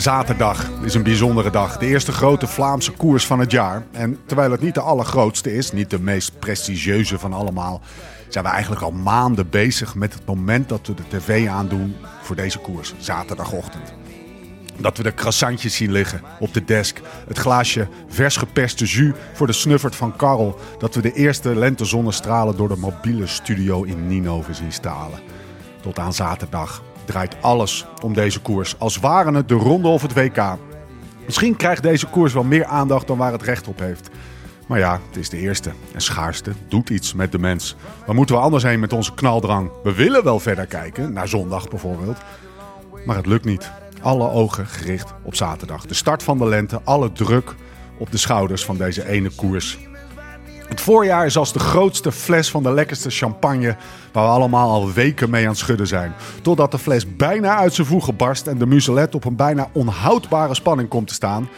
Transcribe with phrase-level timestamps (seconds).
[0.00, 1.78] Zaterdag is een bijzondere dag.
[1.78, 3.82] De eerste grote Vlaamse koers van het jaar.
[3.92, 7.80] En terwijl het niet de allergrootste is, niet de meest prestigieuze van allemaal,
[8.28, 12.36] zijn we eigenlijk al maanden bezig met het moment dat we de tv aandoen voor
[12.36, 13.92] deze koers, zaterdagochtend.
[14.76, 17.00] Dat we de croissantjes zien liggen op de desk.
[17.28, 20.58] Het glaasje vers geperste jus voor de snuffert van Karel.
[20.78, 25.20] Dat we de eerste lentezonnestralen door de mobiele studio in Ninove zien stalen.
[25.80, 28.78] Tot aan zaterdag draait alles om deze koers.
[28.78, 30.56] Als waren het de ronde of het WK.
[31.26, 34.10] Misschien krijgt deze koers wel meer aandacht dan waar het recht op heeft.
[34.66, 35.70] Maar ja, het is de eerste.
[35.94, 37.76] En schaarste doet iets met de mens.
[38.06, 39.70] Waar moeten we anders heen met onze knaldrang?
[39.82, 42.18] We willen wel verder kijken, naar zondag bijvoorbeeld.
[43.04, 43.70] Maar het lukt niet.
[44.02, 45.86] Alle ogen gericht op zaterdag.
[45.86, 47.54] De start van de lente, alle druk
[47.98, 49.78] op de schouders van deze ene koers.
[50.70, 53.76] Het voorjaar is als de grootste fles van de lekkerste champagne
[54.12, 56.14] waar we allemaal al weken mee aan het schudden zijn.
[56.42, 60.54] Totdat de fles bijna uit zijn voegen barst en de muselet op een bijna onhoudbare
[60.54, 61.48] spanning komt te staan.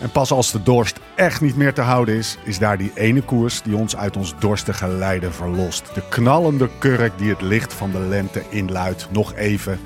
[0.00, 3.22] En pas als de dorst echt niet meer te houden is, is daar die ene
[3.22, 5.94] koers die ons uit ons dorstige lijden verlost.
[5.94, 9.80] De knallende kurk die het licht van de lente inluidt, nog even.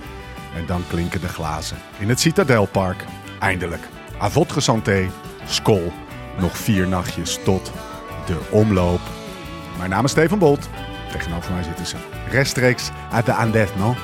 [0.57, 1.77] En dan klinken de glazen.
[1.99, 3.05] In het Citadelpark,
[3.41, 3.83] eindelijk.
[4.23, 5.09] A votre santé,
[5.47, 5.93] skol.
[6.39, 7.73] Nog vier nachtjes tot
[8.27, 9.01] de omloop.
[9.79, 10.69] Mijn naam is Steven Bolt.
[11.13, 11.97] Tegenover mij zitten ze
[12.31, 13.95] rechtstreeks uit de Andes, no?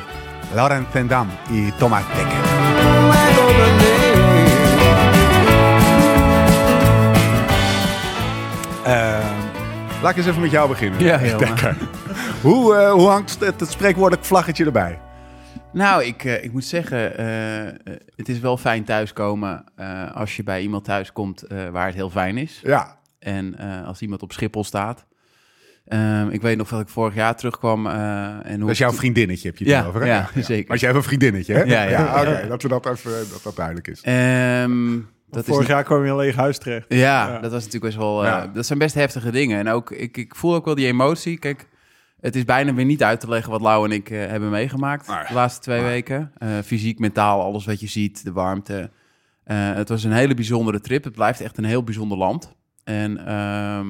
[0.54, 2.36] Laurent Tendam en Thomas Dekker.
[8.84, 9.30] Eh,
[10.02, 11.00] laat ik eens even met jou beginnen.
[11.00, 11.76] Ja, heel Dekker.
[12.42, 14.98] Hoe, eh, hoe hangt het, het spreekwoordelijk vlaggetje erbij?
[15.72, 16.98] Nou, ik, eh, ik moet zeggen,
[18.16, 19.64] het is wel fijn thuiskomen
[20.14, 22.60] als je bij iemand thuiskomt eh waar het heel fijn is.
[22.62, 25.06] Ja, En eh, als iemand op Schiphol staat.
[25.86, 27.86] Ehm, ik weet nog dat ik vorig jaar terugkwam.
[27.86, 27.92] eh
[28.44, 30.06] en hoe dat is jouw vriendinnetje, heb je het Ja, over, hè?
[30.06, 30.68] ja, zeker.
[30.68, 31.62] Maar jij hebt een vriendinnetje, hè?
[31.62, 32.20] Ja, ja.
[32.20, 34.00] oké, dat we dat even, dat dat duidelijk is.
[34.00, 34.98] Ehm,
[35.30, 36.86] dat Vorig is jaar kwam je in een leeg huis terecht.
[36.88, 37.32] Ja, Ja.
[37.38, 38.24] dat was natuurlijk best wel.
[38.24, 38.46] eh, Ja.
[38.46, 39.58] Dat zijn best heftige dingen.
[39.58, 41.38] En ook, ik, ik voel ook wel die emotie.
[41.38, 41.68] Kijk,
[42.20, 45.06] het is bijna weer niet uit te leggen wat Lau en ik eh, hebben meegemaakt
[45.06, 46.32] de laatste twee weken.
[46.38, 48.90] Eh, fysiek, mentaal, alles wat je ziet, de warmte.
[49.44, 51.04] Eh, het was een hele bijzondere trip.
[51.04, 52.54] Het blijft echt een heel bijzonder land.
[52.84, 53.86] En ehm,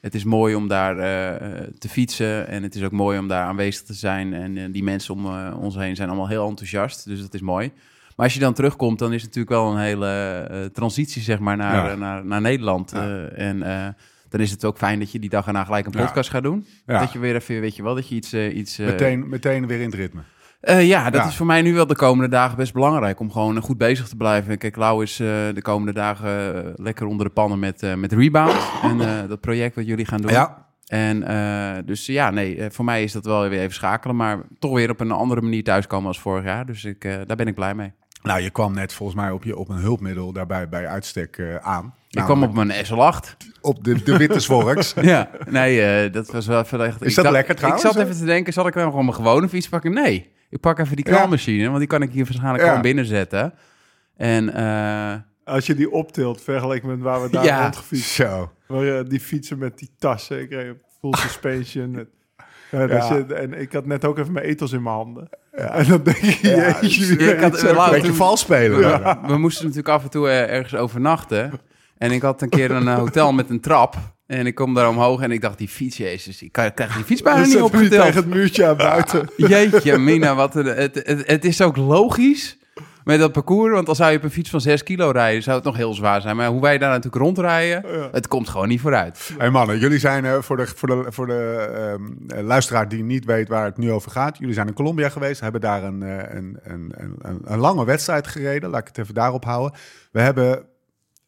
[0.00, 2.48] het is mooi om daar eh, te fietsen.
[2.48, 4.34] En het is ook mooi om daar aanwezig te zijn.
[4.34, 7.04] En eh, die mensen om eh, ons heen zijn allemaal heel enthousiast.
[7.04, 7.72] Dus dat is mooi.
[8.16, 11.56] Maar als je dan terugkomt, dan is het natuurlijk wel een hele transitie, zeg maar,
[11.56, 11.94] naar, Ja.
[11.94, 12.90] naar, naar Nederland.
[12.90, 13.26] Ja.
[13.26, 13.58] En
[14.28, 16.04] dan is het ook fijn dat je die dag erna gelijk een Ja.
[16.04, 16.66] podcast gaat doen.
[16.86, 18.34] Dat je weer even, weet je wel, dat je iets...
[18.34, 20.20] iets Meteen, meteen weer in het ritme.
[20.62, 21.28] Eh, ja, dat Ja.
[21.28, 23.20] is voor mij nu wel de komende dagen best belangrijk.
[23.20, 24.58] Om gewoon eh, goed bezig te blijven.
[24.58, 28.56] Kijk, Lau is eh, de komende dagen lekker onder de pannen met, met Rebound.
[28.82, 30.30] En dat project wat jullie gaan doen.
[30.30, 31.20] Ja, En
[31.86, 34.16] dus ja, nee, voor mij is dat wel weer even schakelen.
[34.16, 36.66] Maar toch weer op een andere manier thuiskomen als vorig jaar.
[36.66, 37.92] Dus ik, daar ben ik blij mee.
[38.22, 41.94] nou je kwam net volgens mij op, je, op een hulpmiddel daarbij bij uitstek aan.
[42.10, 43.36] Ik kwam op mijn SL8.
[43.60, 44.94] op de, de witte Zworks.
[45.00, 46.74] Ja, nee, dat was wel echt...
[46.80, 49.04] Is ik dat dacht- lekker trouwens, Ik zat even te denken, zal ik dan gewoon
[49.04, 49.92] mijn gewone fiets pakken?
[49.92, 51.16] Nee, ik pak even die Ja.
[51.16, 53.54] knalmachine, want die kan ik hier waarschijnlijk gewoon binnenzetten.
[54.16, 55.14] En eh,
[55.54, 57.62] Als je die optilt, vergeleken met waar we daar Ja.
[57.62, 58.10] rondgefietst.
[58.10, 58.52] Zo.
[58.66, 60.40] Waar, eh, die fietsen met die tassen.
[60.40, 61.90] Ik reed full suspension.
[61.90, 62.08] Met,
[62.70, 63.14] ja, dus Ja.
[63.16, 65.28] je- en ik had net ook even mijn etels in mijn handen.
[65.52, 68.80] En dan denk je, Ja, jeetje, ik had- zo- Lau, Beetje vals spelen.
[69.26, 71.52] we moesten natuurlijk af en toe eh, ergens overnachten.
[71.98, 73.96] En ik had een keer een eh, hotel met een trap.
[74.32, 77.22] En ik kom daar omhoog en ik dacht, die fiets, jezus, ik krijg die fiets
[77.22, 77.90] bijna niet opgeteld.
[77.90, 79.28] tegen het muurtje aan buiten.
[79.36, 82.58] Jeetje, Mina, wat een, het, het, het is ook logisch
[83.04, 83.72] met dat parcours.
[83.72, 85.94] Want als zou je op een fiets van 6 kilo rijden, zou het nog heel
[85.94, 86.36] zwaar zijn.
[86.36, 88.08] Maar hoe wij daar natuurlijk rondrijden, Ja.
[88.12, 89.30] het komt gewoon niet vooruit.
[89.38, 93.02] Hey mannen, jullie zijn eh, voor de, voor de, voor de ehm, eh, luisteraar die
[93.02, 94.38] niet weet waar het nu over gaat.
[94.38, 97.84] Jullie zijn in Colombia geweest, hebben daar een, eh, een, een, een, een, een lange
[97.84, 98.70] wedstrijd gereden.
[98.70, 99.78] Laat ik het even daarop houden.
[100.12, 100.64] We hebben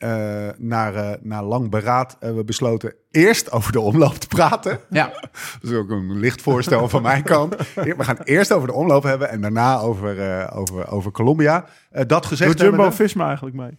[0.05, 4.79] eh, naar, eh, naar lang beraad eh, we besloten eerst over de omloop te praten.
[4.91, 5.12] Ja,
[5.61, 7.56] Dat is ook een licht voorstel van mijn kant.
[7.75, 11.65] We gaan eerst over de omloop hebben en daarna over, eh, over, over Colombia.
[11.91, 13.79] Eh, dat gezegd Doet Jumbo hebbende, Visma eigenlijk mee?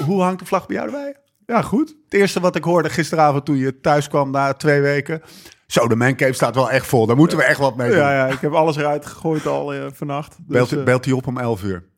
[0.06, 1.16] hoe hangt de vlag bij jou erbij?
[1.46, 1.88] Ja, goed.
[2.04, 5.22] Het eerste wat ik hoorde gisteravond toen je thuis kwam na twee weken.
[5.66, 7.06] Zo, de mancave staat wel echt vol.
[7.06, 7.98] Daar moeten we echt wat mee doen.
[7.98, 10.36] Ja, ja, ik heb alles eruit gegooid al vannacht.
[10.46, 11.89] Dus, belt, belt hij op om 11 uur.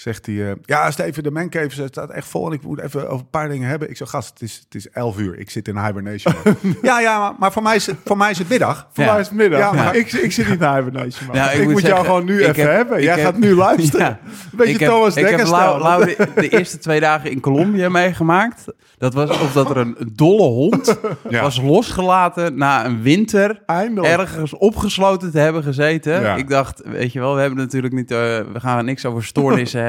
[0.00, 3.18] Zegt hij, eh, ja Steven, de mancave staat echt vol en ik moet even over
[3.18, 3.90] een paar dingen hebben.
[3.90, 5.38] Ik zeg, gast, het is, het is 11 uur.
[5.38, 6.34] Ik zit in hibernation.
[6.44, 8.88] mode." ja, ja, maar, maar voor, mij is het, voor mij is het middag.
[8.92, 9.10] Voor Ja.
[9.12, 9.60] mij is het middag.
[9.60, 11.26] Ja, maar- ik, ik zit niet naar Hibernation.
[11.26, 11.36] man.
[11.36, 13.02] Nou, ik ik, moet moet jou gewoon nu even heb- hebben.
[13.02, 14.06] Jij heb- gaat nu luisteren.
[14.10, 14.18] Ja.
[14.50, 15.82] Een beetje ik heb, Thomas ik heb Lau.
[15.82, 18.64] Lau de, de eerste twee dagen in Colombia meegemaakt.
[18.98, 20.98] Dat was of dat er een, dolle hond
[21.28, 21.42] Ja.
[21.42, 24.18] was losgelaten na een winter Eindelijk.
[24.18, 26.20] ergens opgesloten te hebben gezeten.
[26.20, 26.34] Ja.
[26.36, 28.16] Ik dacht, weet je wel, we hebben natuurlijk niet, eh,
[28.52, 29.88] we gaan niks over stoornissen hebben,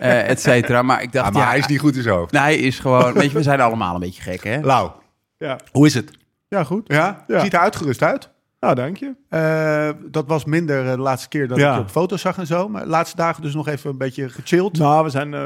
[0.00, 0.82] eh et cetera.
[0.82, 2.32] Maar ik dacht, Ja, maar ja, hij is niet goed in zijn hoofd.
[2.32, 4.60] nee, hij is gewoon, weet je, we zijn allemaal een beetje gek, hè?
[4.60, 4.90] Lau,
[5.38, 5.58] Ja.
[5.72, 6.10] hoe is het?
[6.48, 6.84] ja, goed.
[6.86, 7.24] Ja?
[7.26, 7.40] Ja.
[7.40, 8.30] Ziet er uitgerust uit?
[8.62, 9.14] Nou, dank je.
[9.28, 11.68] Eh, dat was minder eh, de laatste keer dat Ja.
[11.70, 12.68] ik je op foto's zag en zo.
[12.68, 14.78] Maar de laatste dagen dus nog even een beetje gechilled.
[14.78, 15.40] Nou, we, zijn, eh,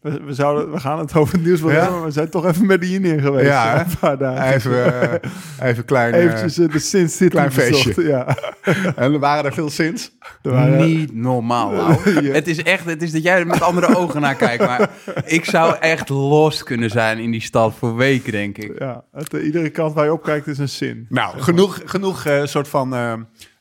[0.00, 1.76] we, we zouden, we gaan het over het nieuws wel Ja?
[1.76, 3.46] hebben, maar we zijn toch even met die in geweest.
[3.46, 3.80] Ja, hè?
[3.90, 4.54] een paar dagen.
[4.54, 6.14] Even, eh, even klein.
[6.14, 7.94] Eventjes de Sin City klein feestje.
[7.94, 8.36] bezocht, Ja.
[9.04, 10.16] en er waren er veel sinds.
[10.42, 11.72] Er waren- Niet normaal.
[12.38, 14.66] Het is echt, het is dat jij er met andere ogen naar kijkt.
[14.66, 14.90] Maar
[15.24, 18.78] ik zou echt lost kunnen zijn in die stad voor weken, denk ik.
[18.78, 21.06] ja, het, iedere kant waar je op kijkt is een zin.
[21.08, 23.12] Nou, genoeg, genoeg eh, soort van eh,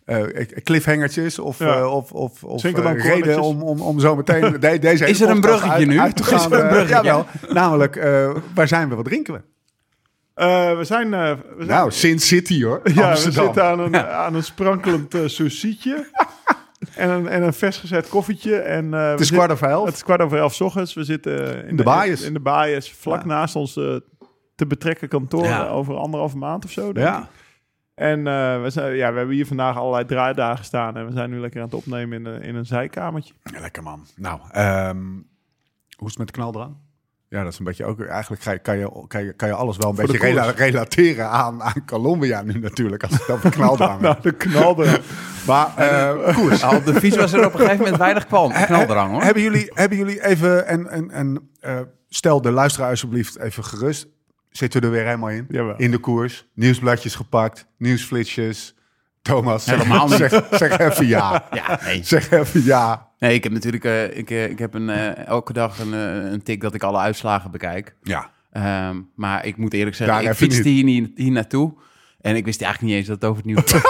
[0.06, 1.78] eh, cliffhangertjes of, Ja.
[1.78, 5.30] eh, of, of, of eh, reden om, om, om zo meteen de, deze Is er
[5.30, 6.00] een bruggetje uit, nu?
[6.00, 6.52] uit te Is gaan.
[6.54, 7.04] er een eh, bruggetje?
[7.04, 7.26] jawel.
[7.50, 8.96] Namelijk, eh, waar zijn we?
[8.96, 9.42] Wat drinken we?
[10.34, 11.14] Eh, we zijn...
[11.14, 12.82] eh, we zijn Nou, Sin City hoor.
[12.84, 13.44] ja, we Amsterdam.
[13.46, 15.22] zitten aan een, aan een sprankelend uh,
[16.96, 18.56] en, een, en een vers gezet koffietje.
[18.58, 19.86] En, eh, Het we is kwart over elf.
[19.86, 20.94] Het is kwart over elf 's ochtends.
[20.94, 22.22] We zitten eh, in de baaiers.
[22.22, 23.26] In, de baaiers, vlak Ja.
[23.28, 23.96] naast ons eh,
[24.56, 25.44] te betrekken kantoor.
[25.44, 25.66] Ja.
[25.66, 26.94] eh, Over anderhalve maand of zo.
[26.94, 27.24] denk ik.
[27.96, 30.98] En eh, we, zijn, ja, we hebben hier vandaag allerlei draaidagen staan.
[30.98, 33.34] En we zijn nu lekker aan het opnemen in, een- in een zijkamertje.
[33.44, 34.06] Ja, lekker man.
[34.16, 34.98] Nou, ehm,
[35.98, 36.76] hoe is het met de knaldrang?
[37.30, 38.02] Ja, dat is een beetje ook...
[38.02, 40.50] Eigenlijk ga je, kan, je, kan, je, kan je alles wel een Voor beetje rela-
[40.50, 43.04] relateren aan, aan Colombia nu natuurlijk.
[43.04, 45.24] Als het over knaldrang Nou, de knal eraf.
[45.48, 46.62] Maar eh, koers.
[46.62, 48.52] Nou, op de fiets was er op een gegeven moment weinig kwam.
[48.52, 49.22] Knaldrang, hoor.
[49.22, 50.68] Hebben jullie, hebben jullie even...
[50.68, 54.08] En, en, en, eh, stel de luisteraar alsjeblieft even gerust.
[54.58, 55.46] Zitten we er weer helemaal in?
[55.50, 55.76] Jawel.
[55.78, 56.46] In de koers.
[56.54, 57.68] Nieuwsbladjes gepakt.
[57.78, 58.76] Nieuwsflitsjes.
[59.22, 60.18] Thomas, zeg, Helemaal niet.
[60.18, 61.46] zeg, zeg even ja.
[61.52, 62.04] Ja, nee.
[62.04, 63.08] Zeg even ja.
[63.20, 66.44] Nee, ik heb natuurlijk eh, ik, eh, ik heb een, eh, elke dag een, een
[66.44, 67.96] tik dat ik alle uitslagen bekijk.
[68.02, 68.30] Ja.
[68.52, 71.74] Ehm, maar ik moet eerlijk zeggen, Daar ik fietste hier, niet, hier naartoe.
[72.22, 73.82] En ik wist eigenlijk niet eens dat het over het nieuws was.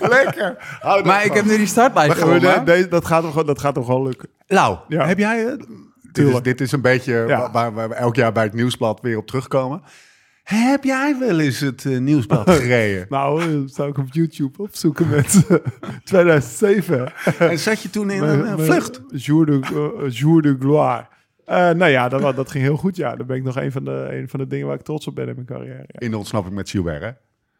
[0.16, 0.56] Lekker.
[0.80, 1.24] Er maar van.
[1.30, 4.02] ik heb nu die startlijst de- deze- dat, gaat hem, gewoon- dat gaat hem gewoon
[4.02, 4.28] lukken.
[4.46, 5.06] Lau, Ja.
[5.06, 5.56] heb jij...
[6.18, 7.50] eh, dit, is, dit is een beetje Ja.
[7.52, 9.82] waar, waar we elk jaar bij het nieuwsblad weer op terugkomen.
[10.44, 13.06] Heb jij wel eens het eh, nieuwsblad gereden?
[13.08, 15.56] Nou, eh, dat zou ik op YouTube opzoeken met eh,
[16.04, 17.12] 2007.
[17.38, 19.00] en zat je toen in een, eh, vlucht?
[19.08, 19.60] Jour de,
[20.04, 21.06] eh, Jour de gloire.
[21.44, 22.96] Eh, nou ja, dat, dat ging heel goed.
[22.96, 25.06] Ja, dat ben ik nog een van, de, een van de dingen waar ik trots
[25.06, 25.84] op ben in mijn carrière.
[25.86, 26.00] Ja.
[26.00, 27.10] In de ontsnapping met Gilbert, hè?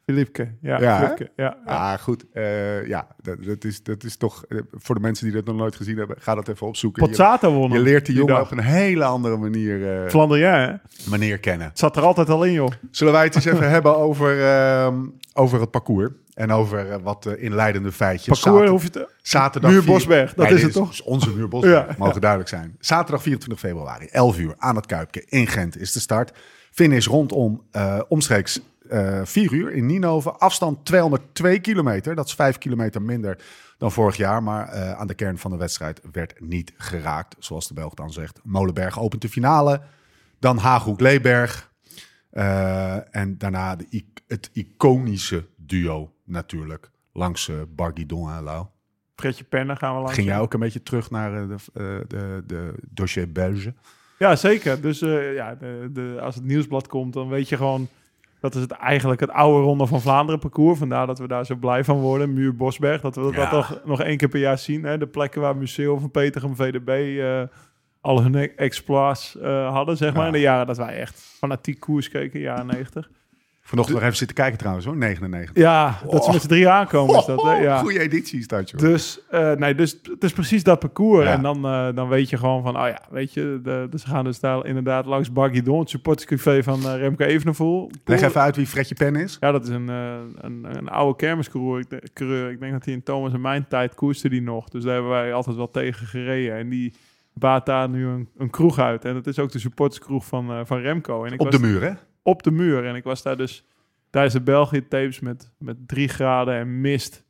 [0.07, 0.81] Filipke, ja.
[0.81, 0.99] Ja?
[1.01, 1.73] Filipke, ja, ja.
[1.73, 2.25] Ah, goed.
[2.33, 4.45] Eh, ja, dat, dat, is, dat is toch...
[4.49, 7.03] eh, voor de mensen die dat nog nooit gezien hebben, ga dat even opzoeken.
[7.41, 8.45] Won je leert die jongen dag.
[8.45, 10.61] op een hele andere manier, Flandrien, hè?
[10.61, 11.71] Het manier kennen.
[11.75, 12.71] zat er altijd al in, joh.
[12.91, 14.95] Zullen wij het eens even hebben over, ehm,
[15.33, 16.11] over het parcours?
[16.35, 18.41] En over wat inleidende feitjes.
[18.41, 19.09] Parcours hoef je te...
[19.23, 21.01] Zaterdag Muur vier- Bosberg, dat Nee, is het toch?
[21.05, 21.95] Onze muur Bosberg, Ja.
[21.99, 22.77] mogen duidelijk zijn.
[22.79, 26.33] Zaterdag 24 februari, 11 uur, aan het Kuipje in Gent is de start.
[26.71, 27.63] Finish rondom
[28.09, 30.39] omstreeks 4 uur in Nienhoven.
[30.39, 33.39] Afstand 202 kilometer, dat is 5 kilometer minder
[33.79, 34.43] dan vorig jaar.
[34.43, 38.13] Maar eh, aan de kern van de wedstrijd werd niet geraakt, zoals de Belg dan
[38.13, 38.41] zegt.
[38.43, 39.81] Molenberg opent de finale,
[40.39, 41.73] dan Haaghoek-Leeberg.
[42.31, 48.67] Eh, en daarna de, het iconische duo natuurlijk, langs eh Barguidon en Lau.
[49.17, 50.15] Fredje Penner gaan we langs.
[50.15, 53.75] Ging jij ook een beetje terug naar eh, de, eh, de, de dossier Belge?
[54.19, 54.81] Ja, zeker.
[54.81, 55.55] Dus eh, ja,
[55.93, 57.89] de, als het nieuwsblad komt, dan weet je gewoon...
[58.45, 60.79] Dat is het, eigenlijk het oude Ronde van Vlaanderen parcours.
[60.79, 62.33] Vandaar dat we daar zo blij van worden.
[62.33, 63.01] Muur Bosberg.
[63.01, 63.53] Dat we dat Ja.
[63.53, 64.85] nog, nog één keer per jaar zien.
[64.85, 64.99] Hè?
[64.99, 66.89] De plekken waar Museum van Petergem, VDB...
[67.21, 67.43] eh,
[68.01, 70.21] al hun e- exploits eh, hadden, zeg maar.
[70.21, 70.27] Ja.
[70.27, 73.11] In de jaren dat wij echt fanatiek koers keken, jaren 90.
[73.67, 75.57] Vanochtend nog even zitten kijken trouwens hoor, 99.
[75.57, 77.53] Ja, dat ze met z'n drie aankomen is dat, hè?
[77.53, 77.79] Ja.
[77.79, 78.81] Goeie editie is dat joh.
[78.81, 81.27] Dus, eh, nee, dus het is precies dat parcours.
[81.27, 81.33] Ja.
[81.33, 84.09] En dan, eh, dan weet je gewoon van, oh ja, weet je, de, dus ze
[84.09, 87.91] gaan dus daar inderdaad langs Barguidon, het supporterscafé van eh, Remco Evenepoel.
[88.05, 89.37] Leg even uit wie Fredje Pen is.
[89.41, 91.81] Ja, dat is een, een, een oude kermiscoureur.
[91.81, 92.51] Ik, de- coureur.
[92.51, 94.69] ik denk dat hij in Thomas en mijn tijd koerste die nog.
[94.69, 96.57] Dus daar hebben wij altijd wel tegen gereden.
[96.57, 96.93] En die
[97.33, 99.05] baat daar nu een, een kroeg uit.
[99.05, 101.25] En dat is ook de supporterskroeg van, van Remco.
[101.25, 101.93] En ik Op was de muur hè?
[102.25, 102.85] Op de muur.
[102.87, 103.65] En ik was daar dus
[104.11, 107.23] tijdens de België tapes met, met drie graden en mist.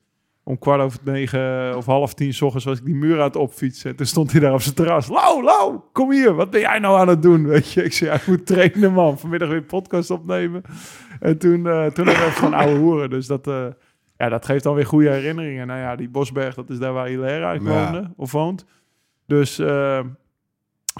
[0.47, 3.37] Om kwart over negen of half tien 's ochtends was ik die muur aan het
[3.37, 3.91] opfietsen.
[3.91, 5.09] En toen stond hij daar op zijn terras.
[5.09, 6.35] Lau, Lau, kom hier.
[6.35, 7.47] Wat ben jij nou aan het doen?
[7.47, 9.19] Weet je, ik zei, ja, ik moet trainen man.
[9.19, 10.63] Vanmiddag weer podcast opnemen.
[11.21, 13.11] En toen, eh, toen hebben we even van oude hoeren.
[13.11, 13.67] Dus dat, eh,
[14.17, 15.67] ja, dat geeft dan weer goede herinneringen.
[15.67, 17.59] Nou ja, die Bosberg, dat is daar waar Hilaire Ja.
[17.61, 18.65] woonde, of woont.
[19.27, 20.01] Dus eh,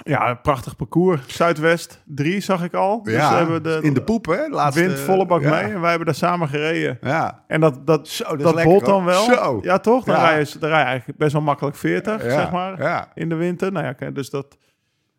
[0.03, 1.35] ja, een prachtig parcours.
[1.35, 3.03] Zuidwest 3 zag ik al.
[3.03, 4.47] Dus Ja, we hebben de, in de poep, hè?
[4.47, 5.49] Laatste, wind volle bak ja.
[5.49, 5.73] mee.
[5.73, 6.97] En wij hebben daar samen gereden.
[7.01, 7.43] Ja.
[7.47, 9.05] En dat, dat, Zo, dat, lekker, bolt dan hoor.
[9.05, 9.23] wel.
[9.23, 9.59] Zo.
[9.61, 10.03] Ja, toch?
[10.03, 10.29] Dan, Ja.
[10.29, 13.11] Rij je, dan rij je eigenlijk best wel makkelijk 40, Ja, zeg maar, Ja.
[13.13, 13.71] in de winter.
[13.71, 14.57] Nou ja, oké, dus dat,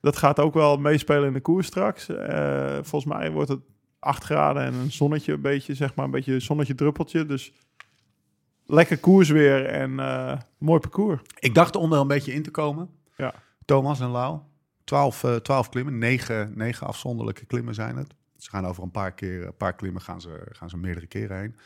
[0.00, 2.08] dat gaat ook wel meespelen in de koers straks.
[2.08, 3.60] Eh, volgens mij wordt het
[3.98, 7.26] 8 graden en een zonnetje, een beetje, zeg maar, een beetje een zonnetje druppeltje.
[7.26, 7.52] Dus
[8.66, 11.20] lekker koers weer en eh, mooi parcours.
[11.38, 12.88] Ik dacht er onder een beetje in te komen.
[13.16, 13.32] Ja.
[13.64, 14.38] Thomas en Lau.
[14.86, 18.14] 12, eh 12 klimmen, 9, 9 afzonderlijke klimmen zijn het.
[18.36, 21.38] Ze gaan over een paar keer, een paar klimmen gaan ze, gaan ze meerdere keren
[21.38, 21.56] heen.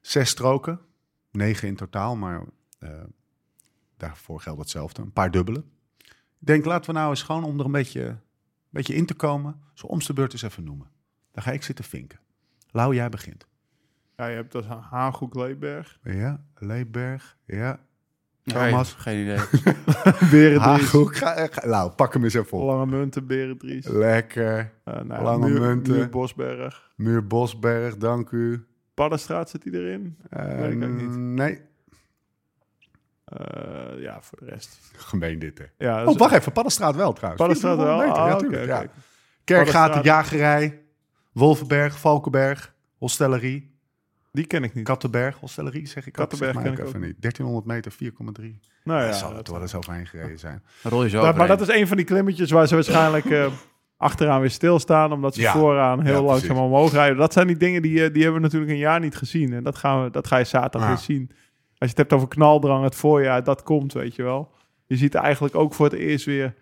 [0.00, 0.80] Zes stroken,
[1.30, 2.44] negen in totaal, maar
[2.78, 2.90] eh,
[3.96, 5.02] daarvoor geldt hetzelfde.
[5.02, 5.64] Een paar dubbele.
[6.38, 8.20] Ik denk, laten we nou eens gewoon om er een beetje, een
[8.70, 10.90] beetje in te komen, zo om de beurt eens even noemen.
[11.32, 12.18] Dan ga ik zitten vinken.
[12.70, 13.46] Lau, jij begint.
[14.16, 15.98] Ja, je hebt dus Haaghoek Leeberg.
[16.02, 17.80] Ja, Leeberg, ja.
[18.44, 18.92] Nee, Thomas.
[18.98, 19.36] geen idee.
[20.30, 20.58] Berendries.
[20.58, 22.64] Haaghoek, ga, ga- Lau, pak hem eens even op.
[22.64, 23.86] Lange Munten, Berendries.
[23.88, 24.72] Lekker.
[24.84, 25.94] Uh, nou, Lange Muur- Munten.
[25.94, 26.90] Muur Bosberg.
[26.96, 28.66] Muur Bosberg, dank u.
[28.94, 30.16] Paddenstraat zit die erin?
[30.30, 31.16] Eh, Weet ik ook niet.
[31.16, 31.60] Nee,
[33.24, 34.78] Eh, ja, voor de rest.
[34.96, 35.64] gemeen dit hè.
[35.78, 37.40] Ja, Oh, wacht even, Paddenstraat wel trouwens.
[37.42, 37.86] Paddenstraat wel?
[37.86, 38.78] 400 meter, Ah, ja, oké, tuurlijk, ja.
[38.78, 38.90] oké.
[39.44, 40.02] Kerkgaten.
[40.02, 40.82] Jagerij,
[41.32, 43.73] Wolvenberg, Valkenberg, Hostellerie,
[44.34, 44.84] Die ken ik niet.
[44.84, 46.12] Kattenberg, Hostellerie zeg ik.
[46.12, 47.20] Kattenberg zeg maar ken ik even ook niet.
[47.20, 48.58] 1300 meter, 4,3.
[48.84, 50.62] nou Ja, ja, zal dat- het wel eens overheen gereden zijn.
[50.82, 53.46] Rol je zo dat, maar dat is een van die klimmetjes waar ze waarschijnlijk eh,
[53.96, 55.12] achteraan weer stilstaan.
[55.12, 55.52] Omdat ze Ja.
[55.52, 56.64] vooraan heel Ja, langzaam precies.
[56.64, 57.16] omhoog rijden.
[57.18, 59.52] Dat zijn die dingen die, eh, die hebben we natuurlijk een jaar niet gezien.
[59.52, 60.88] En dat, gaan we, dat ga je zaterdag Ja.
[60.88, 61.26] weer zien.
[61.30, 61.36] Als
[61.78, 64.52] je het hebt over knaldrang, het voorjaar, dat komt, weet je wel.
[64.86, 66.54] Je ziet eigenlijk ook voor het eerst weer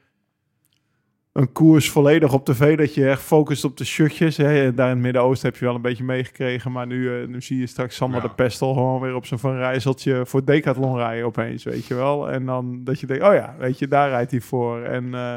[1.33, 2.77] een koers volledig op tv.
[2.79, 4.37] Dat je echt focust op de shirtjes.
[4.37, 4.75] Hè.
[4.75, 6.73] Daar in het Midden-Oosten heb je wel een beetje meegekregen.
[6.73, 8.29] Maar nu, eh, nu zie je straks Sander Ja.
[8.29, 12.31] de Pestel gewoon weer op zijn Van Rijsseltje voor Decathlon rijden opeens, weet je wel.
[12.31, 14.83] En dan dat je denkt, oh ja, weet je, daar rijdt hij voor.
[14.83, 15.37] En, eh,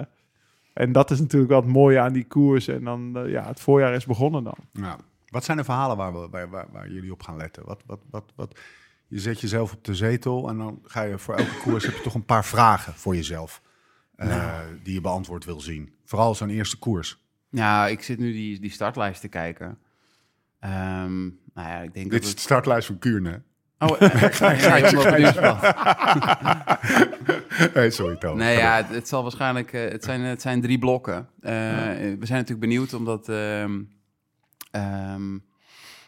[0.74, 2.68] en dat is natuurlijk wel het mooie aan die koers.
[2.68, 4.58] En dan, eh, ja, het voorjaar is begonnen dan.
[4.72, 4.98] Ja.
[5.30, 7.66] Wat zijn de verhalen waar, we, waar, waar, waar jullie op gaan letten?
[7.66, 8.60] Wat, wat, wat, wat,
[9.08, 12.02] je zet jezelf op de zetel en dan ga je voor elke koers heb je
[12.02, 13.62] toch een paar vragen voor jezelf.
[14.15, 15.93] Eh, Die je beantwoord wil zien.
[16.05, 17.17] Vooral zo'n eerste koers.
[17.50, 19.77] Ja, ik zit nu die, die startlijst te kijken.
[20.60, 22.36] Ehm, nou ja, ik denk Dit dat is het...
[22.38, 23.41] de startlijst van Kuurne.
[23.79, 24.00] Oh,
[27.74, 28.38] hey, sorry Thomas.
[28.38, 29.74] Nee, ja, het, het zal waarschijnlijk...
[29.74, 31.29] eh, het, zijn, het zijn drie blokken.
[31.41, 33.29] Eh, We zijn natuurlijk benieuwd, omdat...
[33.29, 33.81] ehm
[34.72, 35.38] ehm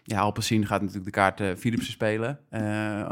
[0.04, 2.40] ja, Alpecin gaat natuurlijk de kaart eh, Philipsen spelen.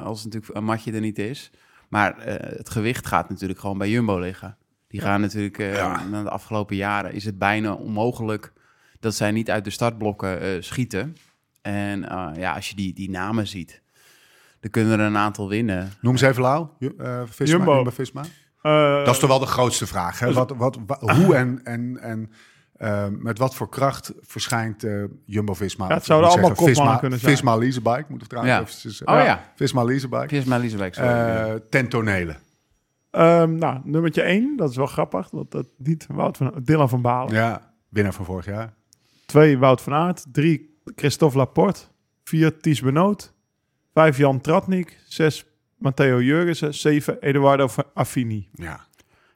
[0.03, 1.51] als natuurlijk een matje er niet is.
[1.89, 2.15] Maar
[2.57, 4.57] het gewicht gaat natuurlijk gewoon bij Jumbo liggen.
[4.95, 5.57] Die gaan natuurlijk...
[5.59, 6.03] eh, Ja.
[6.11, 8.53] Na de afgelopen jaren is het bijna onmogelijk...
[8.99, 11.15] dat zij niet uit de startblokken eh, schieten.
[11.61, 13.81] En eh, ja, als je die, die namen ziet...
[14.59, 15.91] dan kunnen er een aantal winnen.
[16.01, 16.67] Noem ze even Lau.
[16.97, 17.91] Eh, Visma, Jumbo.
[18.61, 20.19] Eh, Dat is toch wel de grootste vraag.
[20.19, 20.33] Hè?
[20.33, 22.31] Wat, wat, wa- hoe en, en, en
[22.75, 25.87] eh, met wat voor kracht verschijnt eh, Jumbo-Visma?
[25.87, 27.31] Ja, het zouden allemaal zeggen, Visma, kunnen zijn.
[27.31, 28.61] Visma Leasebike, moet ik trouwens Ja.
[28.61, 30.27] eventjes Oh ja, Visma Leasebike.
[30.27, 30.91] Visma sorry.
[30.91, 32.35] Eh ten tonele.
[33.15, 35.29] Ehm, nou, nummertje 1, dat is wel grappig.
[35.29, 37.33] Dat, dat niet Wout van, Dylan van Balen.
[37.33, 38.73] Ja, winnaar van vorig jaar.
[39.25, 40.25] Twee Wout van Aert.
[40.31, 41.81] Drie Christophe Laporte.
[42.23, 43.33] Vier Ties Benoot.
[43.93, 44.99] Vijf Jan Tratnik.
[45.07, 45.45] Zes
[45.77, 46.73] Matteo Jurgensen.
[46.73, 48.49] Zeven Eduardo Affini.
[48.51, 48.85] Ja.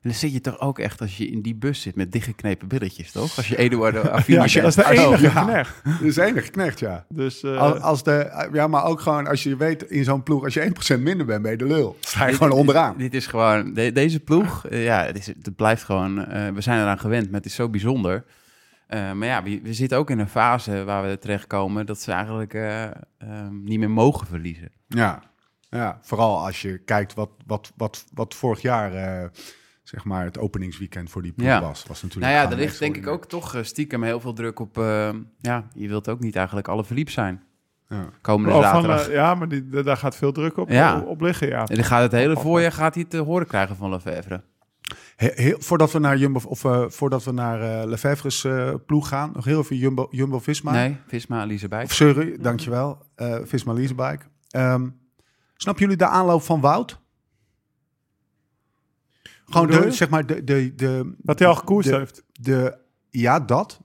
[0.02, 2.68] En dan zit je toch ook echt als je in die bus zit met dichtgeknepen
[2.68, 3.38] billetjes, toch?
[3.38, 4.54] Als je Eduardo Affini Ja, bent.
[4.54, 5.44] dat is de Oh, enige ja.
[5.44, 5.82] knecht.
[5.84, 7.06] Dat is de enige knecht, ja.
[7.10, 10.44] Dus eh, Als, als de, ja, maar ook gewoon als je weet in zo'n ploeg,
[10.44, 11.98] als je 1% minder bent, ben je de lul.
[12.00, 12.98] Sta je gewoon onderaan.
[12.98, 16.62] Dit is gewoon, de- deze ploeg, eh, ja, het, is, het blijft gewoon, eh, we
[16.62, 18.26] zijn eraan gewend, maar het is zo bijzonder.
[18.88, 22.12] Eh, maar ja, we, we zitten ook in een fase waar we terechtkomen dat ze
[22.12, 24.72] eigenlijk eh, ehm, niet meer mogen verliezen.
[24.88, 25.22] Ja,
[25.70, 29.30] ja vooral als je kijkt wat, wat, wat, wat vorig jaar eh,
[29.90, 31.62] zeg maar het openingsweekend voor die ploeg Ja.
[31.62, 31.86] was.
[31.88, 34.60] was natuurlijk Nou ja, er ligt denk ik ook toch eh, stiekem heel veel druk
[34.60, 37.44] op, eh, ja, je wilt ook niet eigenlijk alle verliep zijn.
[37.88, 38.10] Ja.
[38.22, 41.00] Komende oh, van, ja, maar die, daar gaat veel druk op, Ja.
[41.00, 41.48] op liggen.
[41.48, 41.66] Ja.
[41.68, 44.42] en dan gaat het hele voorjaar gaat hij te horen krijgen van Lefevre.
[45.16, 49.08] He- heel- voordat we naar Jumbo of eh, voordat we naar eh Lefevre's eh, ploeg
[49.08, 50.72] gaan, nog heel even Jumbo, Jumbo Visma.
[50.72, 51.84] Nee, Visma, Elisabeth.
[51.84, 53.06] Of sorry, dankjewel.
[53.16, 54.26] eh Visma Leasebike.
[54.50, 54.88] Ehm
[55.56, 57.00] snap jullie de aanloop van Wout?
[59.50, 62.24] Gewoon de, zeg maar, de, de, de, Dat hij al gekoerst de- heeft.
[62.32, 62.78] de,
[63.10, 63.80] ja, dat.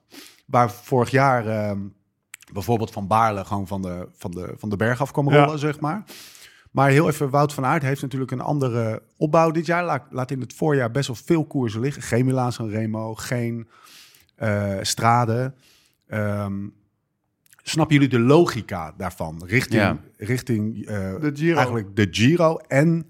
[0.47, 1.79] Waar vorig jaar ehm,
[2.53, 5.45] bijvoorbeeld Van Baarle gewoon van de, van de, van de berg af kwam Ja.
[5.45, 6.05] rollen, zeg maar.
[6.71, 9.85] Maar heel even, Wout van Aert heeft natuurlijk een andere opbouw dit jaar.
[9.85, 12.03] Laat, laat in het voorjaar best wel veel koersen liggen.
[12.03, 13.69] Geen Milaan San Remo, geen
[14.35, 15.55] eh Strade.
[16.07, 16.55] Ehm,
[17.63, 19.43] Snappen jullie de logica daarvan?
[19.47, 19.99] Richting, Ja.
[20.17, 21.57] richting eh, De Giro.
[21.57, 23.07] eigenlijk de Giro en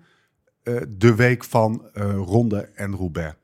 [0.64, 3.34] eh, de week van eh, Ronde en Roubaix.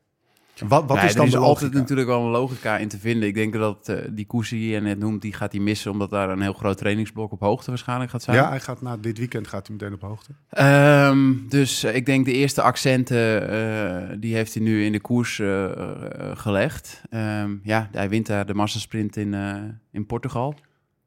[0.68, 3.28] Wat, wat Nee, is dan er is altijd natuurlijk wel een logica in te vinden.
[3.28, 5.90] Ik denk dat eh, die koers die je net noemt, die gaat hij missen...
[5.90, 8.36] omdat daar een heel groot trainingsblok op hoogte waarschijnlijk gaat zijn.
[8.36, 10.30] Ja, hij gaat na dit weekend gaat hij meteen op hoogte.
[10.48, 15.42] Ehm, dus ik denk de eerste accenten, die heeft hij nu in de koers
[16.34, 17.02] gelegd.
[17.10, 19.34] Ehm, ja, hij wint daar de massasprint in,
[19.90, 20.54] in Portugal.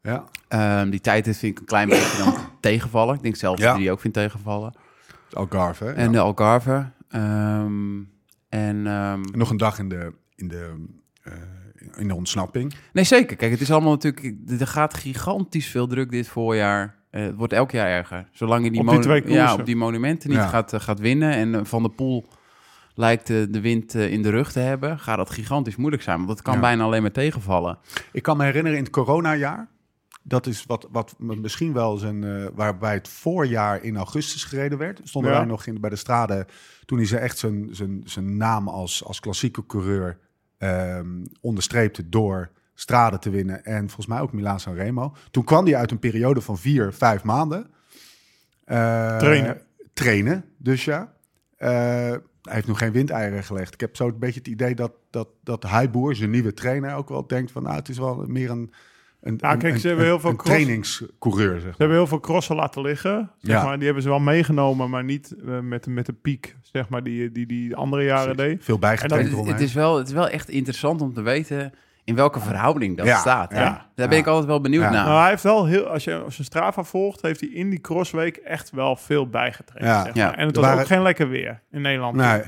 [0.02, 0.24] Ja.
[0.48, 3.16] Ehm, die tijd vind ik een klein beetje dan tegenvallen.
[3.16, 3.66] Ik denk zelfs Ja.
[3.66, 4.74] dat hij die ook vindt tegenvallen.
[5.36, 5.86] Algarve.
[5.86, 6.86] En de Algarve.
[7.10, 8.00] Ehm,
[8.50, 10.86] en ehm, Nog een dag in de, in de,
[11.24, 11.34] eh,
[11.98, 12.74] in de ontsnapping.
[12.94, 13.36] nee, zeker.
[13.36, 14.36] Kijk, het is allemaal natuurlijk.
[14.62, 16.96] Er gaat gigantisch veel druk dit voorjaar.
[17.10, 18.28] Eh, het wordt elk jaar erger.
[18.32, 20.48] Zolang je die, Op die ja, op die monumenten niet Ja.
[20.48, 21.32] gaat, eh, gaat winnen.
[21.32, 22.26] En Van der Poel
[22.96, 25.00] lijkt de wind in de rug te hebben.
[25.00, 26.16] Gaat dat gigantisch moeilijk zijn.
[26.18, 26.60] Want dat kan Ja.
[26.60, 27.78] bijna alleen maar tegenvallen.
[28.12, 29.68] Ik kan me herinneren in het coronajaar.
[30.24, 32.24] Dat is wat, wat misschien wel zijn.
[32.24, 35.02] eh, waarbij het voorjaar in augustus gereden werd.
[35.04, 35.38] Stonden Ja.
[35.38, 36.46] wij nog in, bij de straden.
[36.86, 40.18] Toen hij ze echt zijn, zijn, zijn naam als, als klassieke coureur
[40.58, 43.66] ehm, onderstreepte door straden te winnen.
[43.66, 45.16] En volgens mij ook Milaan San Remo.
[45.32, 47.72] Toen kwam hij uit een periode van vier, vijf maanden.
[48.66, 49.62] Eh, Trainen.
[49.94, 51.14] Trainen, dus ja.
[51.58, 51.70] Eh,
[52.42, 53.74] hij heeft nog geen windeieren gelegd.
[53.74, 57.10] Ik heb zo een beetje het idee dat, dat, dat Heiboer, zijn nieuwe trainer, ook
[57.10, 57.64] wel denkt van...
[57.64, 58.74] nou, het is wel meer een,
[59.24, 62.20] een, Ja, kijk, een, ze hebben heel veel cross- trainingscoureur, zeg Ze hebben heel veel
[62.20, 63.32] crossen laten liggen.
[63.38, 63.64] Zeg Ja.
[63.64, 63.76] maar.
[63.76, 67.32] Die hebben ze wel meegenomen, maar niet eh, met, met de piek, zeg maar, die
[67.32, 68.64] die, die andere jaren deed.
[68.64, 71.74] Veel En bijgetraind dat- Het, is wel, het is wel echt interessant om te weten
[72.04, 73.52] in welke verhouding dat Ja, staat.
[73.52, 73.62] hè?
[73.64, 74.24] ja, Daar ben ja.
[74.24, 74.90] ik altijd wel benieuwd Ja.
[74.92, 75.06] naar.
[75.06, 77.82] Nou, hij heeft wel heel, als je als je Strava volgt, heeft hij in die
[77.82, 79.86] crossweek echt wel veel bijgetraind.
[79.86, 80.04] Ja.
[80.04, 80.24] zeg maar.
[80.24, 80.36] Ja.
[80.38, 82.16] En het was waren- ook geen lekker weer in Nederland.
[82.16, 82.42] Nee,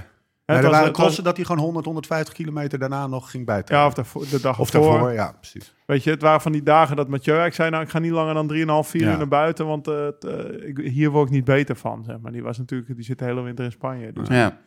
[0.46, 3.30] nee, er was- waren het was- crossen dat hij gewoon 100, 150 kilometer daarna nog
[3.32, 3.88] ging Ja, bijtrainen.
[4.06, 4.90] of de, de dag of ervoor.
[4.92, 5.74] daarvoor, ja, precies.
[5.86, 7.70] Weet je, het waren van die dagen dat Mathieu eigenlijk zei...
[7.70, 8.48] nou, ik ga niet langer dan
[8.84, 9.12] 3,5, 4 Ja.
[9.12, 9.66] uur naar buiten...
[9.66, 12.32] want eh, eh, ik, hier word ik niet beter van, zeg maar.
[12.32, 14.12] Die was natuurlijk, die zit de hele winter in Spanje.
[14.14, 14.58] Dus, Ja.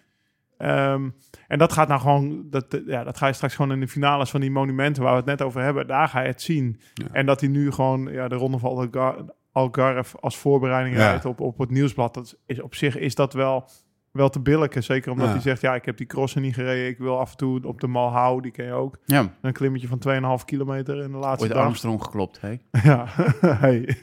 [0.56, 1.08] ehm,
[1.48, 2.46] en dat gaat nou gewoon...
[2.50, 5.02] Dat, eh, ja, dat ga je straks gewoon in de finales van die monumenten...
[5.02, 5.86] waar we het net over hebben.
[5.86, 6.80] Daar ga je het zien.
[6.94, 7.04] Ja.
[7.12, 10.16] En dat hij nu gewoon ja, de Ronde van Algar Algarve...
[10.20, 11.08] als voorbereiding Ja.
[11.08, 12.14] rijdt op, op het nieuwsblad.
[12.14, 13.68] Dat is, op zich is dat wel...
[14.12, 15.32] Wel te billijken, zeker omdat Ja.
[15.32, 15.60] hij zegt...
[15.60, 16.86] ja, ik heb die crossen niet gereden.
[16.88, 18.96] Ik wil af en toe op de Malhou, die ken je ook.
[19.04, 19.32] ja.
[19.42, 21.64] Een klimmetje van 2,5 kilometer in de laatste Ooit dag.
[21.64, 22.54] Armstrong geklopt, hè?
[22.90, 23.06] Ja,
[23.40, 23.96] hey,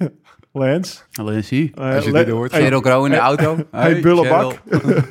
[0.51, 1.01] Lance.
[1.13, 1.71] Alleen zie.
[1.75, 2.51] Eh, Als je Le- dit hoort.
[2.51, 3.57] hey, Cheryl Crow in de auto.
[3.71, 4.61] hey, bullebak.
[4.69, 5.01] Cheryl.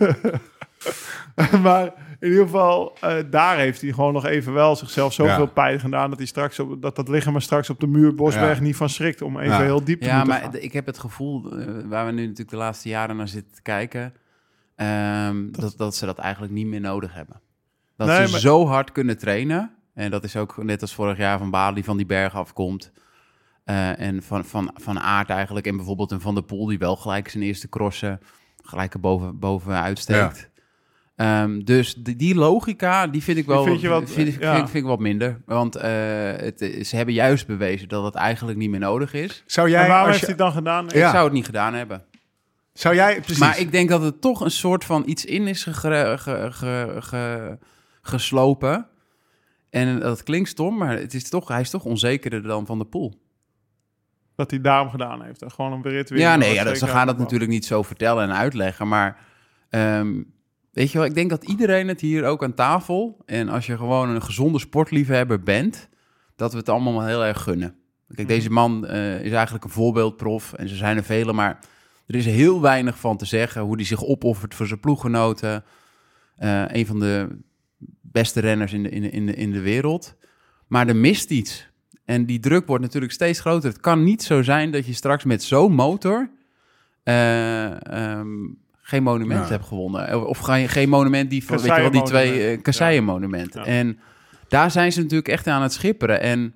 [1.63, 5.51] maar in ieder geval, eh, daar heeft hij gewoon nog even wel zichzelf zoveel Ja.
[5.51, 8.57] pijn gedaan dat hij straks op, dat dat lichaam er straks op de muur Bosberg
[8.57, 8.63] Ja.
[8.63, 9.61] niet van schrikt om even Ja.
[9.63, 10.51] heel diep te Ja, moeten maar gaan.
[10.51, 13.55] d- ik heb het gevoel, eh, waar we nu natuurlijk de laatste jaren naar zitten
[13.55, 14.13] te kijken,
[14.77, 17.41] ehm, dat, dat ze dat eigenlijk niet meer nodig hebben.
[17.97, 19.71] Dat Nee, ze maar- zo hard kunnen trainen.
[19.95, 22.93] En dat is ook net als vorig jaar van Bali die van die berg afkomt.
[23.65, 25.67] Eh, en van, van, van Aert eigenlijk.
[25.67, 28.21] En bijvoorbeeld een Van der Poel die wel gelijk zijn eerste crossen
[28.63, 30.51] gelijk er boven, boven uitsteekt.
[31.17, 34.55] Ehm, dus die, die logica, die vind ik wel, vind je wat- vind, ik- ja.
[34.57, 35.41] vind, vind ik wat minder.
[35.47, 35.91] Want eh,
[36.37, 39.43] het, ze hebben juist bewezen dat het eigenlijk niet meer nodig is.
[39.47, 40.85] Zou jij, waarom heeft je- hij het dan gedaan?
[40.89, 41.07] Ja.
[41.07, 42.05] Ik zou het niet gedaan hebben.
[42.75, 43.39] Zou jij, precies.
[43.39, 46.97] Maar ik denk dat het toch een soort van iets in is gegre- ge- ge-
[47.01, 47.59] ge-
[48.03, 48.89] geslopen.
[49.71, 52.85] En dat klinkt stom, maar het is toch, hij is toch onzekerder dan Van de
[52.85, 53.23] Poel.
[54.37, 55.43] Dat hij daarom gedaan heeft.
[55.43, 56.19] En Gewoon een berit weer.
[56.19, 58.89] Ja, nee, ja, dat, ze gaan dat natuurlijk niet zo vertellen en uitleggen.
[58.89, 59.19] Maar
[59.69, 60.23] ehm,
[60.73, 63.23] weet je wel, ik denk dat iedereen het hier ook aan tafel...
[63.27, 65.89] en als je gewoon een gezonde sportliefhebber bent...
[66.37, 67.77] dat we het allemaal wel heel erg gunnen.
[68.15, 71.33] Kijk, deze man eh, is eigenlijk een voorbeeldprof en ze zijn er vele...
[71.33, 71.59] maar
[72.07, 75.64] er is heel weinig van te zeggen hoe hij zich opoffert voor zijn ploeggenoten.
[76.37, 77.29] Eh, een van de
[78.01, 80.14] beste renners in de, in, de, in, de, in de wereld.
[80.67, 81.67] Maar er mist iets.
[82.05, 83.71] En die druk wordt natuurlijk steeds groter.
[83.71, 86.31] Het kan niet zo zijn dat je straks met zo'n motor
[87.03, 88.29] eh, ehm,
[88.81, 89.51] geen monument Ja.
[89.51, 90.29] hebt gewonnen.
[90.29, 92.57] Of geen, geen monument die van, weet je wel, die twee Kasseien-monument.
[92.59, 93.61] uh, kasseien-monumenten.
[93.61, 93.67] Ja.
[93.67, 93.99] En
[94.49, 96.21] daar zijn ze natuurlijk echt aan het schipperen.
[96.21, 96.55] En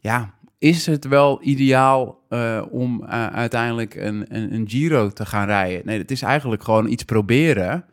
[0.00, 5.46] ja, is het wel ideaal eh, om eh, uiteindelijk een, een, een Giro te gaan
[5.46, 5.82] rijden?
[5.84, 7.84] Nee, het is eigenlijk gewoon iets proberen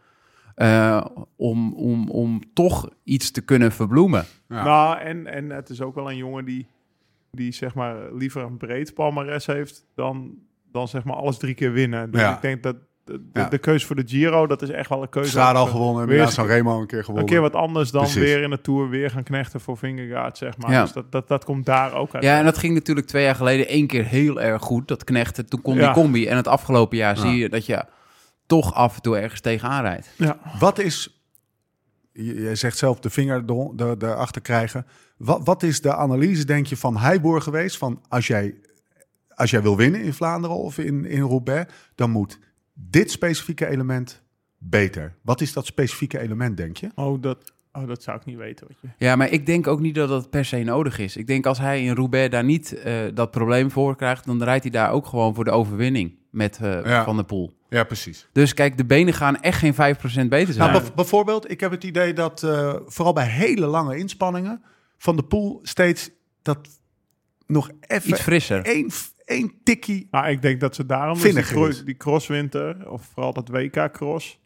[0.55, 4.25] eh, om, om, om toch iets te kunnen verbloemen.
[4.47, 4.63] Ja.
[4.63, 6.67] Nou, en, en het is ook wel een jongen die,
[7.31, 10.33] die zeg maar liever een breed palmares heeft dan,
[10.71, 12.11] dan zeg maar alles drie keer winnen.
[12.11, 12.35] Dus Ja.
[12.35, 13.49] ik denk dat de, de, Ja.
[13.49, 15.29] de keuze voor de Giro, dat is echt wel een keuze.
[15.29, 17.23] Strade al gewonnen, weer San Remo een keer gewonnen.
[17.23, 18.21] Een keer wat anders dan Precies.
[18.21, 20.71] weer in de Tour weer gaan knechten voor Vingegaard, zeg maar.
[20.71, 20.81] Ja.
[20.81, 22.23] Dus dat, dat, dat komt daar ook uit.
[22.23, 24.87] Ja, en dat ging natuurlijk twee jaar geleden één keer heel erg goed.
[24.87, 25.85] Dat knechten, toen kon Ja.
[25.93, 26.27] die combi.
[26.27, 27.21] En het afgelopen jaar Ja.
[27.21, 27.83] zie je dat je
[28.45, 30.09] toch af en toe ergens tegenaan rijdt.
[30.17, 30.37] Ja.
[30.59, 31.19] Wat is
[32.13, 34.85] je, je zegt zelf de vinger er- er- erachter krijgen.
[35.17, 37.77] Wat, wat is de analyse, denk je, van Heiboer geweest?
[37.77, 38.55] Van als jij,
[39.35, 42.39] als jij wil winnen in Vlaanderen of in, in Roubaix, dan moet
[42.77, 44.21] dit specifieke element
[44.57, 45.15] beter.
[45.21, 46.89] Wat is dat specifieke element, denk je?
[46.95, 48.67] Oh, dat, oh, dat zou ik niet weten.
[48.67, 48.87] Wat je...
[49.05, 51.17] Ja, maar ik denk ook niet dat dat per se nodig is.
[51.17, 54.63] Ik denk als hij in Roubaix daar niet eh, dat probleem voor krijgt, dan rijdt
[54.63, 57.03] hij daar ook gewoon voor de overwinning met eh, Ja.
[57.03, 57.53] Van der Poel.
[57.69, 58.27] Ja, precies.
[58.31, 59.77] Dus kijk, de benen gaan echt geen 5%
[60.29, 60.69] beter zijn.
[60.69, 64.63] Nou, bijv- bijvoorbeeld, ik heb het idee dat eh, vooral bij hele lange inspanningen
[64.97, 66.09] van de pool steeds
[66.41, 66.79] dat
[67.47, 68.65] nog Iets even frisser.
[68.65, 68.89] één,
[69.25, 70.07] één tikkie.
[70.11, 74.39] Maar ik denk dat ze daarom dus die, cro- die crosswinter, of vooral dat WK-cross,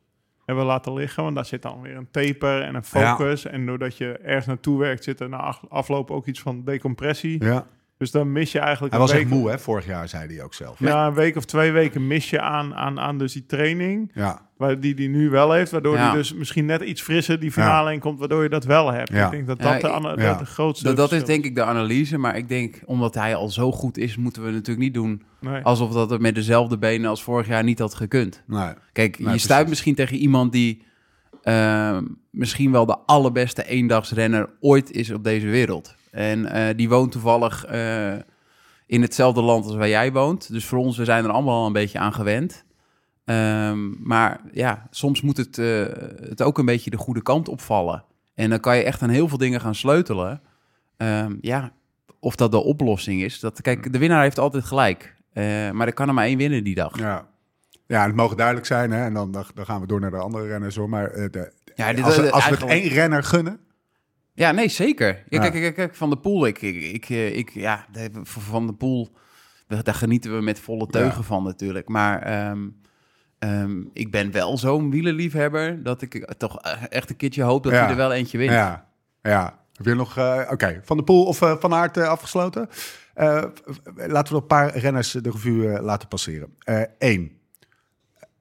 [0.45, 1.23] hebben laten liggen.
[1.23, 3.45] Want daar zit dan weer een taper en een focus.
[3.45, 7.43] En doordat je ergens naartoe werkt, zit er na af- afloop ook iets van decompressie.
[7.43, 7.67] Ja.
[7.99, 9.59] Dus dan mis je eigenlijk Hij was echt moe, hè?
[9.59, 10.79] Vorig jaar zei hij ook zelf.
[10.79, 14.11] Ja, een week of twee weken mis je aan, aan, aan dus die training.
[14.13, 14.41] Ja.
[14.57, 15.71] Waar die die nu wel heeft.
[15.71, 16.07] Waardoor Ja.
[16.07, 18.19] hij dus misschien net iets frisser die finale in komt.
[18.19, 19.09] Waardoor je dat wel hebt.
[19.11, 19.25] Ja.
[19.25, 21.63] Ik denk dat Ja, dat de, dat de grootste Dat, dat is denk ik de
[21.63, 25.23] analyse, maar ik denk omdat hij al zo goed is, moeten we natuurlijk niet doen
[25.39, 25.61] Nee.
[25.63, 28.43] alsof dat het met dezelfde benen als vorig jaar niet had gekund.
[28.47, 28.73] Nee.
[28.93, 29.43] Kijk, je precies.
[29.43, 30.83] stuit misschien tegen iemand die
[31.43, 31.97] eh,
[32.31, 35.95] misschien wel de allerbeste eendagsrenner ooit is op deze wereld.
[36.11, 38.13] En eh, die woont toevallig eh,
[38.85, 40.51] in hetzelfde land als waar jij woont.
[40.51, 42.65] Dus voor ons, we zijn er allemaal al een beetje aan gewend.
[43.25, 45.85] Ehm, maar ja, soms moet het, eh,
[46.29, 48.03] het ook een beetje de goede kant opvallen.
[48.35, 50.41] En dan kan je echt aan heel veel dingen gaan sleutelen.
[50.97, 51.71] Ehm, ja,
[52.19, 53.39] of dat de oplossing is.
[53.39, 55.15] Dat, kijk, de winnaar heeft altijd gelijk.
[55.73, 56.97] Maar er kan er maar één winnen die dag.
[56.99, 57.27] Ja.
[57.87, 59.03] Ja, het mogen duidelijk zijn, hè?
[59.03, 60.89] En dan, dan gaan we door naar de andere renners, hoor.
[60.89, 63.59] Maar de, Ja, dit- als, we, als we het eigenlijk- één renner gunnen...
[64.39, 65.23] Ja, nee, zeker.
[65.29, 65.39] Ja.
[65.39, 67.85] Kijk, kijk, kijk, Van de Poel, ik, ik, ik, eh, ik ja,
[68.23, 69.09] Van de Poel,
[69.67, 71.23] daar genieten we met volle teugen Ja.
[71.23, 71.87] van natuurlijk.
[71.87, 72.67] Maar ehm,
[73.39, 77.63] ehm, ik ben wel zo'n wielerliefhebber dat ik eh, toch eh, echt een keertje hoop
[77.63, 77.79] dat Ja.
[77.79, 78.51] hij er wel eentje wint.
[78.51, 78.85] Ja,
[79.21, 79.59] ja.
[79.73, 80.17] Heb je nog...
[80.49, 82.69] Oké, Van de Poel of Van Aert eh, afgesloten?
[83.95, 86.55] Laten we een paar renners de revue laten passeren.
[86.97, 87.37] Eén.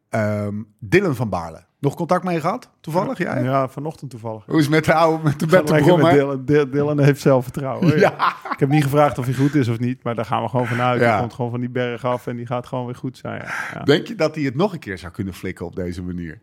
[0.08, 1.66] Ehm, Dylan van Baarle.
[1.80, 2.70] Nog contact mee gehad?
[2.80, 3.42] Toevallig, jij?
[3.42, 4.44] Ja, vanochtend toevallig.
[4.46, 5.46] Hoe is het met de oude, met de?
[5.46, 6.44] Dylan.
[6.70, 7.00] Dylan.
[7.00, 7.98] Heeft zelfvertrouwen.
[7.98, 8.34] Ja.
[8.52, 10.66] Ik heb niet gevraagd of hij goed is of niet, maar daar gaan we gewoon
[10.66, 11.00] vanuit.
[11.00, 11.10] Ja.
[11.10, 13.40] Hij komt gewoon van die berg af en die gaat gewoon weer goed zijn.
[13.42, 13.54] Ja.
[13.74, 13.82] Ja.
[13.82, 16.40] Denk je dat hij het nog een keer zou kunnen flikken op deze manier?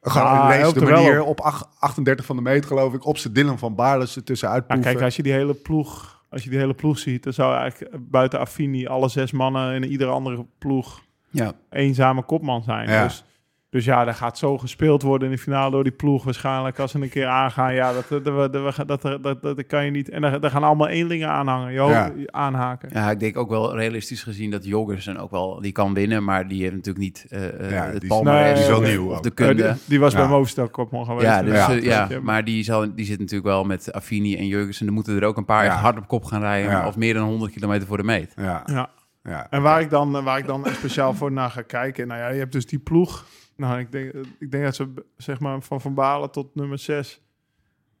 [0.00, 1.28] Gewoon Ja, hij lees hoopt de er wel manier op.
[1.28, 4.58] op, ach- 38 van de meter, geloof ik, op zijn Dylan van Baarle ze tussenuit
[4.58, 4.92] Maar proeven.
[4.92, 7.96] kijk, als je die hele ploeg, als je die hele ploeg ziet, dan zou eigenlijk
[8.10, 11.52] buiten Affini alle zes mannen in iedere andere ploeg Ja.
[11.70, 12.88] eenzame kopman zijn.
[12.90, 13.02] Ja.
[13.02, 13.24] Dus,
[13.74, 16.90] dus ja, er gaat zo gespeeld worden in de finale door die ploeg waarschijnlijk als
[16.90, 17.74] ze een keer aangaan.
[17.74, 18.52] Ja, dat, dat, dat,
[18.88, 20.08] dat, dat, dat, dat kan je niet.
[20.08, 22.12] En daar, daar gaan allemaal eenlingen aanhangen, joh, Ja.
[22.26, 22.88] aanhaken.
[22.92, 26.48] Ja, ik denk ook wel realistisch gezien dat Jorgensen ook wel, die kan winnen, maar
[26.48, 28.78] die heeft natuurlijk niet eh, eh, Ja, het die is- palmarès Nee, die is wel
[28.78, 29.62] of- nieuw of de Ja, kunde.
[29.72, 30.18] die, die was Ja.
[30.18, 31.26] bij Movistar kopman geweest.
[31.26, 31.70] Ja, dus, Ja.
[31.70, 34.84] eh, ja, maar die, zal, die zit natuurlijk wel met Affini en Jurgensen.
[34.86, 35.70] Dan moeten er ook een paar Ja.
[35.72, 36.70] echt hard op kop gaan rijden.
[36.70, 36.86] Ja.
[36.86, 38.32] Of meer dan 100 kilometer voor de meet.
[38.36, 38.90] Ja, Ja.
[39.22, 39.46] ja.
[39.50, 42.38] En waar ik, dan, waar ik dan speciaal voor naar ga kijken, nou ja, je
[42.38, 43.24] hebt dus die ploeg.
[43.56, 47.20] Nou, ik denk, ik denk dat ze zeg maar van Van Balen tot nummer 6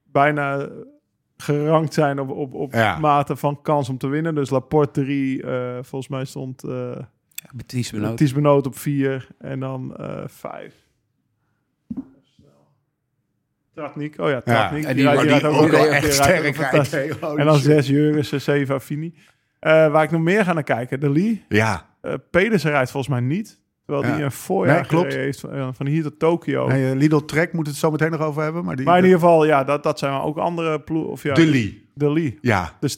[0.04, 0.68] bijna
[1.36, 2.98] gerankt zijn op, op, op Ja.
[2.98, 4.34] mate van kans om te winnen.
[4.34, 6.96] Dus Laporte 3, eh, volgens mij stond eh
[8.10, 8.66] Betis Benoot.
[8.66, 9.94] Op 4 en dan
[10.26, 10.74] 5.
[13.74, 14.84] Tratnik, oh ja, Tratnik.
[14.84, 16.56] En die- rijdt- die rijdt ook ook wel echt die sterk?
[17.20, 17.64] Holy En dan shit.
[17.64, 19.14] 6 Jurgensen, 7 Affini.
[19.60, 21.44] Eh, waar ik nog meer ga naar kijken, de Lee.
[21.48, 23.60] Ja, Uh, Pedersen rijdt volgens mij niet.
[23.86, 24.14] Terwijl Ja.
[24.16, 25.14] die een voorjaar Nee, klopt.
[25.14, 26.66] heeft van, van hier tot Tokio.
[26.66, 28.64] nee, eh, Lidl Trek moet het zo meteen nog over hebben.
[28.64, 31.10] Maar, die, maar in ieder geval, ja, dat, dat zijn ook andere ploegen.
[31.12, 31.88] Of ja, de Lee.
[31.94, 32.38] De Lee.
[32.40, 32.72] Ja.
[32.80, 32.88] Eh,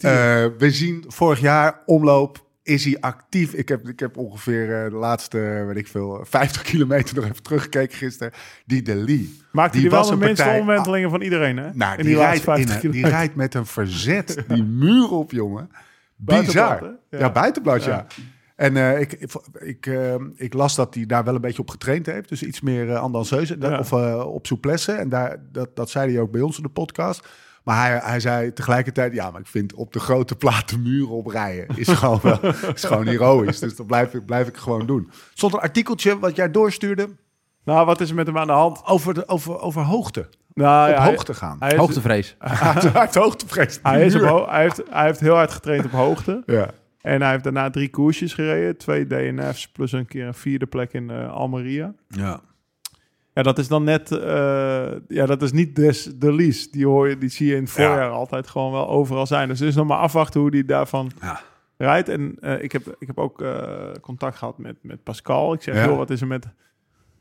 [0.59, 3.53] we zien vorig jaar omloop is hij actief.
[3.53, 7.43] Ik heb, ik heb ongeveer eh, de laatste, weet ik veel, 50 kilometer nog even
[7.43, 8.33] teruggekeken gisteren.
[8.67, 9.39] Die de Lee.
[9.53, 11.69] Maakt die wel de een minste partij- omwentelingen van iedereen, hè?
[11.75, 15.31] Nou, in die, rijdt, in 50 een- die rijdt met een verzet die muur op,
[15.31, 15.71] jongen.
[16.17, 16.91] Buitenblad, Bizar.
[17.11, 17.17] hè?
[17.19, 17.33] Ja, Ja.
[17.33, 17.91] buitenblad, ja.
[17.91, 18.07] Ja.
[18.57, 21.71] En eh, ik, ik, ik, eh, ik las dat hij daar wel een beetje op
[21.71, 22.29] getraind heeft.
[22.29, 23.79] Dus iets meer uh, andanseuze Ja.
[23.79, 24.93] of eh, op souplesse.
[24.93, 27.29] En daar, dat, dat zei hij ook bij ons in de podcast.
[27.65, 29.13] Maar hij, hij zei tegelijkertijd...
[29.15, 31.77] ja, maar ik vind op de grote platen muren oprijden...
[31.77, 32.39] is gewoon, wel,
[32.75, 33.59] is gewoon heroïs.
[33.59, 35.07] Dus dat blijf ik, blijf ik gewoon doen.
[35.11, 37.09] Er stond een artikeltje wat jij doorstuurde...
[37.65, 38.85] Nou, wat is er met hem aan de hand?
[38.87, 40.29] over, de, over, over hoogte.
[40.55, 41.57] Nou, op ja, hij- hoogte gaan.
[41.59, 42.37] Hij, is- Hoogtevrees.
[42.39, 43.79] Hij heeft hoogtevrees.
[43.83, 46.43] hij, is op ho- hij, heeft, hij heeft heel hard getraind op hoogte.
[46.47, 46.71] Ja.
[47.07, 48.77] En hij heeft daarna drie koersjes gereden.
[48.77, 51.95] Twee DNF's plus een keer een vierde plek in eh, Almeria.
[52.09, 52.41] Ja.
[53.33, 54.11] Ja, dat is dan net...
[54.13, 56.69] eh, ja, dat is niet des de lease.
[56.71, 59.49] Die, hoor je, die zie je in het voorjaar altijd gewoon wel overal zijn.
[59.49, 61.41] Dus het is nog maar afwachten hoe die daarvan Ja.
[61.77, 62.09] rijdt.
[62.09, 63.45] En eh, ik, heb, ik heb ook
[64.01, 65.53] contact gehad met, met Pascal.
[65.53, 65.85] Ik zeg, Ja.
[65.87, 66.47] joh, wat is er met,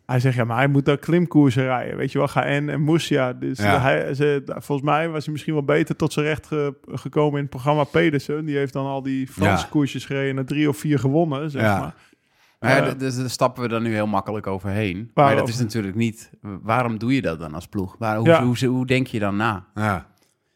[0.06, 1.98] Hij zegt, ja, maar hij moet ook klimkoersen rijden.
[1.98, 3.34] Weet je wel, Gaen en Moesia.
[3.34, 3.80] Dus Ja.
[3.82, 7.42] hij, ze, volgens mij was hij misschien wel beter tot zijn recht ge- gekomen in
[7.42, 8.46] het programma Pedersen.
[8.46, 9.70] Die heeft dan al die Franse Ja.
[9.70, 11.80] koersjes gereden en drie of vier gewonnen, zeg Ja.
[11.80, 11.96] maar.
[12.60, 15.12] Maar ja, dus daar stappen we dan nu heel makkelijk overheen.
[15.14, 16.30] Maar dat is natuurlijk niet...
[16.42, 17.96] Waarom doe je dat dan als ploeg?
[18.00, 18.44] Waar, hoe, Ja.
[18.44, 19.66] hoe, hoe, denk je dan na?
[19.76, 20.08] Ja.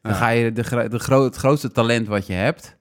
[0.02, 2.78] Dan ga je de, de het grootste talent wat je hebt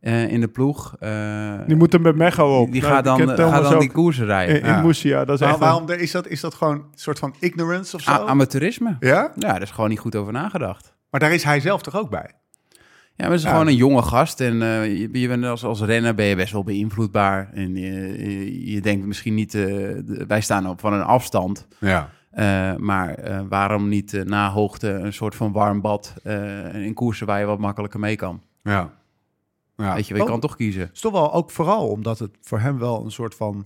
[0.00, 0.96] eh, in de ploeg...
[0.98, 2.72] eh, Die moet er met Mecho op.
[2.72, 4.54] die Nou, gaat dan, kent gaat dan die koersen rijden.
[4.54, 4.80] in, in Ja.
[4.80, 5.24] Moesia.
[5.24, 7.96] Dat is Maar echt een- waarom is dat, is dat gewoon een soort van ignorance
[7.96, 8.10] of zo?
[8.10, 8.96] A- amateurisme.
[9.00, 9.10] ja?
[9.10, 10.94] Ja, daar is gewoon niet goed over nagedacht.
[11.10, 12.30] Maar daar is hij zelf toch ook bij?
[13.14, 13.50] Ja, maar het is Ja.
[13.52, 14.40] gewoon een jonge gast.
[14.40, 17.50] En eh, je, je bent als, als renner ben je best wel beïnvloedbaar.
[17.54, 19.54] En je, denkt misschien niet...
[19.54, 21.66] eh, de- wij staan op van een afstand.
[21.78, 22.08] Ja.
[22.30, 26.14] Eh, maar eh, waarom niet eh, na hoogte een soort van warm bad...
[26.22, 28.42] eh, in koersen waar je wat makkelijker mee kan?
[28.62, 28.90] Ja.
[29.82, 29.94] Ja.
[29.94, 30.80] Weet je, je kan toch kiezen.
[30.82, 33.64] Het is toch wel ook vooral omdat het voor hem wel een soort van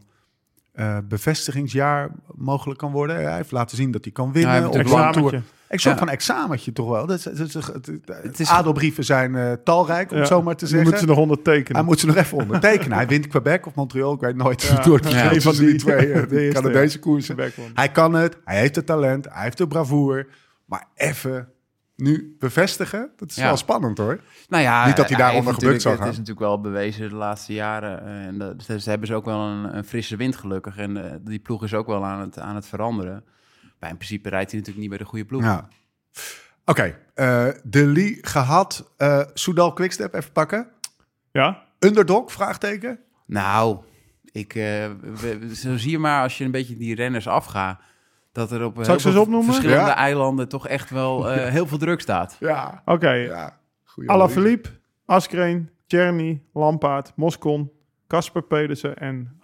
[0.72, 3.16] eh, bevestigingsjaar mogelijk kan worden.
[3.16, 4.52] Hij heeft laten zien dat hij kan winnen.
[4.54, 5.20] Ja, hij heeft op examentje.
[5.20, 5.34] Tour.
[5.68, 6.00] Een soort Ja.
[6.00, 7.06] van examentje toch wel.
[7.06, 10.22] Dat Het is- adelbrieven zijn eh, talrijk, om Ja.
[10.22, 10.82] het zo maar te zeggen.
[10.82, 11.76] moeten ze nog ondertekenen.
[11.76, 12.96] Hij moet ze nog even ondertekenen.
[12.96, 14.12] Hij wint Quebec of Montreal.
[14.14, 14.82] Ik weet nooit Ja.
[14.84, 15.10] door het Ja.
[15.10, 17.36] verschil Een van die, die- twee eh, de Canadese koersen.
[17.74, 20.26] Hij kan het, hij heeft het talent, hij heeft de bravoure.
[20.64, 21.48] Maar even
[21.96, 23.44] nu bevestigen, dat is Ja.
[23.44, 24.20] wel spannend hoor.
[24.48, 26.36] Nou ja, Niet dat hij daaronder gebukt zou natuurlijk- Het is gaan.
[26.36, 28.04] natuurlijk wel bewezen de laatste jaren.
[28.06, 30.76] eh, en dat, dus hebben ze ook wel een, een frisse wind gelukkig.
[30.76, 33.24] En eh, die ploeg is ook wel aan het, aan het veranderen.
[33.80, 35.42] Maar in principe rijdt hij natuurlijk niet bij de goede ploeg.
[35.42, 35.68] Ja.
[36.64, 38.92] Oké, eh, de Lee gehad.
[38.96, 40.68] eh Soudal Quickstep even pakken.
[41.32, 41.62] Ja?
[41.78, 42.98] Underdog, vraagteken.
[43.26, 43.78] Nou,
[44.32, 44.62] ik, eh,
[45.00, 47.80] we- we- zo zie je maar als je een beetje die renners afgaat...
[48.34, 49.54] dat er op Zal heel ik ze eens veel opnoemen?
[49.54, 49.96] verschillende Ja.
[49.96, 52.36] eilanden toch echt wel eh, heel veel druk staat.
[52.40, 52.82] Ja.
[52.84, 53.10] Oké.
[53.10, 53.58] ja.
[53.84, 54.68] Goeie Alaphilippe,
[55.06, 57.70] Askreen, Czerny, Lampaard, Moscon,
[58.06, 59.40] Casper Pedersen en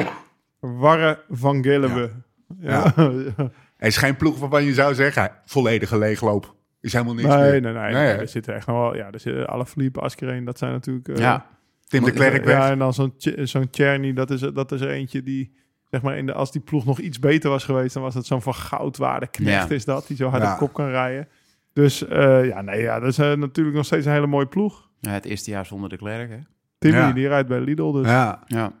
[0.80, 2.10] Warre van Gillebe.
[2.58, 2.92] Ja.
[3.76, 6.54] Er is geen ploeg waarvan je zou zeggen, volledige leegloop.
[6.80, 7.60] Is helemaal niks nee, meer.
[7.60, 8.18] nee, nee, Nee, hè?
[8.18, 8.96] Er zitten echt nog wel...
[8.96, 11.08] Ja, er zitten Alaphilippe, Askreen, dat zijn natuurlijk...
[11.08, 11.46] eh, ja,
[11.88, 12.56] Tim de Klerk weg.
[12.56, 15.56] Ja, en dan zo'n zo'n Czerny, dat is, dat is er eentje die...
[15.96, 18.26] Zeg maar, in de, als die ploeg nog iets beter was geweest, dan was het
[18.26, 19.74] zo'n van goudwaarde knecht Ja.
[19.74, 20.52] is dat, die zo hard Ja.
[20.52, 21.28] op kop kan rijden.
[21.72, 24.88] Dus eh, ja, nee, ja, dat is eh, natuurlijk nog steeds een hele mooie ploeg.
[25.00, 26.38] Ja, het eerste jaar zonder de Klerk, hè?
[26.78, 27.12] Timmy, Ja.
[27.12, 28.06] die rijdt bij Lidl, dus...
[28.06, 28.42] Ja.
[28.46, 28.72] Ja.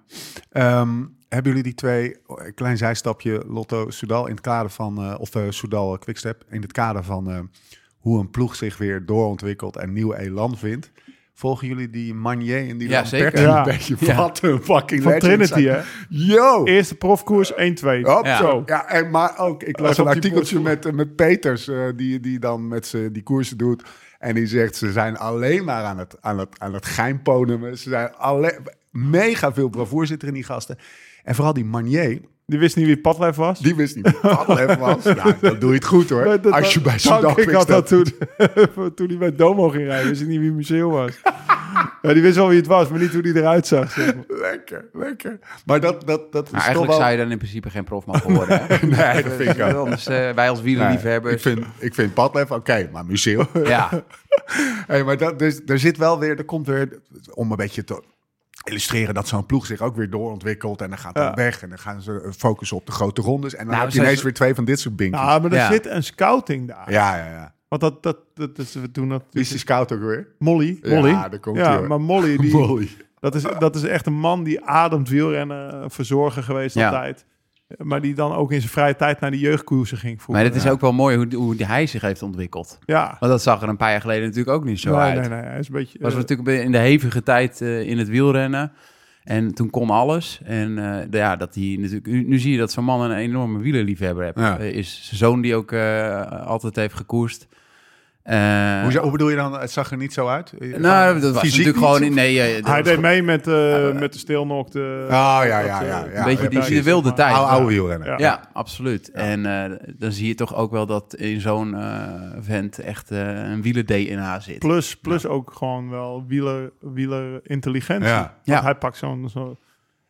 [0.50, 5.14] Ehm, hebben jullie die twee, een klein zijstapje, Lotto Soudal in het kader van, eh,
[5.18, 7.38] of eh Soudal Quickstep, in het kader van eh,
[7.98, 10.90] hoe een ploeg zich weer doorontwikkelt en nieuw elan vindt.
[11.38, 13.48] Volgen jullie die Manier en die Ja, Lamperti zeker.
[13.48, 13.96] een beetje?
[13.98, 14.16] Ja.
[14.16, 15.66] Wat een fucking Van Trinity, zijn.
[15.66, 15.80] hè?
[16.08, 16.64] Yo!
[16.64, 17.56] Eerste profkoers 1-2.
[18.02, 18.36] Hop, Ja.
[18.36, 18.62] zo.
[18.66, 22.38] Ja, en maar ook, ik las een artikeltje met, eh, met Peters, eh, die, die
[22.38, 23.82] dan met ze die koersen doet.
[24.18, 26.86] En die zegt, ze zijn alleen maar aan het, aan het, aan het.
[27.78, 28.58] Ze zijn alleen,
[28.90, 30.78] mega veel bravoer zit er in die gasten.
[31.26, 33.58] En vooral die Manier, Die wist niet wie Padlef was.
[33.60, 35.04] die wist niet het even was.
[35.16, 36.24] Nou, dan doe je het goed hoor.
[36.24, 38.04] Nee, dat- Als je dat- bij zo'n dag Ik had dat toen,
[38.94, 40.08] toen hij bij Domo ging rijden.
[40.08, 41.12] Wist ik niet wie Museeuw was.
[42.02, 43.90] ja, die wist wel wie het was, maar niet hoe die eruit zag.
[43.90, 44.24] Zeg maar.
[44.28, 45.38] Lekker, lekker.
[45.66, 47.00] Maar dat, dat, dat Maar is toch eigenlijk wel...
[47.00, 48.60] zou je dan in principe geen prof mogen worden.
[48.66, 48.86] Hè?
[48.86, 49.74] Nee, dat vind ik ook.
[49.74, 51.34] Anders, eh, wij als Nee, wielerliefhebbers.
[51.34, 53.46] ik vind, ik vind Padlef oké, maar Museeuw...
[53.64, 53.88] Ja,
[54.86, 57.00] Hey, maar dat, dus, er zit wel weer, er komt weer,
[57.34, 58.02] om een beetje te
[58.68, 60.80] illustreren dat zo'n ploeg zich ook weer doorontwikkelt.
[60.80, 61.34] En dan gaat dat Ja.
[61.34, 63.52] weg en dan gaan ze eh, focussen op de grote rondes.
[63.54, 65.22] En dan Nou, heb je ze- ineens weer twee van dit soort binkjes.
[65.22, 65.70] Nou, maar er Ja.
[65.72, 66.90] zit een scouting daar.
[66.92, 67.54] ja, ja, ja.
[67.68, 69.22] Want dat, dat, dat, is, we doen dat...
[69.30, 70.28] Wie is die scout ook weer?
[70.38, 70.78] Molly.
[70.82, 71.12] Ja, Molly.
[71.12, 71.86] daar komt ja, hij, hoor.
[71.88, 72.88] maar Molly, die, Molly.
[73.20, 76.84] dat, is, dat is echt een man die ademt wielrennen, eh, verzorger geweest Ja.
[76.86, 77.24] altijd.
[77.78, 80.44] Maar die dan ook in zijn vrije tijd naar die jeugdkoersen ging voeren.
[80.44, 82.78] maar het is ook wel mooi hoe, hoe hij zich heeft ontwikkeld.
[82.84, 83.16] Ja.
[83.20, 85.20] Want dat zag er een paar jaar geleden natuurlijk ook niet zo nee, uit.
[85.20, 85.48] nee, nee.
[85.48, 85.98] Hij is een beetje...
[86.00, 88.72] was eh, natuurlijk in de hevige tijd eh, in het wielrennen.
[89.24, 90.40] En toen kon alles.
[90.44, 93.16] En eh, de- ja, dat hij natuurlijk, nu, nu zie je dat zo'n man een
[93.16, 94.38] enorme wielerliefhebber heeft.
[94.38, 94.56] Ja.
[94.58, 97.46] Is zijn zoon die ook eh, altijd heeft gekoerst.
[98.26, 99.60] Eh, hoe, hoe bedoel je dan?
[99.60, 100.52] Het zag er niet zo uit?
[100.78, 102.02] Nou, dat was Fysiek natuurlijk niet, gewoon...
[102.02, 104.70] in Nee, eh, hij was deed mee met, eh met de stilnok.
[104.70, 106.04] De, Oh, ja, ja, dat, ja.
[106.04, 106.76] ja, een beetje ja, die, precies.
[106.76, 107.34] de wilde tijd.
[107.34, 108.08] Oude, oude wielrenner.
[108.08, 108.16] Ja.
[108.18, 109.10] Ja, absoluut.
[109.10, 111.76] En eh, dan zie je toch ook wel dat in zo'n
[112.40, 114.58] vent echt een wieler-DNA zit.
[114.58, 118.08] Plus, plus ook gewoon wel wieler, wieler intelligentie.
[118.08, 118.18] Ja.
[118.20, 118.62] Want Ja.
[118.62, 119.28] hij pakt zo'n...
[119.28, 119.56] Zo,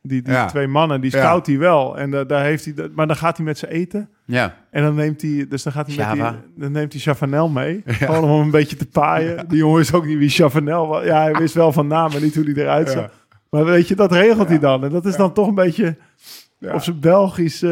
[0.07, 0.47] die die Ja.
[0.47, 1.99] twee mannen, die scout hij wel.
[1.99, 4.09] En da- daar heeft hij, maar dan gaat hij met ze eten.
[4.25, 7.49] Ja, En dan neemt hij, dus dan gaat hij met die, dan neemt hij Chavanel
[7.49, 7.83] mee.
[7.87, 9.49] Gewoon om hem een beetje te paaien.
[9.49, 11.05] Die jongen is ook niet wie Chavanel was.
[11.05, 13.11] Ja, hij wist wel van naam, maar niet hoe hij eruit zag.
[13.51, 14.85] Maar weet je, dat regelt hij dan.
[14.85, 15.97] En dat is dan toch een beetje...
[16.75, 17.63] Op zijn Belgisch...
[17.63, 17.71] eh,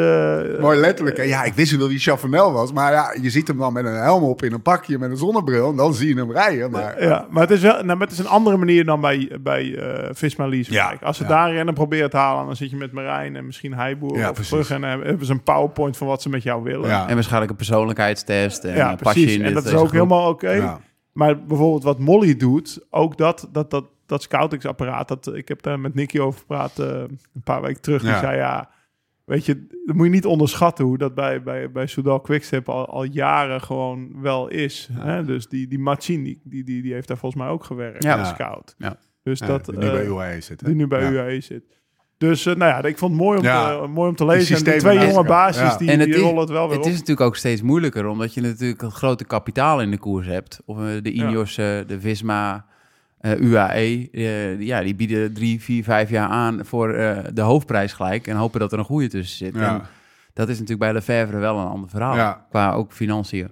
[0.60, 1.16] Mooi letterlijk.
[1.16, 1.22] hè.
[1.22, 2.72] Ja, ik wist wel wie Chavanel was.
[2.72, 5.16] Maar ja, je ziet hem dan met een helm op in een pakje met een
[5.16, 5.70] zonnebril.
[5.70, 6.70] En dan zie je hem rijden.
[6.70, 9.30] Maar Ja, maar het is wel, nou, maar het is een andere manier dan bij,
[9.40, 11.00] bij eh Visma Leasewijk.
[11.00, 11.28] Ja, Als ze ja.
[11.28, 14.38] daar rennen proberen te halen, dan zit je met Marijn en misschien Heiboer Ja, of
[14.46, 16.88] terug en dan hebben ze een powerpoint van wat ze met jou willen.
[16.88, 18.64] ja, En waarschijnlijk een persoonlijkheidstest.
[18.64, 19.34] En Ja, eh, pas je precies.
[19.34, 19.92] in En dit- dat is ook groep.
[19.92, 20.50] helemaal oké.
[20.50, 20.80] ja.
[21.12, 25.80] Maar bijvoorbeeld wat Molly doet, ook dat, dat, dat, dat scoutingsapparaat, dat, ik heb daar
[25.80, 28.00] met Nicky over gepraat eh, een paar weken terug.
[28.02, 28.18] Die Ja.
[28.20, 28.68] zei ja,
[29.24, 32.86] weet je, dat moet je niet onderschatten hoe dat bij, bij, bij Soudal Quickstep al,
[32.86, 34.88] al jaren gewoon wel is.
[34.92, 35.24] Hè?
[35.24, 38.18] Dus die, die Marcin, die, die, die, die heeft daar volgens mij ook gewerkt Ja.
[38.18, 38.74] als scout.
[38.78, 38.96] Ja.
[39.22, 40.60] Dus Ja, dat, die nu eh, bij UAE zit.
[40.60, 40.66] hè?
[40.66, 41.10] die nu bij Ja.
[41.10, 41.62] UAE zit.
[42.18, 43.80] Dus eh, nou ja, ik vond het mooi om, Ja.
[43.80, 44.56] te, mooi om te lezen.
[44.56, 45.76] En die twee jonge Ja.
[45.76, 46.92] die, En het die is- rollen het wel weer Het op.
[46.92, 50.60] is natuurlijk ook steeds moeilijker, omdat je natuurlijk een grote kapitaal in de koers hebt.
[50.64, 51.28] Of eh, de Ja.
[51.28, 52.73] Ineos, eh, de Visma, eh,
[53.32, 54.08] UAE.
[54.12, 58.26] eh, ja, die bieden drie, vier, vijf jaar aan voor eh, de hoofdprijs gelijk.
[58.26, 59.54] En hopen dat er een goede tussen zit.
[59.54, 59.74] Ja.
[59.74, 59.82] En
[60.32, 62.16] dat is natuurlijk bij Lefevre wel een ander verhaal.
[62.16, 62.46] Ja.
[62.50, 63.50] Qua ook financiën.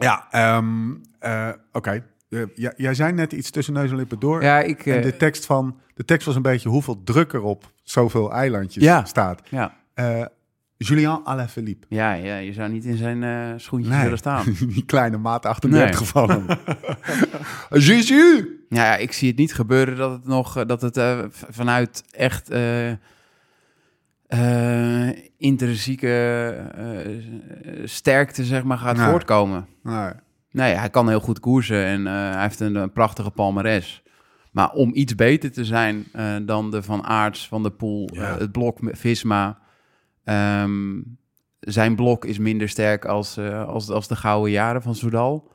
[0.00, 2.04] Ja, ehm, eh, oké.
[2.30, 4.42] Eh, ja, jij zei net iets tussen neus en lippen door.
[4.42, 4.86] Ja, ik...
[4.86, 8.32] En eh, de tekst, van, de tekst was een beetje hoeveel druk er op zoveel
[8.32, 9.04] eilandjes Ja.
[9.04, 9.40] staat.
[9.48, 9.74] ja.
[9.94, 10.24] Eh
[10.86, 11.86] Julien Alaphilippe.
[11.88, 14.02] Ja, ja, je zou niet in zijn eh, schoentjes Nee.
[14.02, 14.44] willen staan.
[14.74, 16.08] Die kleine maat 38 Nee.
[16.08, 16.46] van hem.
[17.70, 18.44] Jésus!
[18.68, 22.04] Ja, ja, ik zie het niet gebeuren dat het nog eh, dat het eh, vanuit
[22.10, 22.90] echt eh,
[24.26, 26.08] eh, intrinsieke
[26.74, 29.08] eh, sterkte zeg maar gaat Nee.
[29.08, 29.66] voortkomen.
[29.82, 30.10] Nee.
[30.50, 34.02] Nee, hij kan heel goed koersen en eh, hij heeft een, een prachtige palmares.
[34.50, 38.22] Maar om iets beter te zijn eh, dan de Van Aerts, Van de Poel, Ja.
[38.32, 39.58] eh, het blok Visma.
[40.24, 41.00] Ehm,
[41.60, 45.50] zijn blok is minder sterk als, eh, als, als de gouden jaren van Soudal.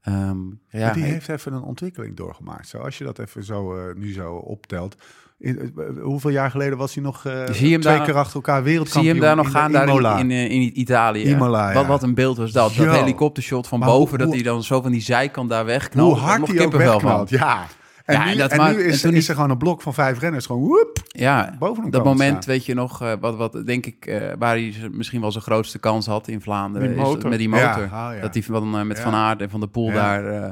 [0.00, 2.68] Ehm, ja, Maar die heeft even een ontwikkeling doorgemaakt.
[2.68, 4.96] Zo, als je dat even zo eh, nu zo optelt.
[5.38, 7.32] In- eh, hoeveel jaar geleden was hij nog Zie
[7.72, 9.04] hem twee daar- keer achter elkaar Zie wereldkampioen?
[9.14, 11.22] je hem daar nog in gaan, daar in, in, in Italië?
[11.22, 11.88] Imola, wat, ja.
[11.88, 12.74] wat een beeld was dat.
[12.74, 16.12] Dat helikoptershot van Maar boven, hoe- dat hij dan zo van die zijkant daar wegknalt.
[16.12, 17.30] Hoe hard hij ook wegknalt.
[17.30, 17.66] Ja.
[18.10, 19.50] En Ja, nu, en dat en maakt- nu is, en toen is die- er gewoon
[19.50, 20.46] een blok van vijf renners.
[20.46, 22.54] Gewoon woep, Ja, boven hem dat moment, staan.
[22.54, 25.78] weet je nog, eh, wat, wat denk ik, eh, waar hij misschien wel zijn grootste
[25.78, 26.88] kans had in Vlaanderen.
[26.88, 27.28] Die is dat- motor.
[27.30, 27.64] met die motor.
[27.90, 28.20] Ja, oh ja.
[28.20, 29.02] Dat hij van, eh, met Ja.
[29.02, 29.94] Van Aert en Van der Poel Ja.
[29.94, 30.50] daar eh,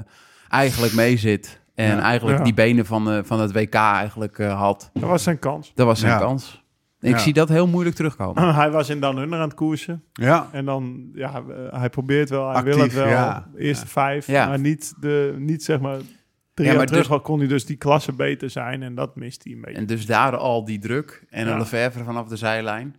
[0.48, 1.60] eigenlijk mee zit.
[1.74, 2.00] En Ja.
[2.02, 2.44] eigenlijk Ja.
[2.44, 4.90] die benen van, eh, van het WK eigenlijk eh, had.
[4.92, 5.72] Dat was zijn kans.
[5.74, 6.18] Dat was zijn Ja.
[6.18, 6.66] kans.
[7.00, 7.18] Ik Ja.
[7.18, 8.54] zie dat heel moeilijk terugkomen.
[8.54, 10.02] hij was in Dan Under aan het koersen.
[10.12, 10.46] Ja.
[10.52, 13.06] En dan, ja, hij probeert wel, hij Actief, wil het wel.
[13.06, 13.46] ja.
[13.56, 14.46] Eerste vijf, Ja.
[14.48, 15.96] maar niet, de, niet zeg maar...
[16.58, 18.94] Drie Ja, jaar maar terug dus- al kon hij dus die klasse beter zijn en
[18.94, 19.76] dat mist hij een beetje.
[19.76, 21.24] En dus daar al die druk.
[21.30, 21.52] En Ja.
[21.52, 22.96] een Lefevre vanaf de zijlijn.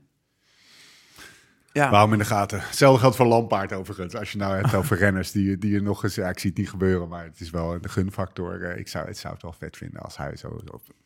[1.71, 2.59] Ja, Waarom in de gaten?
[2.61, 4.15] Hetzelfde geldt voor Lampaard overigens.
[4.15, 6.15] Als je nou hebt over renners die, die je nog eens...
[6.15, 8.63] Ja, ik zie het niet gebeuren, maar het is wel een gunfactor.
[8.63, 10.59] Eh, Ik zou, het zou het wel vet vinden als hij, zo,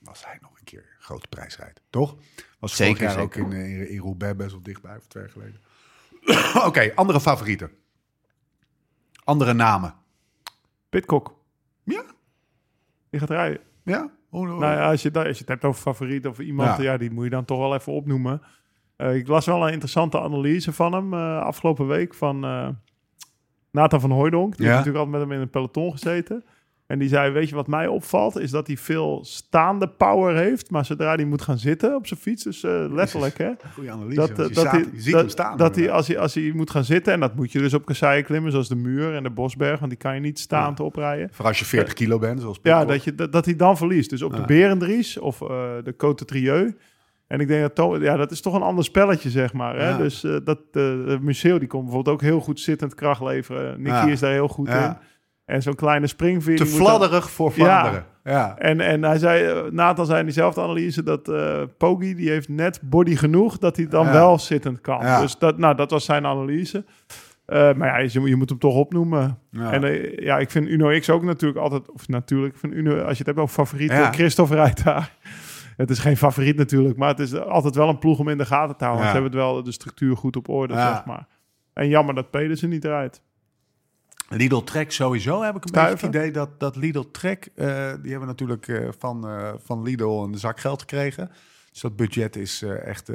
[0.04, 1.82] als hij nog een keer een grote prijs rijdt.
[1.90, 2.16] Toch?
[2.60, 5.24] Was Zeker, vorig jaar ook in, eh, in, in Roubaix best wel dichtbij, of twee
[5.24, 5.62] jaar geleden.
[6.68, 7.72] Oké, andere favorieten.
[9.24, 9.94] Andere namen.
[10.90, 11.36] Pitcock,
[11.84, 12.04] Ja?
[13.14, 13.60] Die gaat rijden.
[13.84, 14.10] Ja?
[14.30, 16.84] Hoe, hoe- Nou ja, als je, als je het hebt over favoriet of iemand, Ja.
[16.84, 16.98] ja.
[16.98, 18.42] die moet je dan toch wel even opnoemen.
[18.96, 22.68] Eh, ik las wel een interessante analyse van hem eh, afgelopen week van eh,
[23.72, 24.58] Nathan van Hooijdonk.
[24.58, 24.72] Die Ja.
[24.74, 26.44] heeft natuurlijk altijd met hem in een peloton gezeten.
[26.88, 30.70] En die zei, weet je wat mij opvalt, is dat hij veel staande power heeft.
[30.72, 33.52] Maar zodra hij moet gaan zitten op zijn fiets, dus eh, letterlijk hè.
[33.74, 34.16] Goeie analyse.
[34.20, 35.58] Dat, eh, dat, staat- hij, je ziet dat, hem staan.
[35.58, 37.86] dat hij, als, hij, als hij moet gaan zitten, en dat moet je dus op
[37.86, 41.28] kasseien klimmen, zoals de muur en de bosberg, want die kan je niet staand oprijden.
[41.32, 44.10] Vooral als je 40 kilo bent, zoals Ja, dat, je, dat, dat hij dan verliest.
[44.10, 44.40] Dus op Ja.
[44.40, 45.48] de Berendries of eh,
[45.84, 46.74] de Côte Trieux.
[47.28, 49.76] En ik denk dat ja, dat is toch een ander spelletje, zeg maar.
[49.76, 49.90] Hè?
[49.90, 49.98] Ja.
[49.98, 53.82] Dus dat de Museo die komt bijvoorbeeld ook heel goed zittend kracht leveren.
[53.82, 54.90] Nicky is daar heel goed Ja.
[54.90, 54.98] in.
[55.46, 56.56] En zo'n kleine springveer.
[56.58, 58.06] Te dan- fladderig voor Vlaanderen.
[58.24, 58.58] Ja.
[58.58, 61.32] En, en hij zei, eh, Nathan zei in diezelfde analyse dat
[61.78, 64.12] Poggi, die heeft net body genoeg dat hij dan Ja.
[64.12, 65.00] wel zittend kan.
[65.02, 65.22] Ja.
[65.22, 66.86] Dus dat, nou, dat was zijn analyse.
[67.46, 69.40] Eh, maar ja, je, je moet hem toch opnoemen.
[69.50, 69.72] Ja.
[69.72, 73.18] En ja, ik vind Uno X ook natuurlijk altijd, of natuurlijk, vind Uno, als je
[73.18, 74.12] het hebt over favorieten, Ja.
[74.12, 75.12] Christophe rijdt daar.
[75.78, 78.46] Het is geen favoriet natuurlijk, maar het is altijd wel een ploeg om in de
[78.46, 79.06] gaten te houden.
[79.06, 79.12] Ja.
[79.12, 81.28] Ze hebben het wel de structuur goed op orde, zeg maar.
[81.74, 83.22] En jammer dat Pedersen niet rijdt.
[84.36, 85.94] Lidl Trek sowieso heb ik een Stuiven.
[85.94, 89.82] beetje het idee dat, dat Lidl Trek, eh, die hebben natuurlijk eh, van, eh, van
[89.82, 91.32] Lidl een zak geld gekregen.
[91.72, 93.12] Dus dat budget is echt,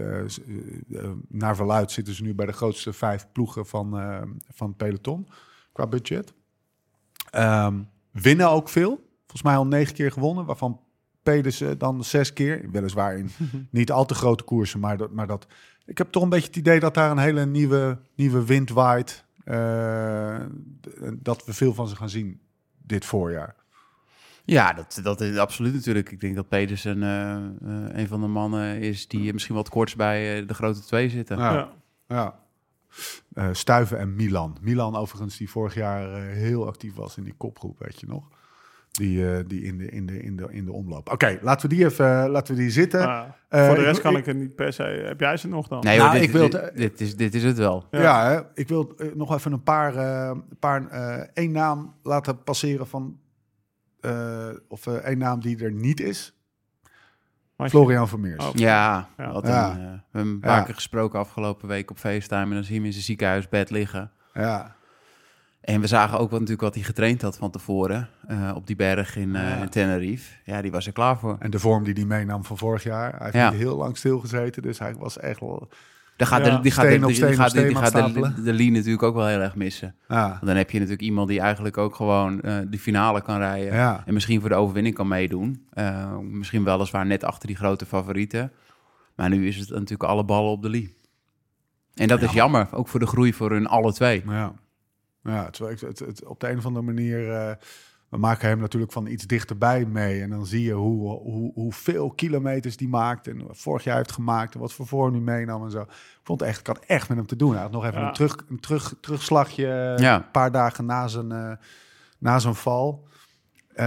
[1.28, 4.00] naar verluid zitten ze nu bij de grootste vijf ploegen van,
[4.52, 5.28] van peloton
[5.72, 6.32] qua budget.
[7.30, 9.08] Ehm, winnen ook veel.
[9.18, 10.80] Volgens mij al negen keer gewonnen, waarvan
[11.22, 12.70] Pedersen dan zes keer.
[12.70, 13.30] Weliswaar in
[13.70, 15.46] niet al te grote koersen, maar dat, maar dat...
[15.86, 19.24] Ik heb toch een beetje het idee dat daar een hele nieuwe, nieuwe wind waait.
[19.48, 20.40] Eh,
[21.14, 22.40] dat we veel van ze gaan zien
[22.82, 23.56] dit voorjaar.
[24.44, 26.10] Ja, dat, dat is absoluut natuurlijk.
[26.10, 29.96] Ik denk dat Pedersen eh, eh, een van de mannen is die misschien wat korts
[29.96, 31.38] bij eh, de grote twee zitten.
[31.38, 31.52] Ja.
[31.52, 31.72] Ja.
[32.08, 32.38] Ja.
[33.32, 34.56] Eh, Stuiven en Milan.
[34.60, 38.28] Milan overigens die vorig jaar eh, heel actief was in die kopgroep, weet je nog?
[38.98, 41.12] Die, eh, die in, de, in, de, in, de, in de omloop.
[41.12, 43.00] Oké, laten we die even eh, laten we die zitten.
[43.00, 44.82] Eh, voor de ik- rest kan ik- ik het niet per se.
[44.82, 45.80] Heb jij ze nog dan?
[45.84, 47.84] Nee, hoor, Nou, dit, ik wil dit, is, dit is het wel.
[47.90, 48.00] Ja.
[48.00, 48.40] Ja, hè?
[48.54, 53.18] ik wil nog even een paar, eh, paar eh, één naam laten passeren van,
[54.00, 56.32] eh, of eh, één naam die er niet is.
[57.56, 58.46] Maar- Florian Vermeers.
[58.46, 58.54] Oh.
[58.54, 59.32] Ja, Ja.
[59.32, 59.70] Wat Ja.
[59.70, 60.62] Een, eh, we hebben een paar Ja.
[60.64, 62.42] keer gesproken afgelopen week op FaceTime.
[62.42, 64.10] En dan zie je hem in zijn ziekenhuisbed liggen.
[64.32, 64.76] Ja,
[65.60, 68.08] En we zagen ook wat, natuurlijk wat hij getraind had van tevoren.
[68.26, 69.56] eh, op die berg in, eh, Ja.
[69.56, 70.34] in Tenerife.
[70.44, 71.36] Ja, die was er klaar voor.
[71.38, 73.10] en de vorm die hij meenam van vorig jaar.
[73.10, 73.50] Hij heeft Ja.
[73.50, 75.68] niet heel lang stilgezeten, dus hij was echt wel...
[76.16, 76.56] Daar gaat Ja.
[76.56, 77.92] de, die gaat, de, die, steen gaat, die, gaat
[78.36, 79.94] lean natuurlijk ook wel heel erg missen.
[80.08, 83.74] Ja, dan heb je natuurlijk iemand die eigenlijk ook gewoon eh de finale kan rijden.
[83.74, 84.02] ja.
[84.06, 85.66] En misschien voor de overwinning kan meedoen.
[85.72, 88.52] Eh, misschien weliswaar net achter die grote favorieten.
[89.16, 90.96] Maar nu is het natuurlijk alle ballen op de lie.
[91.94, 94.22] En dat is jammer, ook voor de groei voor hun alle twee.
[94.26, 94.52] Ja,
[95.22, 97.32] ja het, het, het, het- op de een of andere manier...
[97.32, 97.50] eh,
[98.08, 100.22] we maken hem natuurlijk van iets dichterbij mee.
[100.22, 103.26] En dan zie je hoe, hoe, hoeveel kilometers die maakt.
[103.28, 104.54] En vorig jaar heeft gemaakt.
[104.54, 105.80] En wat voor vorm hij meenam en zo.
[105.80, 105.88] Ik
[106.22, 107.52] vond het echt, ik had echt met hem te doen.
[107.52, 108.06] Hij had nog even Ja.
[108.06, 109.94] een, terug, een terug, terugslagje.
[109.96, 110.14] Ja.
[110.16, 111.52] Een paar dagen na zijn, eh,
[112.18, 113.06] na zijn val.
[113.74, 113.84] Eh,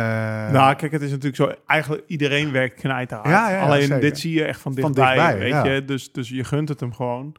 [0.51, 1.53] Nou, kijk, het is natuurlijk zo.
[1.65, 3.29] Eigenlijk iedereen werkt knijterhard.
[3.29, 3.99] Ja, ja, Alleen zeker.
[4.01, 5.65] dit zie je echt van Van dichtbij, dichtbij, weet ja.
[5.65, 5.85] je.
[5.85, 7.35] Dus, dus je gunt het hem gewoon.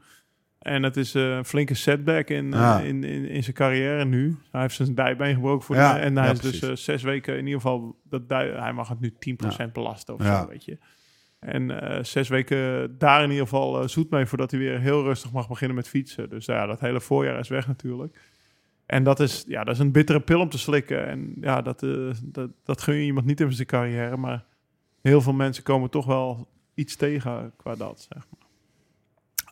[0.63, 2.79] En het is eh, een flinke setback in, eh, Ja.
[2.79, 4.37] in, in, in zijn carrière nu.
[4.51, 7.03] Hij heeft zijn dijbeen gebroken voor Ja, de, en hij ja, is dus eh, zes
[7.03, 7.99] weken in ieder geval.
[8.09, 9.13] Dat dij, hij mag het nu
[9.65, 10.77] 10% belasten of zo, weet je.
[11.39, 15.47] En zes weken daar in ieder geval zoet mee voordat hij weer heel rustig mag
[15.47, 16.29] beginnen met fietsen.
[16.29, 18.19] Dus ja, dat hele voorjaar is weg natuurlijk.
[18.85, 21.07] En dat is, ja, dat is een bittere pil om te slikken.
[21.07, 21.85] En ja, dat,
[22.23, 24.17] dat, dat gun je iemand niet in zijn carrière.
[24.17, 24.43] Maar
[25.01, 28.42] heel veel mensen komen toch wel iets tegen qua dat, zeg maar.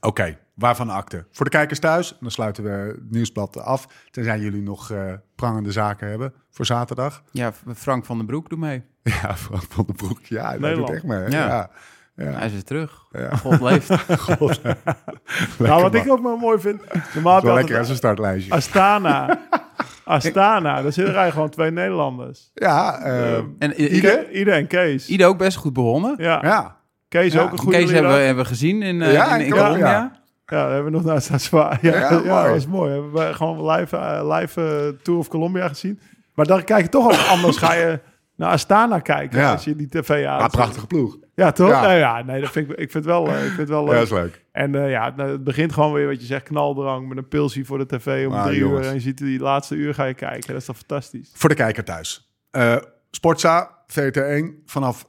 [0.02, 1.26] Oké, waarvan akte?
[1.32, 3.88] Voor de kijkers thuis, dan sluiten we het nieuwsblad af.
[4.12, 7.24] Tenzij jullie nog eh, prangende zaken hebben voor zaterdag.
[7.32, 8.84] Ja, Frank van den Broek, doe mee.
[9.22, 10.26] Ja, Frank van den Broek.
[10.26, 11.20] Ja, dat doet echt mee.
[11.20, 11.48] Ja.
[11.48, 11.70] Ja.
[12.16, 12.32] Ja.
[12.32, 13.06] Hij is weer terug.
[13.12, 13.36] Ja.
[13.36, 14.00] God leeft.
[14.38, 14.62] God.
[15.58, 16.82] nou, wat ik ook wel mooi vind.
[17.14, 18.52] Normaal altijd lekker als een startlijstje.
[18.52, 19.40] Astana.
[20.04, 22.52] Astana, daar zitten rijden gewoon twee Nederlanders.
[22.54, 25.08] Ja, eh, En Ide, Ide en Kees.
[25.08, 26.16] Ido ook best goed begonnen.
[26.18, 26.78] Ja, ja.
[27.12, 29.50] Kees Ja, ook een goede Kees hebben we, hebben we gezien in, eh, Ja, in,
[29.52, 29.78] Colombia.
[29.78, 30.20] ja.
[30.46, 31.80] Ja, daar hebben we nog naar staan zwaar.
[31.82, 32.26] Ja, Ja, ja, mooi.
[32.44, 32.92] dat was mooi.
[32.92, 36.00] Hebben we gewoon live, eh, live eh, Tour of Colombia gezien.
[36.36, 37.58] Maar dan kijk je toch ook anders.
[37.58, 38.00] Ga je
[38.36, 39.52] naar Astana kijken Ja.
[39.52, 40.40] als je die tv aan.
[40.40, 41.18] Ah, prachtige ploeg.
[41.36, 41.70] Ja, toch?
[41.70, 41.82] Ja.
[41.82, 43.80] Nou ja, nee, dat vind ik, ik vind het wel, eh, ik vind het wel
[43.86, 43.94] Ja, leuk.
[43.96, 44.46] dat is leuk.
[44.52, 47.66] En eh, ja, nou, het begint gewoon weer, wat je zegt, knaldrang met een pilsie
[47.66, 48.80] voor de tv om Ah, drie jongens.
[48.82, 48.88] uur.
[48.88, 50.48] En je ziet die laatste uur ga je kijken.
[50.48, 51.32] Dat is toch fantastisch?
[51.34, 52.32] Voor de kijker thuis.
[52.52, 52.76] Eh
[53.12, 55.06] Sportza, VT1, vanaf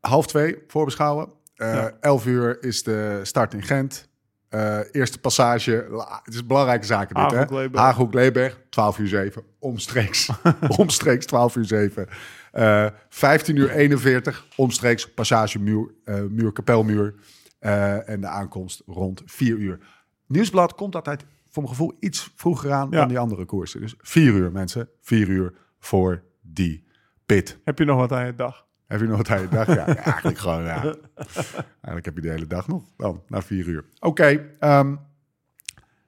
[0.00, 1.28] half twee voorbeschouwen.
[1.56, 1.92] Eh Ja.
[2.00, 4.08] 11 uur is de start in Gent.
[4.48, 5.86] Eh, eerste passage.
[5.90, 7.22] La- Het is een belangrijke zaak dit, hè?
[7.22, 7.80] Haaghoek-Leeberg.
[7.82, 9.42] Haaghoek-Leeberg, 12 uur 7.
[9.58, 10.30] Omstreeks.
[10.78, 12.06] omstreeks 12 uur 7.
[12.52, 14.46] Eh 15 uur 41.
[14.56, 17.14] Omstreeks passage muur, eh, muur kapelmuur.
[17.58, 19.78] Eh, en de aankomst rond 4 uur.
[20.26, 22.98] Nieuwsblad komt altijd voor mijn gevoel iets vroeger aan Ja.
[22.98, 23.80] dan die andere koersen.
[23.80, 24.88] Dus 4 uur mensen.
[25.00, 26.84] 4 uur voor die
[27.26, 27.58] pit.
[27.64, 28.64] Heb je nog wat aan je dag?
[28.86, 29.66] Heb je nog wat aan je dag?
[29.66, 30.82] Ja, eigenlijk gewoon, ja.
[31.24, 33.84] Eigenlijk heb je de hele dag nog dan, na vier uur.
[34.00, 34.96] Oké, ehm,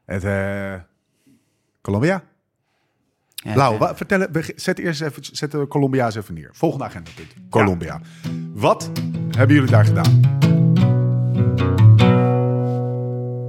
[0.04, 0.74] het, eh,
[1.80, 2.22] Colombia.
[3.34, 3.78] Ja, Lau, ja.
[3.78, 6.50] wa- vertel, het- beg- zet eerst even, zet de Colombia's even neer.
[6.52, 7.34] Volgende agendapunt.
[7.50, 8.00] Colombia.
[8.52, 8.90] Wat
[9.36, 10.20] hebben jullie daar gedaan?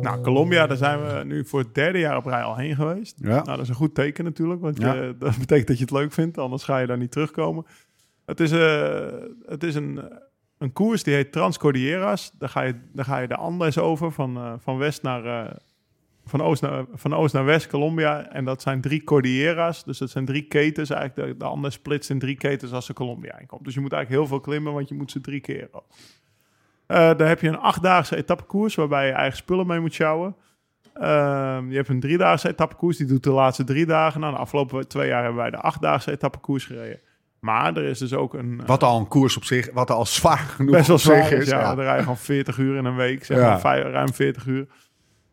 [0.02, 3.16] Nou, Colombia, daar zijn we nu voor het derde jaar op rij al heen geweest.
[3.22, 3.28] Ja.
[3.30, 4.94] Nou, dat is een goed teken natuurlijk, want Ja.
[4.94, 7.66] je, dat betekent dat je het leuk vindt, anders ga je daar niet terugkomen.
[8.30, 9.08] Het is, eh,
[9.46, 10.02] het is een,
[10.58, 12.32] een koers die heet Transcordilleras.
[12.38, 15.56] Daar ga je, daar ga je de Andes over, van, eh, van, west naar, eh,
[16.26, 18.30] van, oost naar, van oost naar west, Colombia.
[18.32, 20.90] En dat zijn drie Cordilleras, dus dat zijn drie ketens.
[20.90, 23.64] Eigenlijk de, de Andes splitst in drie ketens als ze Colombia inkomt.
[23.64, 25.70] Dus je moet eigenlijk heel veel klimmen, want je moet ze drie keer.
[26.88, 30.36] Daar heb je een achtdaagse etappekoers waarbij je eigen spullen mee moet sjouwen.
[30.94, 34.22] Ehm, je hebt een driedaagse etappekoers, die doet de laatste drie dagen.
[34.22, 37.00] Nou, de afgelopen twee jaar hebben wij de achtdaagse etappekoers gereden.
[37.40, 38.62] Maar er is dus ook een...
[38.66, 41.32] Wat al een koers op zich, wat al zwaar genoeg best wel op zich zwaar
[41.42, 41.50] is.
[41.50, 41.76] Ja, Ja.
[41.76, 44.68] we rijden gewoon 40 uur in een week, zeg maar vijf- ruim 40 uur.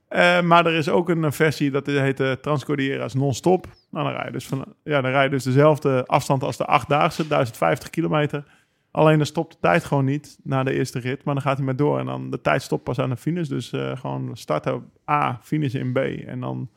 [0.09, 3.67] Eh, maar er is ook een versie, dat heet uh, Transcordilleras non-stop.
[3.91, 6.65] Nou, dan rij je dus, van, ja, dan rij je dus dezelfde afstand als de
[6.67, 8.45] achtdaagse, 1050 kilometer.
[8.91, 11.67] Alleen dan stopt de tijd gewoon niet na de eerste rit, maar dan gaat hij
[11.67, 11.99] maar door.
[11.99, 13.49] En dan de tijd stopt pas aan de finish.
[13.49, 15.97] Dus eh, gewoon starten A, finishen in B.
[16.27, 16.71] En dan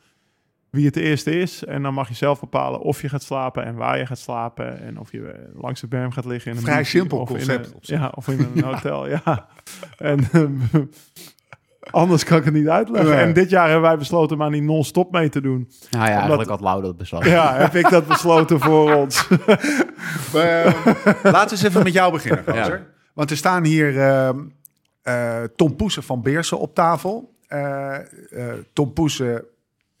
[0.70, 1.64] wie het eerste is.
[1.64, 4.80] En dan mag je zelf bepalen of je gaat slapen en waar je gaat slapen.
[4.80, 6.50] En of je eh, langs de berm gaat liggen.
[6.50, 9.46] In een Vrij simpel of in concept een- ja, of in een hotel, ja.
[9.98, 10.52] En ehm,
[11.90, 13.10] anders kan ik het niet uitleggen.
[13.10, 13.20] Nee.
[13.20, 15.70] En dit jaar hebben wij besloten om aan die non-stop mee te doen.
[15.90, 17.30] Nou ja, eigenlijk had Lau dat besloten.
[17.30, 19.28] Ja, heb ik dat besloten voor ons.
[20.34, 20.64] Eh,
[21.22, 22.86] laten we eens even met jou beginnen, gozer.
[23.14, 24.38] Want er staan hier ehm,
[25.02, 27.34] eh, Tom Poesen van Beersen op tafel.
[27.46, 28.02] Eh, eh,
[28.72, 29.44] Tom Poesen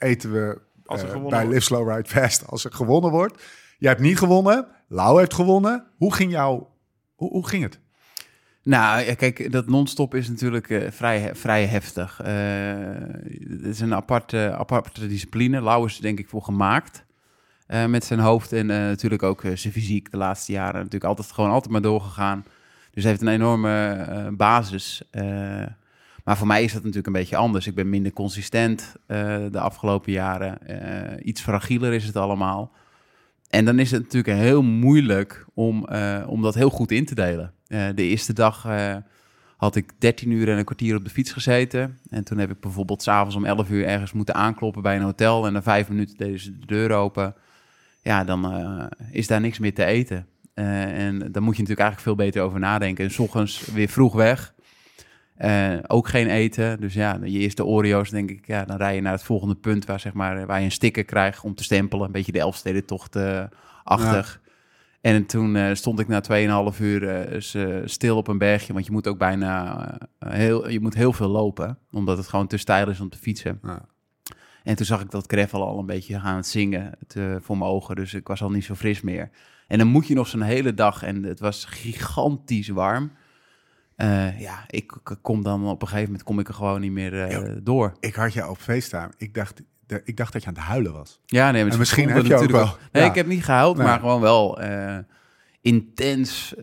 [0.02, 1.48] eten we Als er eh, bij wordt.
[1.48, 3.42] Live Slow Ride Fast als er gewonnen wordt.
[3.78, 4.66] Jij hebt niet gewonnen.
[4.88, 5.86] Lau heeft gewonnen.
[5.96, 6.62] Hoe ging jou...
[7.14, 7.78] Hoe, hoe ging het?
[8.62, 12.20] Nou, ja, kijk, dat non-stop is natuurlijk eh, vrij, vrij heftig.
[12.24, 12.32] Eh,
[13.48, 15.60] het is een aparte, aparte discipline.
[15.60, 17.04] Lau is er denk ik voor gemaakt.
[17.66, 20.74] eh, met zijn hoofd en eh, natuurlijk ook zijn fysiek de laatste jaren.
[20.74, 22.44] Natuurlijk altijd gewoon altijd maar doorgegaan.
[22.90, 25.02] Dus hij heeft een enorme eh, basis.
[26.30, 27.66] Maar voor mij is dat natuurlijk een beetje anders.
[27.66, 30.66] Ik ben minder consistent eh, de afgelopen jaren.
[30.66, 32.72] Eh, iets fragieler is het allemaal.
[33.48, 37.14] En dan is het natuurlijk heel moeilijk om, eh, om dat heel goed in te
[37.14, 37.52] delen.
[37.66, 38.68] De eerste dag
[39.56, 41.98] had ik 13 uur en een kwartier op de fiets gezeten.
[42.08, 45.46] En toen heb ik bijvoorbeeld s'avonds om 11 uur ergens moeten aankloppen bij een hotel.
[45.46, 47.34] En na vijf minuten deden ze de deur open.
[48.02, 48.52] Ja, dan
[49.10, 50.26] is daar niks meer te eten.
[50.54, 53.04] En daar moet je natuurlijk eigenlijk veel beter over nadenken.
[53.04, 54.54] En s ochtends weer vroeg weg.
[55.40, 56.80] Eh, ook geen eten.
[56.80, 59.84] Dus ja, je eerste Oreo's, denk ik, ja, dan rij je naar het volgende punt
[59.84, 62.06] waar, zeg maar, waar je een sticker krijgt om te stempelen.
[62.06, 63.44] Een beetje de Elfstedentocht eh.
[65.00, 66.22] En toen eh, stond ik na
[66.72, 67.36] 2,5 uur
[67.84, 68.72] stil op een bergje.
[68.72, 71.78] Want je moet ook bijna heel, je moet heel veel lopen.
[71.92, 73.58] Omdat het gewoon te steil is om te fietsen.
[73.62, 73.84] Ja.
[74.62, 77.70] En toen zag ik dat Greffel al een beetje aan het zingen te, voor mijn
[77.70, 77.96] ogen.
[77.96, 79.30] Dus ik was al niet zo fris meer.
[79.66, 81.02] En dan moet je nog zo'n hele dag.
[81.02, 83.10] En het was gigantisch warm.
[84.00, 86.92] Eh, ja, ik, ik kom dan op een gegeven moment kom ik er gewoon niet
[86.92, 87.92] meer eh, door.
[88.00, 89.10] Ik had jou op FaceTime.
[89.16, 91.20] Ik dacht, de- ik dacht dat je aan het huilen was.
[91.26, 93.08] Ja, nee, maar misschien heb je ook natuurlijk wel- Nee, ja.
[93.08, 93.86] ik heb niet gehuild, Nee.
[93.86, 94.98] maar gewoon wel eh,
[95.60, 96.54] intens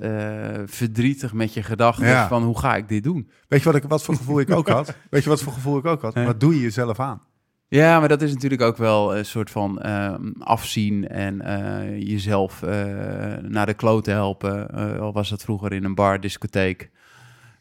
[0.65, 2.27] verdrietig met je gedachten Ja.
[2.27, 3.29] van hoe ga ik dit doen?
[3.47, 4.95] Weet je wat, ik, wat voor gevoel ik ook had?
[5.09, 6.13] Weet je wat voor gevoel ik ook had?
[6.13, 7.21] Wat doe je jezelf aan?
[7.67, 11.38] Ja, maar dat is natuurlijk ook wel een soort van ehm, afzien en
[11.99, 12.61] jezelf
[13.41, 14.69] naar de klote helpen.
[14.99, 16.89] Al was dat vroeger in een bar, discotheek,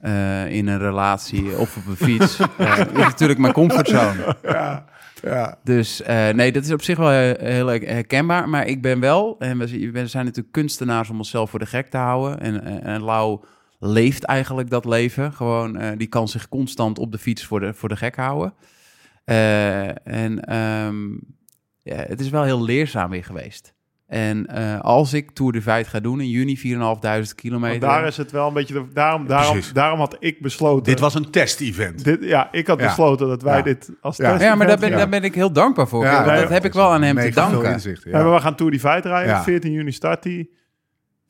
[0.07, 2.39] eh, in een relatie of op een fiets.
[2.57, 4.37] Eh, is natuurlijk mijn comfortzone.
[4.43, 4.85] Ja,
[5.23, 5.59] ja.
[5.65, 8.49] Dus eh, nee, dat is op zich wel heel, herkenbaar.
[8.49, 11.97] Maar ik ben wel, en we, zijn natuurlijk kunstenaars om onszelf voor de gek te
[11.97, 12.41] houden.
[12.41, 13.41] En, en, en Lau
[13.79, 15.33] leeft eigenlijk dat leven.
[15.33, 18.55] Gewoon, die kan zich constant op de fiets voor de, voor de gek houden.
[19.25, 21.13] En ehm,
[21.83, 23.76] ja, het is wel heel leerzaam weer geweest.
[24.07, 27.81] En eh, als ik Tour de Veit ga doen in juni, 4.500 kilometer.
[27.81, 28.75] Want daar is het wel een beetje...
[28.75, 29.73] De, daarom, daarom, Precies.
[29.73, 30.83] daarom had ik besloten...
[30.85, 32.05] Dit was een test-event.
[32.05, 32.87] Dit, ja, ik had Ja.
[32.87, 33.63] besloten dat wij Ja.
[33.63, 34.31] dit als Ja.
[34.31, 34.97] test ja, maar daar ben, Ja.
[34.97, 36.05] daar ben ik heel dankbaar voor.
[36.05, 37.73] Ja, Want ja, dat heb ik wel aan hem te danken.
[37.73, 38.11] inzicht, ja.
[38.19, 38.25] Ja.
[38.25, 39.33] maar we gaan Tour Divide rijden.
[39.35, 39.43] Ja.
[39.43, 40.55] 14 juni start die.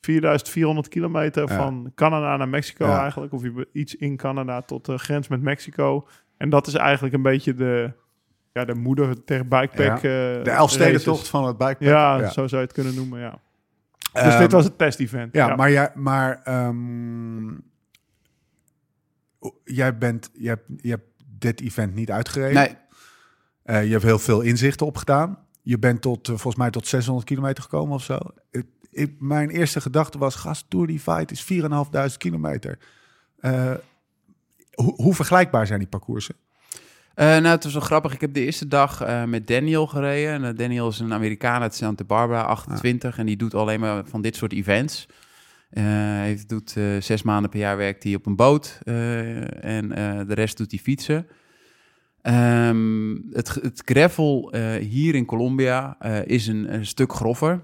[0.01, 1.55] 4400 kilometer Ja.
[1.55, 3.01] van Canada naar Mexico Ja.
[3.01, 3.33] eigenlijk.
[3.33, 3.41] Of
[3.73, 6.07] iets in Canada tot de grens met Mexico.
[6.37, 7.91] En dat is eigenlijk een beetje de,
[8.59, 10.01] ja, de moeder tegen bikepack.
[10.01, 10.35] Ja.
[10.37, 11.81] eh, De Elfstedentocht van het bikepack.
[11.87, 12.29] Ja, ja.
[12.29, 13.39] zo zou je het kunnen noemen, ja.
[14.13, 15.33] Dus Ehm, dit was het test-event.
[15.35, 17.47] Ja, maar, jij, maar ehm,
[19.63, 22.53] jij, bent, je, hebt, je hebt dit event niet uitgereden.
[22.53, 22.75] Nee,
[23.63, 25.37] Eh, je hebt heel veel inzichten opgedaan.
[25.61, 28.17] Je bent tot, eh, volgens mij tot 600 kilometer gekomen of zo.
[28.51, 32.77] Ik, ik, mijn eerste gedachte was, gast, Tour Divide is 4.500 kilometer.
[33.39, 33.73] Eh,
[34.73, 36.35] hoe, hoe vergelijkbaar zijn die parcoursen?
[37.17, 38.13] Eh, nou, het was wel grappig.
[38.13, 40.33] Ik heb de eerste dag eh, met Daniel gereden.
[40.33, 43.17] En, eh, Daniel is een Amerikaan uit Santa Barbara, 28.
[43.17, 45.07] En die doet alleen maar van dit soort events.
[45.69, 48.79] Hij doet zes maanden per jaar werkt hij op een boot.
[48.83, 49.89] en
[50.27, 51.27] de rest doet hij fietsen.
[52.21, 57.63] Ehm, het, het gravel hier in Colombia is een, een stuk grover.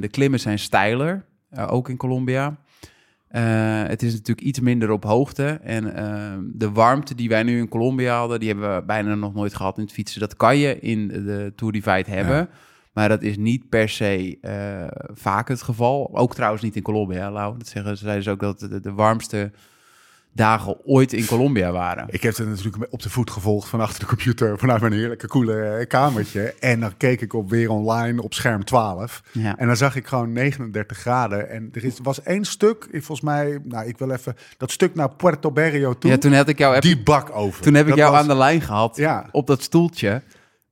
[0.00, 1.24] De klimmen zijn steiler,
[1.68, 2.56] ook in Colombia.
[3.36, 5.46] Eh, het is natuurlijk iets minder op hoogte.
[5.62, 9.34] En ehm, de warmte die wij nu in Colombia hadden, die hebben we bijna nog
[9.34, 10.20] nooit gehad in het fietsen.
[10.20, 12.36] Dat kan je in de Tour Divide hebben.
[12.36, 12.48] Ja.
[12.92, 16.10] Maar dat is niet per se eh, vaak het geval.
[16.12, 17.58] Ook trouwens niet in Colombia, Lau.
[17.58, 19.50] Dat zeggen ze zeiden ze ook dat de warmste
[20.36, 22.06] dagen ooit in Colombia waren.
[22.10, 25.26] Ik heb het natuurlijk op de voet gevolgd van achter de computer vanuit mijn heerlijke
[25.28, 26.54] coole eh, kamertje.
[26.60, 29.22] En dan keek ik op weer online op scherm 12.
[29.32, 29.56] Ja.
[29.58, 31.50] En dan zag ik gewoon 39 graden.
[31.50, 35.10] En er is, was één stuk, volgens mij, nou ik wil even, dat stuk naar
[35.10, 36.10] Puerto Berrio toe.
[36.10, 37.62] Ja, toen had ik jou, die bak over.
[37.62, 39.26] toen heb ik Dat jou was- aan de lijn gehad Ja.
[39.30, 40.22] op dat stoeltje.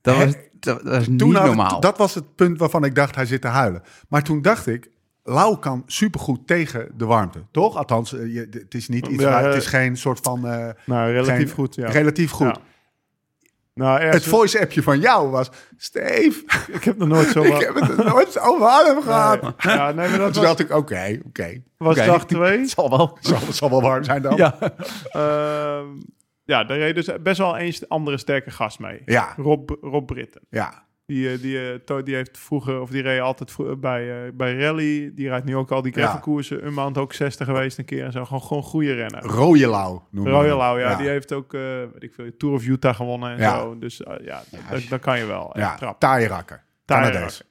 [0.01, 1.81] Dat was, dat was niet normaal.
[1.81, 3.83] dat was het punt waarvan ik dacht, hij zit te huilen.
[4.09, 4.89] Maar toen dacht ik,
[5.27, 7.77] Lau kan supergoed tegen de warmte, toch?
[7.77, 10.47] Althans, eh, je, het is niet iets, Ja, waar- het eh, is geen soort van...
[10.49, 11.89] eh, Nou, relatief geen- goed, ja.
[11.89, 12.47] Relatief goed.
[12.47, 12.57] Ja.
[13.75, 15.51] Nou, Het voice-appje van jou was...
[15.77, 19.43] Steve, ik heb nog nooit zo ik heb het nooit zo warm gehad.
[19.43, 19.53] Nee.
[19.77, 21.63] Ja, nee, maar dat Toen was, dacht ik, oké, oké.
[21.77, 22.07] was Oké.
[22.07, 22.59] dag twee.
[22.59, 23.19] Het zal wel.
[23.21, 24.37] Zal, het zal wel warm zijn dan.
[24.37, 24.59] Ja.
[25.13, 25.87] Ehm,
[26.45, 29.03] ja, daar reed dus best wel een andere sterke gast mee.
[29.05, 30.41] Ja, Rob, Rob Britten.
[30.51, 30.84] ja.
[31.07, 35.13] Die, eh, die, eh, die heeft vroeger, of die reed altijd bij, eh, bij Rally.
[35.15, 36.03] Die rijdt nu ook al die Ja.
[36.03, 36.67] gravelkoersen.
[36.67, 38.25] Een maand ook 60 geweest een keer en zo.
[38.25, 39.23] Gewoon, gewoon goede renner.
[39.23, 40.59] Rode lauw noemen we Royal hem.
[40.59, 41.61] Lau, ja, die heeft ook, eh
[41.93, 43.59] weet ik veel, Tour of Utah gewonnen en Ja.
[43.61, 43.79] zo.
[43.79, 45.51] Dus ja, dat, dat kan je wel.
[45.59, 46.01] Ja, trap.
[46.01, 46.63] taaie rakker.
[46.85, 47.43] Taaie Canadees.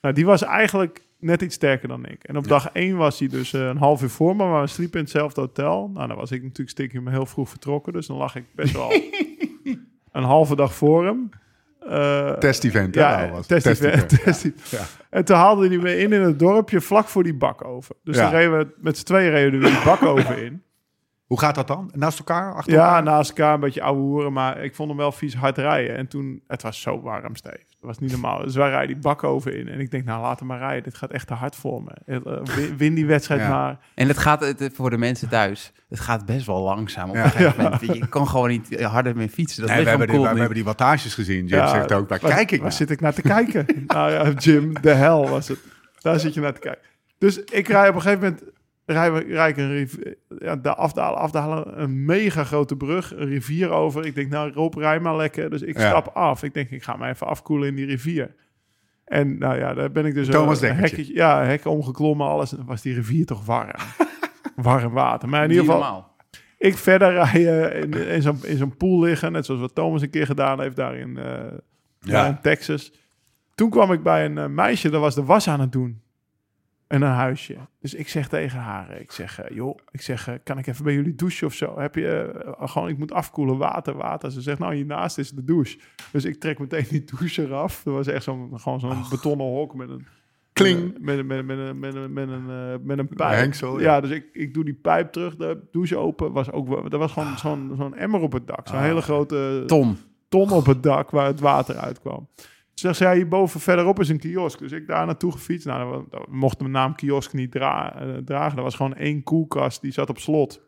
[0.00, 2.24] Nou, die was eigenlijk net iets sterker dan ik.
[2.24, 4.98] En op dag 1 was hij dus een half uur voor me, maar we sliepen
[4.98, 5.90] in hetzelfde hotel.
[5.94, 8.90] Nou, dan was ik natuurlijk stiekem heel vroeg vertrokken, dus dan lag ik best wel
[10.12, 11.30] een halve dag voor hem.
[11.88, 13.46] Eh, Test-event, ja, was.
[13.46, 14.70] test Test-event, event, test.
[14.70, 14.78] Ja.
[15.10, 17.94] En toen haalde hij me in in het dorpje vlak voor die bak over.
[18.04, 20.62] Dus dan reden we met z'n tweeën reden we weer die bak over in.
[21.32, 21.90] Hoe gaat dat dan?
[21.94, 22.54] Naast elkaar?
[22.54, 23.02] Achter Ja, elkaar?
[23.02, 25.96] naast elkaar een beetje ouwe hoeren, maar ik vond hem wel vies hard rijden.
[25.96, 27.56] En toen, het was zo warm, Steve.
[27.56, 28.42] Dat was niet normaal.
[28.42, 29.68] Dus wij rijden die bak over in.
[29.68, 30.82] En ik denk, nou, laat hem maar rijden.
[30.82, 31.90] Dit gaat echt te hard voor me.
[32.06, 33.48] Eh, win- Win die wedstrijd Ja.
[33.48, 33.78] maar.
[33.94, 35.72] En het gaat het, voor de mensen thuis.
[35.88, 37.08] Het gaat best wel langzaam.
[37.08, 37.24] Op Ja.
[37.24, 37.80] een gegeven moment.
[37.80, 39.60] Je kan gewoon niet harder meer fietsen.
[39.62, 41.46] Dat Nee, we, hebben die, koelt we hebben die wattages gezien.
[41.46, 42.72] Jim Ja, zegt ook, waar waar- kijk ik Waar naar?
[42.76, 43.66] zit ik naar te kijken?
[43.86, 45.58] nou ja, Jim, de hel was het.
[46.00, 46.82] Daar zit je naar te kijken.
[47.18, 48.42] Dus ik rij op een gegeven moment...
[48.86, 53.26] Rij, we- rij ik een rivier, ja, de afdalen, afdalen, een mega grote brug, een
[53.28, 54.06] rivier over.
[54.06, 55.50] Ik denk, nou Rob, rij maar lekker.
[55.50, 55.88] Dus ik Ja.
[55.88, 56.42] stap af.
[56.42, 58.34] Ik denk, ik ga me even afkoelen in die rivier.
[59.04, 60.96] En nou ja, daar ben ik dus Thomas een Dekkertje.
[60.96, 62.50] hekketje, ja, hekken omgeklommen, alles.
[62.50, 63.70] En dan was die rivier toch warm.
[64.56, 65.28] warm water.
[65.28, 66.16] Maar in Niet ieder geval, normaal.
[66.58, 69.32] ik verder rijden in, in zo'n in zo'n pool liggen.
[69.32, 71.40] Net zoals wat Thomas een keer gedaan heeft daar in, eh,
[72.00, 72.92] daar in Texas.
[73.54, 76.00] Toen kwam ik bij een eh, meisje, dat was de was aan het doen.
[76.92, 77.56] En een huisje.
[77.80, 80.84] Dus ik zeg tegen haar, ik zeg, eh, joh, ik zeg, eh, kan ik even
[80.84, 81.78] bij jullie douchen of zo?
[81.78, 82.08] Heb je,
[82.58, 84.30] eh, gewoon, ik moet afkoelen, water, water.
[84.30, 85.78] Ze zegt, nou, hiernaast is de douche.
[86.12, 87.82] Dus ik trek meteen die douche eraf.
[87.82, 90.06] Dat was echt zo'n, gewoon zo'n betonnen hok met een...
[90.52, 90.96] Kling.
[91.00, 93.38] Met, een- met, een- met, een- met, een- met, een, met een pijp.
[93.38, 93.84] hengsel, ja.
[93.94, 94.00] ja.
[94.00, 96.32] dus ik, ik doe die pijp terug, de douche open.
[96.32, 98.68] Was ook, wel- er was gewoon zo'n zo'n emmer op het dak.
[98.68, 98.82] Zo'n Ah.
[98.82, 99.96] hele grote Tom.
[100.28, 102.28] ton op het dak waar het water uitkwam.
[102.82, 104.58] Zeg ze, ja, hierboven verderop is een kiosk.
[104.58, 105.66] Dus ik daar naartoe gefietst.
[105.66, 108.56] Nou, dan, dan mocht mijn naam kiosk niet dra- eh, dragen.
[108.56, 110.60] Er was gewoon één koelkast, die zat op slot.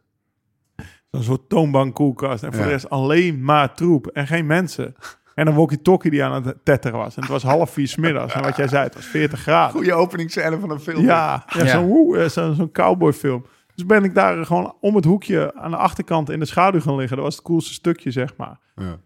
[1.11, 2.43] Zo'n soort toonbank koelkast.
[2.43, 2.67] En voor Ja.
[2.67, 4.95] de rest alleen maar troep en geen mensen.
[5.35, 7.17] En een walkie-talkie die aan het tetteren was.
[7.17, 8.35] En het was half vier 's middags.
[8.35, 9.73] En wat jij zei, het was 40 graden.
[9.73, 11.05] Goede openingscène van een film.
[11.05, 11.67] Ja, ja, Ja.
[11.71, 13.47] zo'n eh, zo'n cowboyfilm.
[13.75, 16.97] Dus ben ik daar gewoon om het hoekje aan de achterkant in de schaduw gaan
[16.97, 17.17] liggen.
[17.17, 18.59] Dat was het coolste stukje, zeg maar.
[18.75, 18.97] Ja.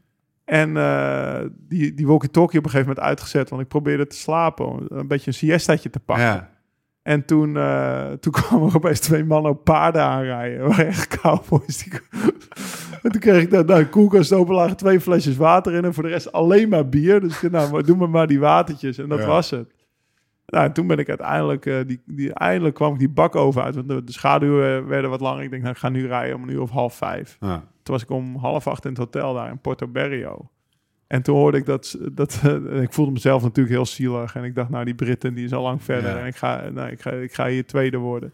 [0.48, 4.66] En eh, die, die walkie-talkie op een gegeven moment uitgezet, want ik probeerde te slapen,
[4.66, 6.24] om een beetje een siestaatje te pakken.
[6.24, 6.50] Ja.
[7.02, 10.68] En toen, eh, toen kwamen er opeens twee mannen op paarden aanrijden.
[10.68, 11.84] Waren echt cowboys.
[11.84, 11.92] Die...
[13.02, 16.02] en toen kreeg ik daar nou, koelkast open, lagen twee flesjes water in en voor
[16.02, 17.20] de rest alleen maar bier.
[17.20, 18.98] Dus ik dacht, nou, maar doe me maar die watertjes.
[18.98, 19.26] En dat Ja.
[19.26, 19.74] was het.
[20.46, 23.62] Nou, en toen ben ik uiteindelijk, eh, die, die, eindelijk kwam ik die bak over
[23.62, 23.74] uit.
[23.74, 25.42] Want de, de schaduwen werden wat langer.
[25.42, 27.36] Ik denk, nou, ik ga nu rijden om uur of half vijf.
[27.40, 27.64] Ja.
[27.88, 30.50] Toen was ik om half acht in het hotel daar in Porto Berrio.
[31.06, 32.42] En toen hoorde ik dat, dat
[32.82, 34.34] ik voelde mezelf natuurlijk heel zielig.
[34.34, 36.10] En ik dacht, nou die Britten die is al lang verder.
[36.10, 36.18] Ja.
[36.20, 38.32] En ik ga, nou, ik, ga, ik ga hier tweede worden.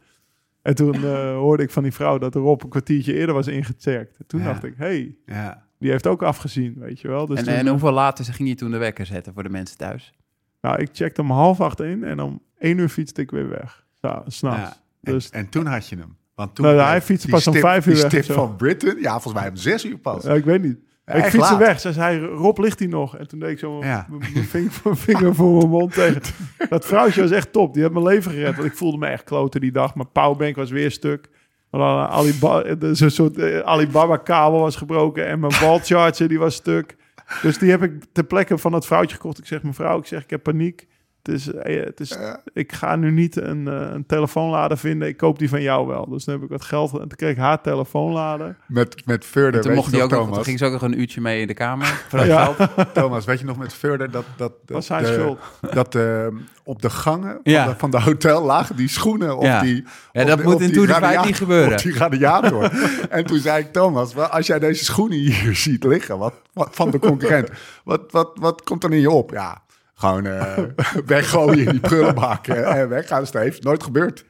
[0.63, 4.17] En toen eh, hoorde ik van die vrouw dat Rob een kwartiertje eerder was ingecheckt.
[4.19, 4.47] En toen Ja.
[4.47, 5.67] dacht ik, hey, Ja.
[5.79, 7.27] die heeft ook afgezien, weet je wel.
[7.27, 9.77] Dus En, toen, en hoeveel later ging je toen de wekker zetten voor de mensen
[9.79, 10.15] thuis?
[10.61, 13.87] nou, ik checkte om half acht in en om één uur fietste ik weer weg.
[14.01, 14.61] Ja, s'nachts.
[14.71, 14.77] Ja.
[15.03, 16.17] En, Dus en toen had je hem.
[16.35, 19.13] Want toen Nou, hij fietste die pas om vijf uur Die stip van Britain, ja,
[19.21, 20.25] volgens mij om zes uur pas.
[20.25, 20.79] Ja, ik weet niet.
[21.07, 21.81] Ja, ik fietste weg.
[21.81, 23.17] Ze zei, Rob, ligt hij nog?
[23.17, 26.23] En toen deed ik zo mijn mijn ving- mijn vinger voor mijn mond tegen.
[26.69, 27.75] Dat vrouwtje was echt top.
[27.75, 28.55] Die had mijn leven gered.
[28.57, 29.95] Want ik voelde me echt kloten die dag.
[29.95, 31.29] Mijn powerbank was weer stuk.
[31.71, 35.27] We hadden Aliba- de- Zo'n soort eh, Alibaba-kabel was gebroken.
[35.27, 36.97] En mijn wallcharger die was stuk.
[37.43, 39.39] Dus die heb ik ter plekke van dat vrouwtje gekocht.
[39.39, 40.87] Ik zeg, mevrouw, ik zeg, ik heb paniek.
[41.25, 42.17] Het is, eh, het is,
[42.53, 45.09] ik ga nu niet een, eh, een telefoonlader vinden.
[45.09, 46.09] Ik koop die van jou wel.
[46.09, 46.93] Dus toen heb ik wat geld.
[46.93, 48.57] En toen kreeg ik haar telefoonlader.
[48.67, 50.45] Met, met Further, En toen mocht je ook nog, toen Thomas?
[50.47, 51.87] ging ze ook nog een uurtje mee in de kamer.
[52.09, 52.45] Voor dat Ja.
[52.45, 52.71] geld.
[52.95, 54.25] Thomas, weet je nog met Further dat...
[54.37, 55.39] dat, dat was zijn de- schuld.
[55.75, 56.27] Dat eh,
[56.65, 59.61] op de gangen van, de, van de hotel lagen die schoenen op Ja.
[59.61, 59.85] die...
[60.13, 61.73] Ja, op dat de- moet op in radia- niet gebeuren.
[61.73, 62.71] Op die radiator.
[63.11, 66.91] en toen zei ik, Thomas, als jij deze schoenen hier ziet liggen wat, wat, van
[66.91, 67.51] de concurrent,
[67.85, 69.31] wat, wat, wat komt dan in je op?
[69.31, 69.63] Ja,
[70.05, 70.59] gewoon eh
[71.07, 73.59] weggooien in die prullenbak en weggaan, Steve.
[73.61, 74.25] Nooit gebeurd.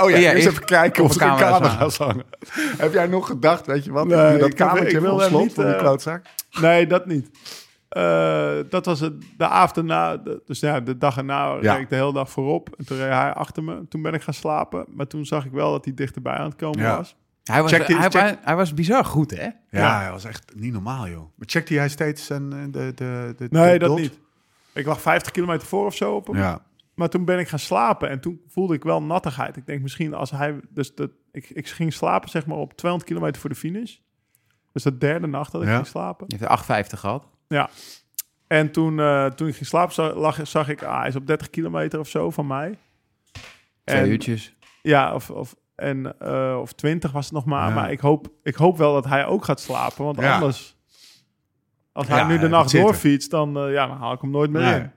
[0.00, 2.24] Oh ja, Ja, eerst even kijken of er een camera's camera's hangen.
[2.78, 5.52] Heb jij nog gedacht, weet je wat, Nee, dat ik kamertje ik wil slot niet,
[5.54, 6.22] van die eh, klootzak?
[6.60, 7.30] Nee, dat niet.
[7.88, 11.72] Eh, dat was het, de avond na, de- dus ja, de dag erna Ja.
[11.72, 12.74] reed ik de hele dag voorop.
[12.78, 13.88] En toen reed hij achter me.
[13.88, 14.84] Toen ben ik gaan slapen.
[14.94, 16.96] Maar toen zag ik wel dat hij dichterbij aan het komen Ja.
[16.96, 17.16] was.
[17.44, 19.42] Hij was, hij, check- hij, hij was bizar goed, hè?
[19.42, 20.00] Ja, Ja.
[20.00, 21.18] hij was echt niet normaal, joh.
[21.36, 23.98] Maar checkte jij steeds zijn, eh, de, de, de, Nee, de dat dot?
[23.98, 24.18] niet.
[24.74, 26.36] Ik lag 50 kilometer voor of zo op hem.
[26.36, 26.66] Ja.
[26.94, 29.56] Maar toen ben ik gaan slapen en toen voelde ik wel nattigheid.
[29.56, 30.60] Ik denk misschien als hij...
[30.70, 33.96] Dus dat, ik, ik ging slapen zeg maar op 200 kilometer voor de finish.
[34.72, 35.74] Dus de derde nacht dat ik Ja.
[35.74, 36.24] ging slapen.
[36.28, 37.28] Je heeft er 8,50 gehad.
[37.48, 37.70] Ja.
[38.46, 40.82] En toen, eh, toen ik ging slapen zag, lag, zag ik...
[40.82, 42.78] Ah, hij is op 30 kilometer of zo van mij.
[43.84, 44.54] Twee En- uurtjes.
[44.82, 47.68] Ja, of, of, en, eh, of 20 was het nog maar.
[47.68, 47.74] Ja.
[47.74, 50.04] Maar ik hoop, ik hoop wel dat hij ook gaat slapen.
[50.04, 50.34] Want Ja.
[50.34, 50.76] anders...
[51.98, 54.30] Als hij Ja, nu de dat nacht doorfietst, dan, eh, ja, dan haal ik hem
[54.30, 54.80] nooit meer Nee.
[54.80, 54.90] in.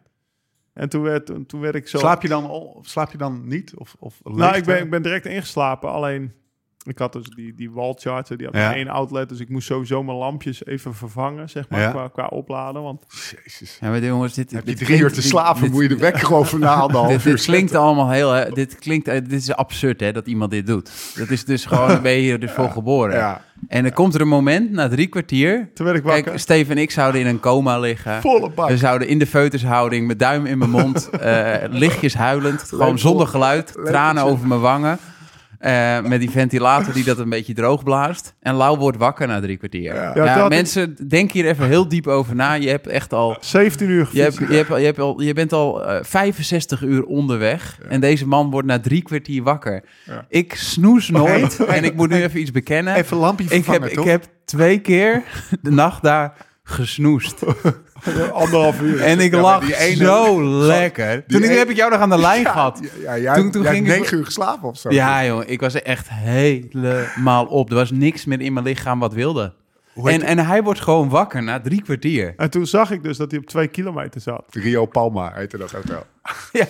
[0.74, 1.98] En toen werd, toen, werd ik zo...
[1.98, 3.74] Slaap je dan, slaap je dan niet?
[3.76, 5.92] Of, of Nou, ik ben, ik ben direct ingeslapen.
[5.92, 6.34] Alleen,
[6.84, 8.76] ik had dus die, die wallcharger, die had Ja.
[8.76, 9.30] één outlet.
[9.30, 11.92] Dus ik moest sowieso mijn lampjes even vervangen, zeg maar, Ja.
[11.92, 12.82] qua, qua opladen.
[12.82, 13.06] Want
[13.44, 13.78] Jezus.
[13.82, 15.88] Ja, maar jongens, dit, Heb je dit drie klinkt- uur te slapen, dit- moet je
[15.88, 18.32] de wekker gewoon van na Dit, anderhalf dit uur klinkt allemaal heel...
[18.32, 20.92] hè, Dit, klinkt, eh, dit is absurd, hè, dat iemand dit doet.
[21.16, 23.16] Dat is dus gewoon, ben je hier dus voor geboren.
[23.16, 23.42] Ja.
[23.68, 25.70] En er komt er een moment, na drie kwartier...
[25.74, 26.24] toen werd ik wakker.
[26.24, 28.22] Kijk, Steven en ik zouden in een coma liggen.
[28.22, 28.70] Volle bak.
[28.70, 33.28] We zouden in de feutushouding, met duim in mijn mond, eh, lichtjes huilend, gewoon zonder
[33.28, 34.98] geluid, tranen over mijn wangen.
[35.62, 38.36] Eh, met die ventilator die dat een beetje droog blaast.
[38.40, 39.96] En Lau wordt wakker na drie kwartier.
[40.16, 42.54] Ja, mensen, denk hier even heel diep over na.
[42.54, 45.34] Je hebt echt al 17 uur je, hebt, je, hebt, al- je, hebt al, je
[45.34, 47.78] bent al eh, 65 uur onderweg.
[47.90, 49.84] En deze man wordt na drie kwartier wakker.
[50.06, 50.26] Ja.
[50.30, 51.66] Ik snoes nooit.
[51.66, 52.96] en ik moet nu even iets bekennen.
[52.96, 55.24] Even een lampje ik, heb, vervangen, ik heb twee keer
[55.62, 56.34] de nacht daar
[56.64, 57.44] gesnoest.
[58.34, 59.02] Anderhalf uur.
[59.02, 61.26] En ik Ja, lag ene- zo lekker.
[61.28, 62.80] Toen ene- heb ik jou nog aan de lijn gehad.
[63.02, 64.90] Ja, ja, Toen- toen jij ging ik- negen uur geslapen of zo.
[64.92, 67.70] Ja, jongen, ik was er echt helemaal op.
[67.70, 69.54] Er was niks meer in mijn lichaam wat wilde.
[70.04, 72.34] En, en hij wordt gewoon wakker na drie kwartier.
[72.38, 74.44] En toen zag ik dus dat hij op twee kilometer zat.
[74.50, 76.06] Rio Palma heette dat hotel.
[76.52, 76.66] Ja.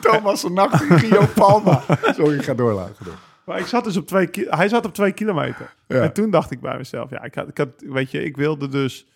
[0.00, 1.82] Thomas een nacht in Rio Palma.
[2.16, 3.14] Sorry, ga door, Lau, ga door.
[3.44, 5.74] Maar ik zat dus op twee hij zat op twee kilometer.
[5.86, 6.00] Ja.
[6.02, 8.68] En toen dacht ik bij mezelf, ja, ik had, ik had, weet je, ik wilde
[8.68, 9.06] dus,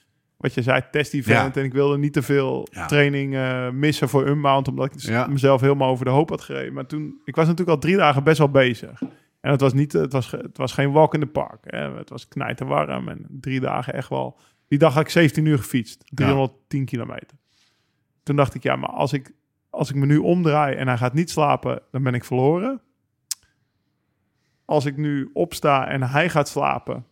[0.45, 1.55] wat je zei, test-event.
[1.55, 1.61] Ja.
[1.61, 2.87] En ik wilde niet te veel Ja.
[2.87, 5.27] training eh, missen voor Unbound, omdat ik Ja.
[5.27, 6.73] mezelf helemaal over de hoop had gereden.
[6.73, 9.01] Maar toen, ik was natuurlijk al drie dagen best wel bezig.
[9.41, 11.59] En het was, niet, het was, het was geen walk in the park.
[11.63, 11.97] Hè.
[11.97, 12.29] Het was
[12.67, 14.39] warm en drie dagen echt wel.
[14.69, 17.39] Die dag had ik 17 uur gefietst, 310 kilometer.
[18.23, 19.33] Toen dacht ik, ja, maar als ik,
[19.71, 22.81] als ik me nu omdraai en hij gaat niet slapen, dan ben ik verloren.
[24.65, 27.07] Als ik nu opsta en hij gaat slapen,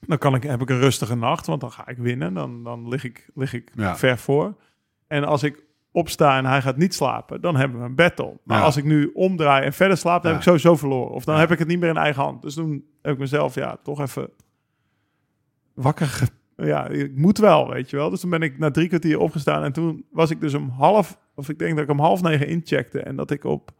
[0.00, 2.34] dan kan ik, heb ik een rustige nacht, want dan ga ik winnen.
[2.34, 3.96] Dan, dan lig ik, lig ik Ja.
[3.96, 4.54] ver voor.
[5.06, 8.38] En als ik opsta en hij gaat niet slapen, dan hebben we een battle.
[8.44, 8.64] Maar Ja.
[8.64, 11.14] als ik nu omdraai en verder slaap, dan heb ik sowieso verloren.
[11.14, 12.42] Of dan heb ik het niet meer in eigen hand.
[12.42, 14.30] Dus toen heb ik mezelf ja, toch even
[15.74, 18.10] wakker Ja, ik moet wel, weet je wel.
[18.10, 21.18] Dus toen ben ik na drie kwartier opgestaan en toen was ik dus om half,
[21.34, 23.70] of ik denk dat ik om half negen incheckte en dat ik op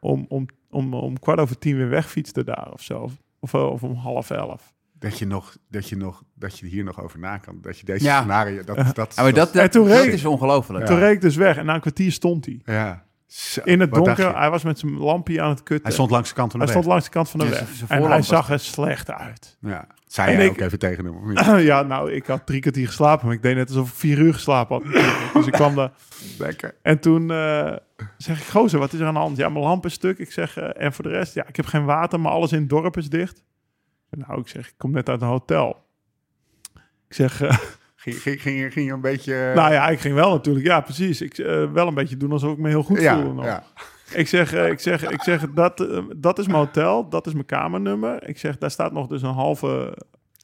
[0.00, 3.08] om, om, om, om kwart over tien weer wegfietste daar of zo.
[3.40, 4.74] Of, of om half elf.
[4.98, 7.58] Dat je, nog, dat, je nog, dat je hier nog over na kan.
[7.60, 8.18] Dat je deze Ja.
[8.18, 8.62] scenario...
[8.64, 10.80] Dat, dat, Ja, maar dat, dat, toen dat reed- is ongelooflijk.
[10.84, 10.90] Ja.
[10.90, 12.60] Toen reed ik dus weg en na een kwartier stond hij.
[12.64, 13.04] Ja.
[13.26, 15.84] Zo, In het donker, hij was met zijn lampje aan het kutten.
[15.86, 16.84] Hij stond langs de kant van de Hij weg.
[16.84, 17.88] stond langs de kant van de Ja, weg.
[17.88, 19.56] En hij zag er slecht uit.
[19.60, 19.86] Ja.
[20.06, 21.14] Zei En jij ik- ook even tegen hem?
[21.16, 21.64] of niet?
[21.70, 24.34] ja, nou, ik had drie kwartier geslapen, maar ik deed net alsof ik vier uur
[24.34, 24.92] geslapen had.
[25.34, 25.90] dus ik kwam daar.
[26.38, 26.74] Lekker.
[26.82, 27.72] En toen eh,
[28.16, 29.36] zeg ik, gozer, wat is er aan de hand?
[29.36, 30.18] Ja, mijn lamp is stuk.
[30.18, 32.60] Ik zeg, eh, en voor de rest, ja, ik heb geen water, maar alles in
[32.60, 33.42] het dorp is dicht.
[34.10, 35.84] Nou, ik zeg, ik kom net uit een hotel.
[37.08, 37.58] Ik zeg, eh,
[38.00, 39.52] Ging, ging, ging, je- ging je een beetje...
[39.54, 40.66] nou ja, ik ging wel natuurlijk.
[40.66, 41.20] Ja, precies.
[41.20, 43.42] Ik eh, wel een beetje doen alsof ik me heel goed ja, voelde.
[43.42, 43.64] ja.
[44.14, 47.32] Ik zeg, eh, ik zeg, ik zeg dat, eh, dat is mijn hotel, dat is
[47.32, 48.28] mijn kamernummer.
[48.28, 49.98] Ik zeg, daar staat nog dus een halve...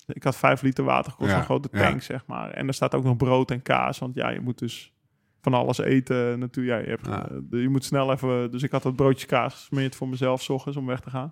[0.07, 2.51] Ik had vijf liter water gekost, Ja, een grote tank, zeg maar.
[2.51, 4.93] En er staat ook nog brood en kaas, want ja, je moet dus
[5.41, 6.39] van alles eten.
[6.39, 7.29] Natuurlijk, ja, je, hebt, Ja.
[7.51, 8.51] eh, je moet snel even...
[8.51, 11.31] Dus ik had dat broodje kaas gesmeerd voor mezelf, s ochtends, om weg te gaan.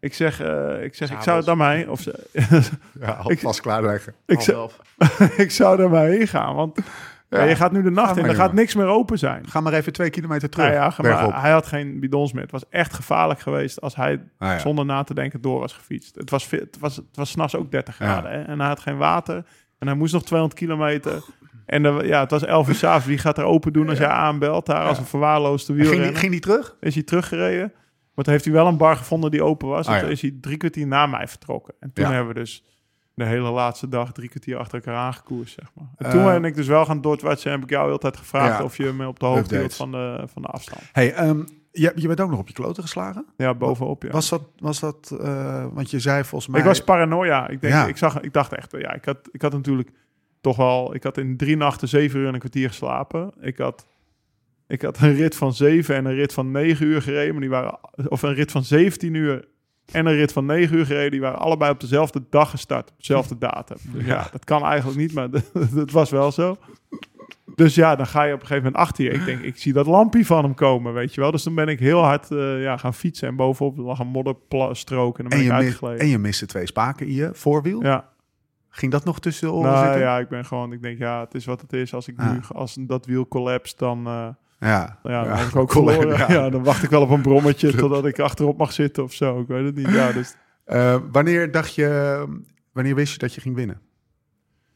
[0.00, 1.46] Ik zeg, eh, ik, zeg ik zou S'avonds.
[1.46, 1.90] daarmee...
[1.90, 2.26] Of, ze-
[3.00, 4.14] ja Ik- alvast klaarleggen.
[4.26, 4.78] ik, Half zou, elf.
[5.44, 6.78] ik zou er maar heen gaan, want
[7.30, 9.48] ja, je gaat nu de nacht Ga in, er gaat niks meer open zijn.
[9.48, 10.66] Ga maar even twee kilometer terug.
[10.66, 12.42] Nou ja, maar, hij had geen bidons meer.
[12.42, 14.58] Het was echt gevaarlijk geweest als hij Ah, ja.
[14.58, 16.14] zonder na te denken door was gefietst.
[16.14, 18.04] Het was, het was, het was s'nachts ook 30 Ja.
[18.06, 18.30] graden.
[18.30, 18.42] Hè?
[18.42, 19.36] En hij had geen water.
[19.78, 21.22] En hij moest nog 200 kilometer.
[21.66, 23.06] En er- ja, het was 11 uur s'avonds.
[23.06, 24.66] Wie gaat er open doen als jij aanbelt?
[24.66, 26.16] Daar als een verwaarloosde ging, wielrenner.
[26.16, 26.76] ging die terug?
[26.80, 27.72] Is hij teruggereden.
[28.16, 29.86] Maar toen heeft hij wel een bar gevonden die open was.
[29.86, 31.74] Ah, en toen is hij drie kwartier na mij vertrokken.
[31.80, 32.64] En toen hebben we dus
[33.14, 35.86] de hele laatste dag drie kwartier achter elkaar aangekoerst, zeg maar.
[35.96, 38.64] En toen ben ik dus wel gaan doortwatchen en heb ik jou altijd gevraagd Ja.
[38.64, 40.82] of je me op de hoogte hield van de, van de afstand.
[40.92, 41.42] Hey, ehm,
[41.72, 43.26] je, je bent ook nog op je kloten geslagen?
[43.36, 44.10] Ja, bovenop, ja.
[44.10, 46.60] Was dat, was dat eh, want je zei volgens mij...
[46.60, 47.48] Ik was paranoia.
[47.48, 47.86] Ik, denk, Ja.
[47.86, 49.90] ik, zag, ik dacht echt, ja, ik had, ik had natuurlijk
[50.40, 53.32] toch wel, ik had in drie nachten zeven uur en een kwartier geslapen.
[53.40, 53.86] Ik had,
[54.68, 57.50] ik had een rit van zeven en een rit van negen uur gereden, maar die
[57.50, 59.48] waren, of een rit van 17 uur
[59.92, 61.10] en een rit van 9 uur gereden.
[61.10, 63.76] Die waren allebei op dezelfde dag gestart, op dezelfde datum.
[63.82, 65.28] Dus ja, dat kan eigenlijk niet, maar
[65.74, 66.56] dat was wel zo.
[67.54, 69.10] Dus ja, dan ga je op een gegeven moment achter je.
[69.10, 71.30] Ik denk, ik zie dat lampje van hem komen, weet je wel.
[71.30, 73.28] Dus dan ben ik heel hard eh, ja, gaan fietsen.
[73.28, 76.00] En bovenop lag een modderstrook en dan ben En ik uitgeleden.
[76.00, 77.82] en je miste twee spaken in je voorwiel.
[77.82, 78.08] Ja,
[78.68, 80.00] Ging dat nog tussen de oren nou zitten?
[80.02, 81.94] ja, ik ben gewoon, ik denk, ja, het is wat het is.
[81.94, 82.30] Als ik Ah.
[82.32, 84.98] nu, als dat wiel collapst, dan, eh, Ja.
[85.02, 86.18] ja, dan Ja, heb ik ook verloren.
[86.18, 86.32] ja.
[86.32, 86.50] Ja.
[86.50, 89.40] dan wacht ik wel op een brommetje totdat ik achterop mag zitten of zo.
[89.40, 89.90] Ik weet het niet.
[89.90, 92.24] Ja, dus Eh, wanneer dacht je,
[92.72, 93.80] wanneer wist je dat je ging winnen?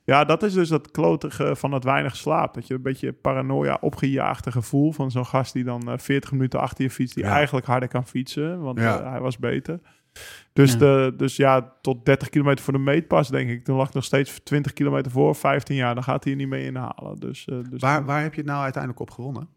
[0.04, 2.54] Ja, dat is dus dat klotige van het weinig slaap.
[2.54, 6.60] Dat je een beetje paranoia, opgejaagde gevoel van zo'n gast die dan eh, 40 minuten
[6.60, 7.30] achter je fietst, die Ja.
[7.32, 9.00] eigenlijk harder kan fietsen, want Ja.
[9.00, 9.80] eh, hij was beter.
[10.52, 10.78] Dus, Ja.
[10.78, 13.64] De, dus ja, tot 30 kilometer voor de meetpas, denk ik.
[13.64, 15.94] Toen lag ik nog steeds 20 kilometer voor, 15 jaar.
[15.94, 17.16] Dan gaat hij er niet mee inhalen.
[17.16, 19.48] Dus, eh, dus Waar, waar heb je het nou uiteindelijk op gewonnen?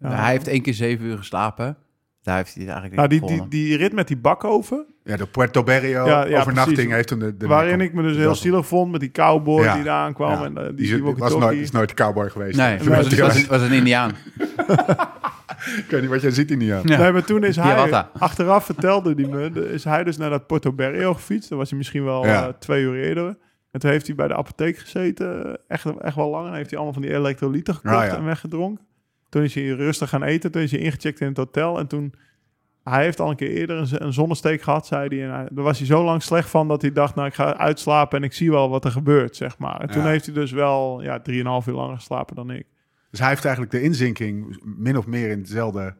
[0.00, 0.10] Ja.
[0.10, 1.76] Hij heeft één keer zeven uur geslapen.
[2.22, 5.26] Daar heeft hij het eigenlijk nou, die, die, die rit met die bakoven, Ja, de
[5.26, 6.92] Puerto Berrio Ja, ja, overnachting precies.
[6.94, 9.74] heeft hem de, de waarin ik me dus heel zielig vond met die cowboy Ja.
[9.74, 10.30] die daar aankwam.
[10.30, 10.44] Ja.
[10.44, 12.56] En uh, die, Die, was, nooit, is nooit de cowboy geweest.
[12.56, 14.10] Nee, Toen was, was hij- was, was een Indiaan.
[15.76, 16.82] Ik weet niet wat jij ziet in die aan.
[16.84, 16.98] Ja.
[16.98, 20.72] Nee, maar toen is hij, achteraf vertelde hij me, is hij dus naar dat Porto
[20.72, 21.48] Berrio gefietst.
[21.48, 22.46] Dan was hij misschien wel Ja.
[22.46, 23.36] eh, twee uur eerder.
[23.70, 26.46] En toen heeft hij bij de apotheek gezeten, echt, echt wel lang.
[26.48, 28.16] En heeft hij allemaal van die elektrolyten gekocht Ah, ja.
[28.16, 28.86] en weggedronken.
[29.28, 31.78] Toen is hij rustig gaan eten, toen is hij ingecheckt in het hotel.
[31.78, 32.14] En toen,
[32.84, 35.28] hij heeft al een keer eerder een, zonnesteek gehad, zei hij.
[35.28, 37.56] En hij, daar was hij zo lang slecht van dat hij dacht, nou ik ga
[37.56, 39.80] uitslapen en ik zie wel wat er gebeurt, zeg maar.
[39.80, 40.08] En toen Ja.
[40.08, 42.66] heeft hij dus wel ja, drieënhalf uur langer geslapen dan ik.
[43.10, 45.94] Dus hij heeft eigenlijk de inzinking min of meer in dezelfde,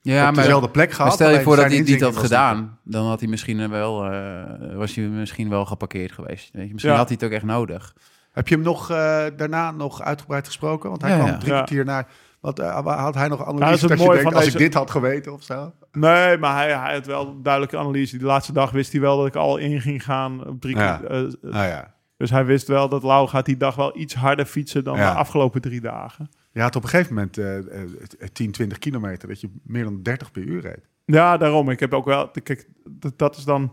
[0.00, 1.12] Ja, op maar, dezelfde plek maar gehad.
[1.12, 2.78] stel je voor dat hij het niet had gedaan.
[2.84, 6.50] Dan had hij misschien wel, eh, was hij misschien wel geparkeerd geweest.
[6.52, 6.72] Weet je?
[6.72, 6.98] Misschien Ja.
[6.98, 7.94] had hij het ook echt nodig.
[8.32, 10.90] Heb je hem nog eh, daarna nog uitgebreid gesproken?
[10.90, 11.56] Want hij Ja, kwam drie Ja.
[11.56, 12.06] kwartier naar.
[12.40, 14.44] Wat, eh, had hij nog dat analyse is het dat je mooie denkt, van als
[14.52, 15.72] deze- ik dit had geweten of zo?
[15.92, 18.16] Nee, maar hij, hij had wel een duidelijke analyse.
[18.18, 20.46] Die laatste dag wist hij wel dat ik al in ging gaan.
[20.46, 20.96] Op drie Ja.
[20.96, 21.94] keer, eh, Nou ja.
[22.16, 25.12] dus hij wist wel dat Lau gaat die dag wel iets harder fietsen dan Ja.
[25.12, 26.28] de afgelopen drie dagen.
[26.52, 30.30] Je had op een gegeven moment eh, 10, 20 kilometer dat je meer dan 30
[30.30, 30.88] per uur reed.
[31.04, 31.70] Ja, daarom.
[31.70, 32.30] Ik heb ook wel...
[32.42, 33.72] Kijk, dat, dat is dan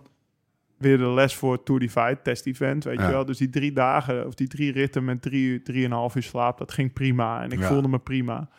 [0.78, 3.06] weer de les voor Tour Divide, test event, weet Ja.
[3.06, 3.26] je wel.
[3.26, 6.72] Dus die drie dagen, of die drie ritten met drie, uur- drieënhalf uur slaap, dat
[6.72, 7.42] ging prima.
[7.44, 7.68] En ik Ja.
[7.68, 8.50] voelde me prima.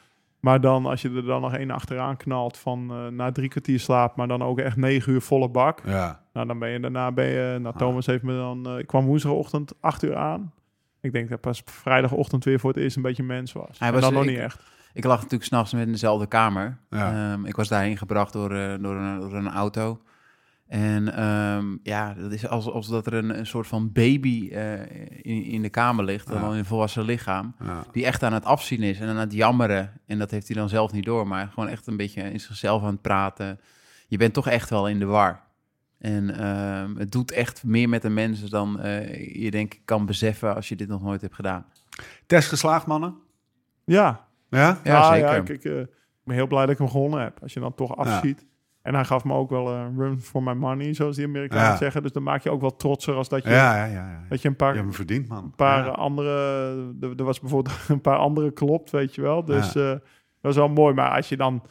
[0.40, 3.80] Maar dan, als je er dan nog één achteraan knalt van eh, na drie kwartier
[3.80, 5.80] slaap, maar dan ook echt negen uur volle bak.
[5.86, 6.22] Ja.
[6.32, 7.58] Nou, dan ben je daarna ben je.
[7.60, 7.80] Nou, Ah.
[7.80, 8.66] Thomas heeft me dan.
[8.66, 10.52] eh, ik kwam woensdagochtend acht uur aan.
[11.00, 13.78] Ik denk dat pas vrijdagochtend weer voor het eerst een beetje mens was.
[13.78, 14.60] Hij En was- dan nog ik- niet echt.
[14.92, 16.78] Ik lag natuurlijk s'nachts met in dezelfde kamer.
[16.90, 17.32] Ja.
[17.32, 20.00] Ehm, ik was daarheen gebracht door, eh, door, een, door een auto.
[20.66, 24.80] En ehm, ja, dat is alsof als dat er een, een soort van baby eh,
[25.22, 26.50] in, in de kamer ligt, dan Ja.
[26.50, 27.84] in een volwassen lichaam, Ja.
[27.92, 29.92] die echt aan het afzien is en aan het jammeren.
[30.06, 32.82] En dat heeft hij dan zelf niet door, maar gewoon echt een beetje in zichzelf
[32.82, 33.60] aan het praten.
[34.08, 35.44] Je bent toch echt wel in de war.
[35.98, 40.06] En ehm, het doet echt meer met de mensen dan eh, je denk ik kan
[40.06, 41.66] beseffen als je dit nog nooit hebt gedaan.
[42.26, 43.14] Test geslaagd, mannen?
[43.84, 44.80] Ja, Ja?
[44.84, 45.36] Ja, Ah, zeker.
[45.36, 45.88] ik, ik, eh, ik
[46.24, 47.38] ben heel blij dat ik hem gewonnen heb.
[47.42, 48.44] Als je dan toch afziet.
[48.86, 51.76] En hij gaf me ook wel een run for my money, zoals die Amerikanen Ja.
[51.76, 52.02] zeggen.
[52.02, 53.92] Dus dan maak je ook wel trotser als dat je, Ja, ja, ja.
[54.10, 54.22] ja.
[54.28, 55.44] dat je een Je paar, hebt hem verdiend, man.
[55.44, 55.90] een paar Ja.
[55.90, 56.30] andere...
[57.00, 59.44] Er, er was bijvoorbeeld een paar andere klopt, weet je wel.
[59.44, 60.00] Dus eh, dat
[60.40, 60.94] was wel mooi.
[60.94, 61.62] Maar als je dan...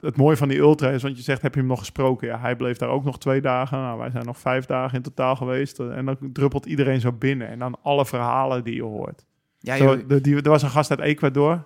[0.00, 2.28] Het mooie van die ultra is, want je zegt, heb je hem nog gesproken?
[2.28, 3.78] Ja, hij bleef daar ook nog twee dagen.
[3.78, 5.78] Nou, wij zijn nog vijf dagen in totaal geweest.
[5.78, 7.48] En dan druppelt iedereen zo binnen.
[7.48, 9.24] En dan alle verhalen die je hoort.
[9.58, 11.64] Ja, Zo, die, er was een gast uit Ecuador,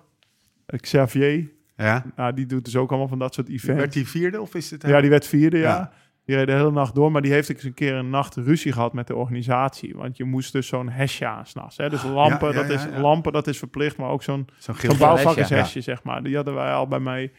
[0.65, 1.51] Xavier.
[1.77, 2.05] Ja?
[2.15, 3.79] Nou, die doet dus ook allemaal van dat soort events.
[3.81, 4.83] Werd hij vierde of is het...
[4.87, 5.63] Ja, die werd vierde, ja.
[5.63, 5.91] Ja.
[6.25, 8.71] Die reed de hele nacht door, maar die heeft eens een keer een nacht ruzie
[8.71, 9.95] gehad met de organisatie.
[9.95, 11.77] Want je moest dus zo'n hesje aan s'nachts.
[11.77, 11.89] hè.
[11.89, 15.81] Dus lampen, Ah, ja, dat is, lampen, dat is verplicht, maar ook zo'n Zo'n bouwvakkershesje,
[15.81, 16.23] zeg maar.
[16.23, 17.31] Die hadden wij al bij mij.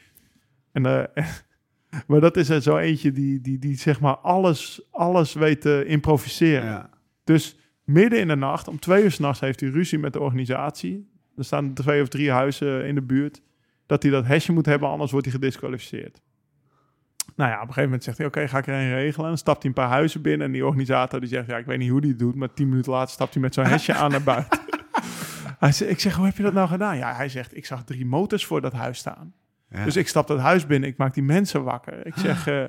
[0.73, 0.83] En,
[2.07, 5.85] maar dat is er zo eentje die, die, die zeg maar alles, alles weet te
[5.87, 6.91] improviseren.
[7.25, 11.11] Dus midden in de nacht, om twee uur s'nachts, heeft hij ruzie met de organisatie.
[11.37, 13.43] Er staan twee of drie huizen in de buurt.
[13.89, 16.21] Dat hij dat hesje moet hebben, anders wordt hij gedisqualificeerd.
[17.37, 19.25] Nou ja, op een gegeven moment zegt hij, oké, ga ik er een regelen.
[19.25, 20.47] En dan stapt hij een paar huizen binnen.
[20.47, 22.35] En die organisator die zegt, ja, ik weet niet hoe die het doet.
[22.35, 24.61] Maar tien minuten later stapt hij met zo'n hesje aan naar buiten.
[25.59, 26.97] hij zegt, ik zeg, hoe heb je dat nou gedaan?
[26.97, 29.35] Ja, hij zegt, ik zag drie motors voor dat huis staan.
[29.71, 29.85] Ja.
[29.85, 32.07] Dus ik stap dat huis binnen, ik maak die mensen wakker.
[32.07, 32.65] Ik zeg, eh,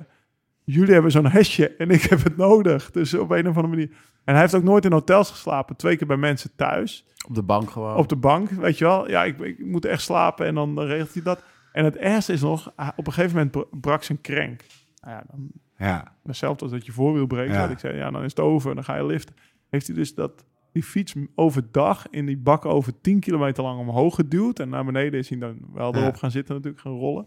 [0.70, 2.90] jullie hebben zo'n hesje en ik heb het nodig.
[2.90, 3.90] Dus op een of andere manier.
[4.24, 5.76] En hij heeft ook nooit in hotels geslapen.
[5.76, 7.06] Twee keer bij mensen thuis.
[7.28, 7.96] op de bank gewoon.
[7.96, 9.08] Op de bank, weet je wel.
[9.08, 11.42] Ja, ik, ik moet echt slapen en dan regelt hij dat.
[11.72, 14.64] En het ergste is nog, op een gegeven moment br- brak zijn krenk.
[15.00, 15.48] Nou ja, dan,
[15.78, 16.12] Ja.
[16.22, 17.52] hetzelfde als dat je voorwiel breekt.
[17.52, 17.68] Ja.
[17.68, 19.34] Ik zei, ja, dan is het over en dan ga je liften.
[19.70, 24.14] Heeft hij dus dat, die fiets overdag in die bak over 10 kilometer lang omhoog
[24.14, 24.58] geduwd.
[24.58, 26.00] En naar beneden is hij dan wel Ja.
[26.02, 27.26] erop gaan zitten natuurlijk, gaan rollen.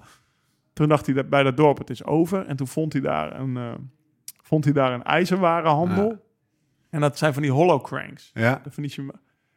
[0.74, 2.46] Toen dacht hij dat bij dat dorp, het is over.
[2.46, 3.74] En toen vond hij daar een, eh,
[4.42, 6.26] vond hij daar een ijzerwarenhandel.
[6.90, 8.32] En dat zijn van die hollow cranks.
[8.34, 8.62] Ja.
[8.70, 9.14] Vind je,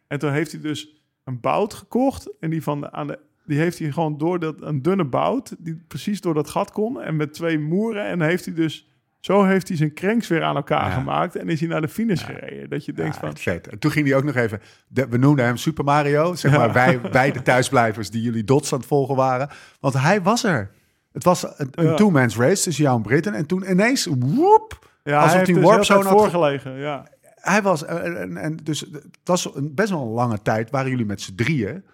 [0.07, 2.31] en toen heeft hij dus een bout gekocht.
[2.41, 5.55] En die, van de, aan de, die heeft hij gewoon door dat, een dunne bout,
[5.59, 7.03] die precies door dat gat kon.
[7.03, 8.07] En met twee moeren.
[8.07, 8.89] En heeft hij dus,
[9.21, 10.95] zo heeft hij zijn cranks weer aan elkaar Ja.
[10.95, 11.37] gemaakt.
[11.37, 12.71] En is hij naar de finish gereden.
[12.71, 13.69] Dat je denkt Ja, van, vet.
[13.69, 14.61] En toen ging hij ook nog even...
[14.89, 16.35] de- we noemden hem Super Mario.
[16.35, 19.49] Zeg maar wij, wij de thuisblijvers die jullie dots aan het volgen waren.
[19.81, 20.71] Want hij was er.
[21.17, 21.95] Het was een, een Ja.
[21.95, 23.35] two-man's race tussen jou en Britten.
[23.35, 26.73] En toen ineens, woep, ja, alsof hij die dus warp tijd had voorgelegen.
[26.79, 27.07] Ja.
[27.35, 30.91] hij was, eh, en, en dus het was een, best wel een lange tijd, waren
[30.91, 31.85] jullie met z'n drieën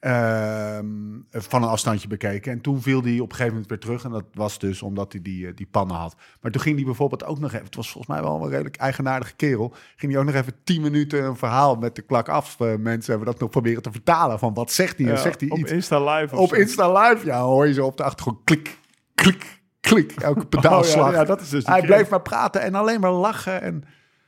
[0.00, 0.86] ehm,
[1.30, 2.52] van een afstandje bekeken.
[2.52, 4.04] En toen viel hij op een gegeven moment weer terug.
[4.04, 6.16] En dat was dus omdat hij die, eh, die pannen had.
[6.40, 8.76] Maar toen ging hij bijvoorbeeld ook nog even, het was volgens mij wel een redelijk
[8.76, 12.60] eigenaardige kerel, ging hij ook nog even tien minuten een verhaal met de klak af.
[12.60, 15.06] Eh, mensen hebben dat nog proberen te vertalen van wat zegt hij?
[15.06, 15.70] En Ja, zegt hij op iets?
[15.72, 16.34] Insta Live.
[16.34, 16.54] of Op zo.
[16.54, 18.78] Insta Live, ja, hoor je zo op de achtergrond klik,
[19.14, 20.12] klik, klik.
[20.12, 21.06] Elke pedaalslag.
[21.06, 23.62] Oh, ja, ja, dat is dus die hij bleef maar praten en alleen maar lachen.
[23.62, 23.84] En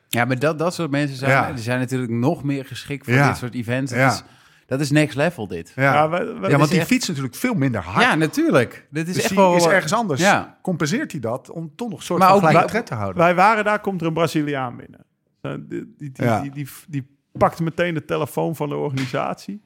[0.08, 1.52] Ja, maar dat, dat soort mensen zijn, Ja.
[1.52, 3.28] die zijn natuurlijk nog meer geschikt voor Ja.
[3.28, 3.90] dit soort events.
[3.92, 4.08] Dat, Ja.
[4.12, 4.22] is,
[4.70, 5.72] dat is next level, dit.
[5.76, 8.02] Ja, Ja, ja, want die echt- fietst natuurlijk veel minder hard.
[8.04, 8.86] Ja, natuurlijk.
[8.90, 9.56] Dit is dus echt wel...
[9.56, 10.20] is ergens anders.
[10.20, 10.58] Ja.
[10.62, 13.22] Compenseert hij dat om toch nog een soort Maar van ook wij- tred te houden?
[13.22, 15.04] Wij waren daar, komt er een Braziliaan binnen.
[15.68, 16.40] Die, die, die, Ja.
[16.40, 19.62] die, die, die pakte meteen de telefoon van de organisatie.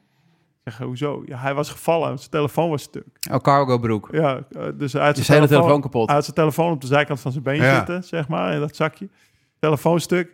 [0.63, 1.23] Zeg, hoezo?
[1.25, 3.05] Ja, hij was gevallen, zijn telefoon was stuk.
[3.31, 4.07] Oh, cargo broek.
[4.11, 4.39] Ja,
[4.75, 6.05] dus hij had zijn hele telefoon kapot.
[6.05, 7.75] Hij had zijn telefoon op de zijkant van zijn been Ja.
[7.75, 9.09] zitten, zeg maar, in dat zakje.
[9.59, 10.33] Telefoon stuk.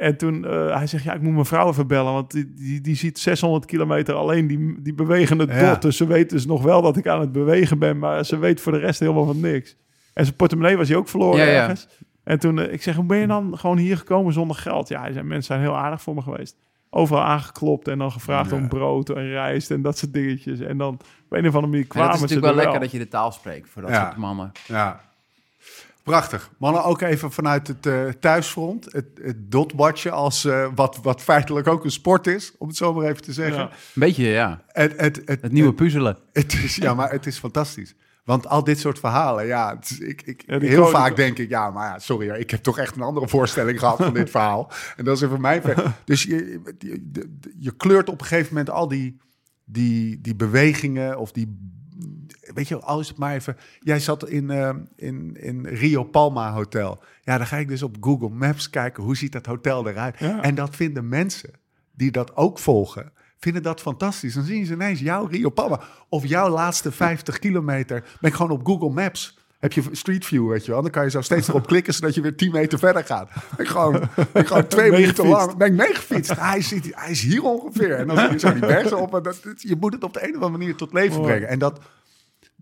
[0.00, 2.80] En toen, eh, hij zegt, ja, ik moet mijn vrouw even bellen, want die, die,
[2.80, 5.56] die ziet 600 kilometer alleen die, die bewegende dot.
[5.56, 5.74] Ja.
[5.74, 8.60] Dus ze weet dus nog wel dat ik aan het bewegen ben, maar ze weet
[8.60, 9.76] voor de rest helemaal van niks.
[10.14, 11.62] En zijn portemonnee was hij ook verloren Ja, ja.
[11.62, 11.88] ergens.
[12.24, 14.88] En toen, eh, ik zeg, hoe ben je dan gewoon hier gekomen zonder geld?
[14.88, 16.56] Ja, hij zei, mensen zijn heel aardig voor me geweest.
[16.90, 20.60] Overal aangeklopt en dan gevraagd om brood en rijst en dat soort dingetjes.
[20.60, 22.70] En dan op een of andere manier En kwamen het is ze natuurlijk wel er
[22.70, 24.52] lekker dat je de taal spreekt voor dat soort mannen.
[24.66, 25.00] Ja.
[26.10, 26.50] Prachtig.
[26.58, 28.84] Mannen, ook even vanuit het eh, thuisfront.
[28.92, 32.94] Het, het dotwatchen als eh, wat, wat feitelijk ook een sport is, om het zo
[32.94, 33.58] maar even te zeggen.
[33.62, 33.64] Ja.
[33.68, 34.62] Een beetje, ja.
[34.66, 36.18] Het, het, het, Het nieuwe puzzelen.
[36.32, 37.94] Het is, ja, maar het is fantastisch.
[38.24, 41.48] Want al dit soort verhalen, ja, het is- ik, ik, Ja, heel vaak denk ik,
[41.48, 44.72] ja, maar ja, sorry, ik heb toch echt een andere voorstelling gehad van dit verhaal.
[44.96, 45.92] En dat is even mijn ver.
[46.04, 47.10] Dus je, je,
[47.58, 49.20] je kleurt op een gegeven moment al die,
[49.64, 51.70] die, die bewegingen of die,
[52.54, 53.56] weet je, alles het maar even.
[53.80, 57.02] Jij zat in, eh, in, in Rio Palma Hotel.
[57.22, 60.18] Ja, dan ga ik dus op Google Maps kijken, hoe ziet dat hotel eruit?
[60.18, 60.42] Ja.
[60.42, 61.50] En dat vinden mensen
[61.92, 64.34] die dat ook volgen, vinden dat fantastisch.
[64.34, 65.80] Dan zien ze ineens jouw Rio Palma.
[66.08, 68.04] Of jouw laatste 50 kilometer.
[68.20, 69.38] Ben ik gewoon op Google Maps.
[69.58, 70.82] Heb je Street View, weet je wel.
[70.82, 73.28] Dan kan je zo steeds erop klikken, zodat je weer 10 meter verder gaat.
[73.56, 76.36] Ben ik gewoon, ben ik gewoon twee minuten lang ben ik meegefietst.
[76.36, 77.96] Hij, zit, hij is hier ongeveer.
[77.96, 79.14] En dan zie je zo die bergen op.
[79.14, 81.48] En dat, je moet het op de een of andere manier tot leven brengen.
[81.48, 81.80] En dat,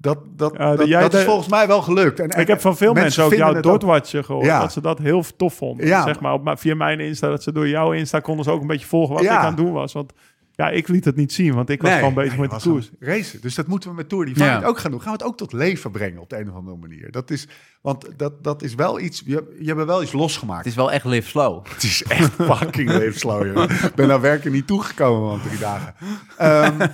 [0.01, 2.21] dat, dat, dat, jij dat is volgens mij wel gelukt.
[2.21, 4.47] En, en Ik heb van veel mensen, ook jouw Dotwatcher gehoord.
[4.47, 4.61] Ja.
[4.61, 5.87] Dat ze dat heel tof vonden.
[5.87, 6.03] Ja.
[6.03, 8.67] Zeg maar, op, via mijn Insta, dat ze door jouw Insta konden ze ook een
[8.67, 9.33] beetje volgen wat Ja.
[9.33, 9.93] ik aan het doen was.
[9.93, 10.13] Want
[10.53, 12.69] ja, ik liet het niet zien, want ik was Nee, gewoon bezig nee, met de
[12.69, 12.91] koers.
[12.99, 13.41] Racen.
[13.41, 14.63] Dus dat moeten we met Tour Divide Ja.
[14.65, 15.01] ook gaan doen.
[15.01, 17.11] Gaan we het ook tot leven brengen op de een of andere manier.
[17.11, 17.49] Dat is,
[17.81, 19.23] want dat, dat is wel iets...
[19.27, 20.59] Je, je hebt wel iets losgemaakt.
[20.59, 21.67] Het is wel echt live slow.
[21.69, 23.71] Het is echt fucking levenslow, joh.
[23.71, 25.95] Ik ben naar werken niet toegekomen, man, drie dagen.
[26.37, 26.81] Ehm,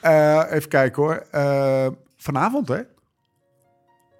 [0.00, 1.26] eh, even kijken, hoor.
[1.30, 1.86] Eh,
[2.24, 2.80] vanavond, hè?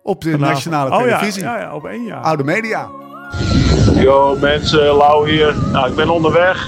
[0.03, 0.53] Op de Vanavond.
[0.53, 1.43] nationale Oh ja, televisie.
[1.43, 2.23] Ja, ja, op één jaar.
[2.23, 2.89] Oude media.
[3.95, 5.55] Yo mensen, Lau hier.
[5.73, 6.67] Nou, ik ben onderweg.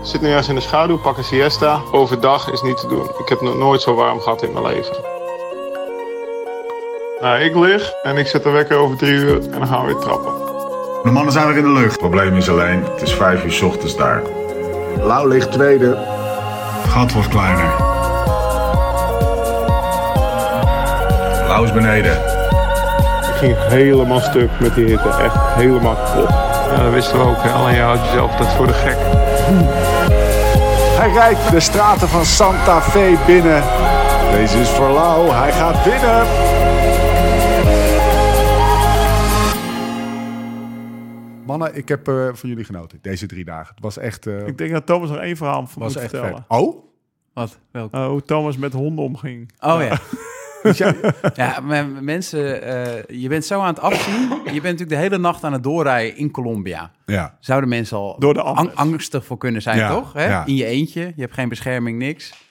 [0.00, 1.80] Ik zit nu ergens in de schaduw, pak een siesta.
[1.92, 3.08] Overdag is niet te doen.
[3.18, 4.96] Ik heb nog nooit zo warm gehad in mijn leven.
[7.20, 9.92] Nou, ik lig en ik zet de wekker over drie uur en dan gaan we
[9.92, 10.32] weer trappen.
[11.02, 11.90] De mannen zijn weer in de lucht.
[11.90, 14.22] Het probleem is alleen, het is vijf uur 's ochtends daar.
[14.96, 15.94] Lau ligt tweede.
[16.82, 17.95] Het gat wordt kleiner.
[21.64, 22.12] Beneden.
[23.28, 25.08] Ik ging helemaal stuk met die hitte.
[25.08, 26.28] Echt helemaal kapot.
[26.70, 27.42] Ja, dat wisten we ook.
[27.42, 27.50] hè.
[27.50, 28.96] Alleen je houdt jezelf dat voor de gek.
[30.98, 33.62] Hij rijdt de straten van Santa Fe binnen.
[34.30, 35.30] Deze is voor Lau.
[35.30, 36.26] Hij gaat winnen.
[41.46, 43.74] Mannen, ik heb eh, van jullie genoten deze drie dagen.
[43.74, 46.44] Het was echt, eh, Ik denk dat Thomas nog één verhaal moet was echt vertellen.
[46.48, 46.58] vet.
[46.58, 46.84] Oh?
[47.34, 47.58] Wat?
[47.70, 47.92] Welk?
[47.94, 49.52] Eh, hoe Thomas met honden omging.
[49.60, 49.98] Oh ja.
[50.66, 50.78] Dus
[51.34, 54.20] Ja, maar mensen, eh, je bent zo aan het afzien.
[54.28, 56.90] Je bent natuurlijk de hele nacht aan het doorrijden in Colombia.
[57.06, 57.36] ja.
[57.40, 60.12] Zouden mensen al Door de ang- angstig voor kunnen zijn, Ja, toch?
[60.12, 60.44] Hè?
[60.44, 62.44] In je eentje, je hebt geen bescherming, niks.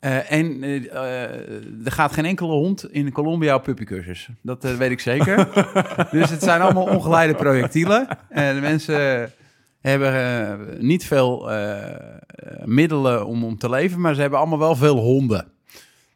[0.00, 4.28] Eh, en eh, er gaat geen enkele hond in Colombia op puppycursus.
[4.42, 5.48] Dat weet ik zeker.
[6.10, 8.08] dus het zijn allemaal ongeleide projectielen.
[8.28, 9.32] En de mensen
[9.80, 11.50] hebben niet veel
[12.64, 15.46] middelen om, om te leven, maar ze hebben allemaal wel veel honden.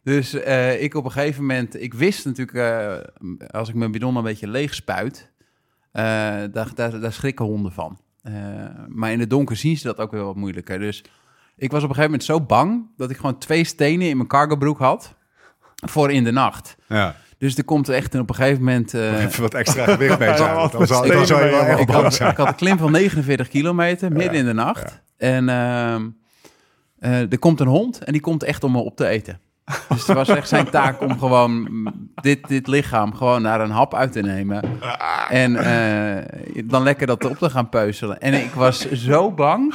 [0.04, 4.16] Dus eh, ik op een gegeven moment, ik wist natuurlijk, eh, als ik mijn bidon
[4.16, 5.30] een beetje leeg spuit,
[5.92, 6.02] eh,
[6.52, 7.98] daar, daar, daar schrikken honden van.
[8.22, 8.32] Eh,
[8.88, 10.78] maar in het donker zien ze dat ook wel wat moeilijker.
[10.78, 11.04] Dus
[11.56, 14.28] ik was op een gegeven moment zo bang dat ik gewoon twee stenen in mijn
[14.28, 15.14] cargobroek had
[15.86, 16.76] voor in de nacht.
[16.88, 17.16] Ja.
[17.38, 18.94] Dus er komt echt op een gegeven moment.
[18.94, 20.54] eh, Even wat extra gewicht mee zijn.
[20.72, 22.30] Dan, zou je wel echt ik, bang had, zijn.
[22.30, 25.02] ik had een klim van 49 kilometer midden in de nacht.
[25.16, 26.08] En ehm,
[26.98, 29.40] eh, er komt een hond en die komt echt om me op te eten.
[29.64, 31.68] Dus het was echt zijn taak om gewoon
[32.14, 34.62] dit, dit lichaam gewoon naar een hap uit te nemen.
[35.28, 38.20] En eh, dan lekker dat op te gaan peuzelen.
[38.20, 39.74] En ik was zo bang.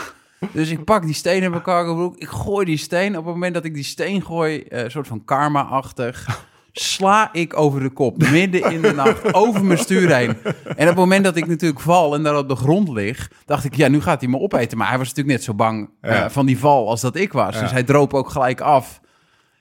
[0.52, 2.18] Dus ik pak die steen in mijn cargobroek.
[2.18, 3.18] Ik gooi die steen.
[3.18, 6.48] Op het moment dat ik die steen gooi, eh, een soort van karma-achtig...
[6.72, 10.38] sla ik over de kop, midden in de nacht, over mijn stuur heen.
[10.44, 13.32] En op het moment dat ik natuurlijk val en daar op de grond lig...
[13.46, 14.78] dacht ik, ja, nu gaat hij me opeten.
[14.78, 17.56] Maar hij was natuurlijk net zo bang eh, van die val als dat ik was.
[17.56, 17.62] Ja.
[17.62, 19.00] Dus hij droop ook gelijk af.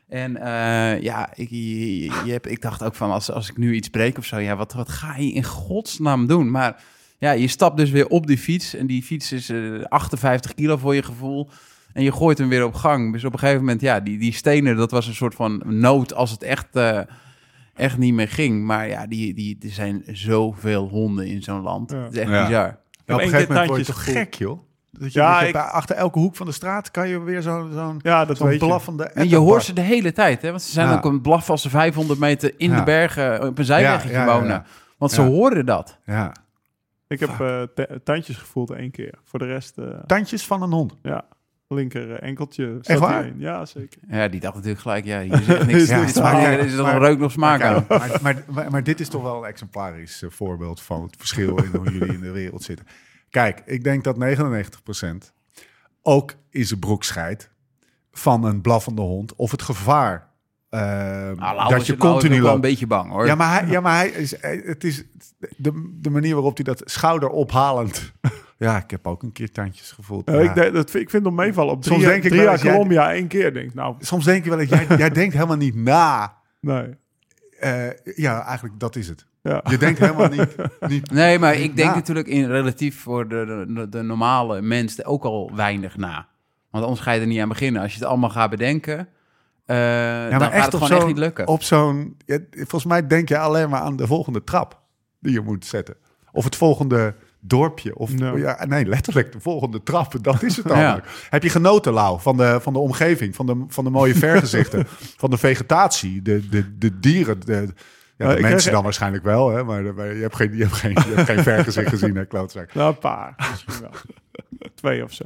[0.08, 3.74] En eh, ja, ik, je, je hebt, ik dacht ook van, als, als ik nu
[3.74, 4.38] iets breek of zo...
[4.38, 6.50] ja, wat, wat ga je in godsnaam doen?
[6.50, 6.82] Maar
[7.18, 8.74] ja, je stapt dus weer op die fiets...
[8.74, 11.48] en die fiets is eh, 58 kilo voor je gevoel...
[11.92, 13.12] En je gooit hem weer op gang.
[13.12, 16.14] Dus op een gegeven moment, ja, die, die stenen, dat was een soort van nood
[16.14, 17.00] als het echt, eh,
[17.74, 18.64] echt niet meer ging.
[18.64, 21.90] Maar ja, die, die, er zijn zoveel honden in zo'n land.
[21.90, 21.96] Ja.
[22.02, 22.46] Het is echt Ja.
[22.46, 22.78] bizar.
[23.06, 24.60] Ja, op een gegeven moment word je toch gek, joh?
[24.90, 27.20] Dat je, Ja, dat je ik- bij- achter elke hoek van de straat kan je
[27.22, 28.56] weer zo'n zo'n Ja, dat je.
[28.58, 29.04] blaffende...
[29.04, 30.50] En je hoort ze de hele tijd, hè?
[30.50, 30.94] Want ze zijn Ja.
[30.96, 32.76] ook een blaf als ze 500 meter in Ja.
[32.78, 34.40] de bergen op een zijwegje Ja, ja, ja, ja.
[34.40, 34.64] wonen.
[34.98, 35.26] Want ze Ja.
[35.28, 35.98] horen dat.
[36.04, 36.32] Ja.
[37.08, 39.14] Ik heb eh, tandjes gevoeld één keer.
[39.24, 40.94] Voor de rest, eh, Tandjes van een hond.
[41.02, 41.24] ja,
[41.68, 42.78] linker eh, enkeltje.
[42.82, 43.30] Echt waar?
[43.36, 44.00] Ja, zeker.
[44.08, 45.82] Ja, die dacht natuurlijk gelijk, ja, hier is echt niks.
[45.82, 46.42] Is ja, niks halen.
[46.44, 47.84] er is nog reuk nog smaak aan.
[47.88, 51.56] Maar, maar, maar, maar dit is toch wel een exemplarisch eh, voorbeeld van het verschil
[51.56, 52.86] in hoe jullie in de wereld zitten.
[53.30, 55.32] Kijk, ik denk dat 99%
[56.02, 57.50] ook in zijn broek scheidt
[58.12, 60.26] van een blaffende hond of het gevaar
[60.68, 63.26] eh, Nou, dat je nou continu nog wel een beetje bang, hoor.
[63.26, 65.04] Ja, maar hij, ja, maar hij is, eh, het is
[65.56, 68.12] de, de manier waarop hij dat schouder ophalend.
[68.58, 70.28] Ja, ik heb ook een keer tandjes gevoeld.
[70.28, 70.40] Eh, Ja.
[70.40, 71.72] ik, denk- dat, vind- ik vind hem meevallen.
[71.72, 73.52] Op drie, Soms denk ik drie wel jaar jij- Colombia één keer.
[73.54, 76.34] Denk nou, Soms denk je wel eens, jij, jij denkt helemaal niet na.
[76.60, 76.96] nee.
[77.60, 79.26] Eh, ja, eigenlijk dat is het.
[79.48, 79.62] Ja.
[79.70, 80.56] Je denkt helemaal niet,
[80.88, 81.94] niet Nee, maar ik denk na.
[81.94, 86.26] natuurlijk in relatief voor de, de, de normale mens ook al weinig na.
[86.70, 87.82] Want anders ga je er niet aan beginnen.
[87.82, 89.08] Als je het allemaal gaat bedenken,
[89.64, 89.76] eh
[90.30, 91.46] dan gaat het gewoon echt niet lukken.
[91.46, 94.80] Op zo'n, ja, volgens mij denk je alleen maar aan de volgende trap
[95.20, 95.94] die je moet zetten.
[96.32, 97.96] Of het volgende dorpje.
[97.96, 98.36] Of, Ja.
[98.36, 98.64] ja.
[98.66, 100.14] nee, letterlijk de volgende trap.
[100.24, 101.00] Dat is het dan.
[101.30, 104.84] Heb je genoten, Lau, van de, van de omgeving, van de, van de mooie vergezichten,
[105.16, 107.68] van de vegetatie, de, de, de dieren, de,
[108.18, 110.74] ja, de ik mensen dan waarschijnlijk wel, hè, maar, maar je hebt geen, je hebt
[110.74, 112.74] geen, je hebt geen vergezicht gezien, hè, klootzak.
[112.74, 113.34] Nou, een paar.
[113.50, 113.90] Misschien wel.
[114.74, 115.24] Twee of zo.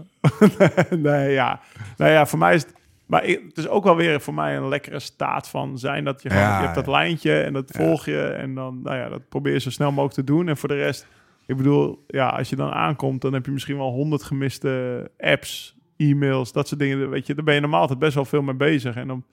[0.97, 1.61] nee, ja.
[1.97, 2.75] Nou ja, voor mij is het...
[3.07, 6.05] Maar het is ook wel weer voor mij een lekkere staat van zijn.
[6.05, 6.45] Dat je gewoon...
[6.45, 8.23] Ja, je hebt dat lijntje en dat volg je.
[8.23, 10.49] En dan, nou ja, dat probeer je zo snel mogelijk te doen.
[10.49, 11.07] En voor de rest...
[11.47, 13.21] Ik bedoel, ja, als je dan aankomt...
[13.21, 17.11] dan heb je misschien wel honderd gemiste apps, e-mails, dat soort dingen.
[17.11, 18.97] Weet je, daar ben je normaal altijd best wel veel mee bezig.
[18.97, 19.25] En dan...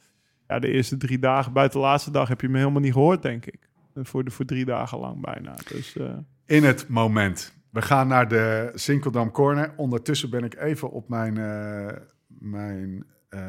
[0.50, 3.22] Ja, de eerste drie dagen, buiten de laatste dag, heb je me helemaal niet gehoord,
[3.22, 3.70] denk ik.
[3.96, 5.56] Voor, de, voor drie dagen lang bijna.
[5.68, 5.96] Dus...
[5.98, 7.54] eh, In het moment.
[7.70, 9.74] We gaan naar de Sinkeldam Corner.
[9.78, 11.98] Ondertussen ben ik even op mijn, eh,
[12.28, 13.42] mijn eh,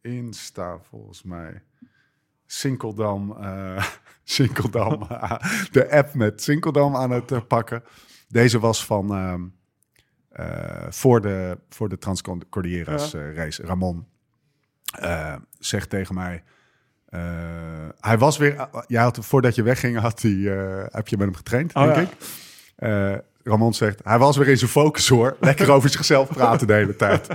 [0.00, 1.62] Insta, volgens mij.
[2.46, 3.36] Sinkeldam,
[4.24, 4.98] Sinkeldam,
[5.72, 7.82] de app met Sinkeldam aan het pakken.
[8.28, 9.42] Deze was van ehm,
[10.28, 13.62] eh, voor de, voor de Transcordilleras eh, race.
[13.62, 14.06] Ramon
[14.98, 16.42] eh, zegt tegen mij...
[17.08, 17.20] eh,
[18.00, 18.68] hij was weer...
[18.86, 22.08] jij had, voordat je wegging, had hij, eh, heb je met hem getraind, Oh, denk
[22.76, 23.14] ja.
[23.14, 23.22] ik.
[23.42, 25.36] Ramon zegt, hij was weer in zijn focus hoor.
[25.40, 27.26] Lekker over zichzelf praten de hele tijd.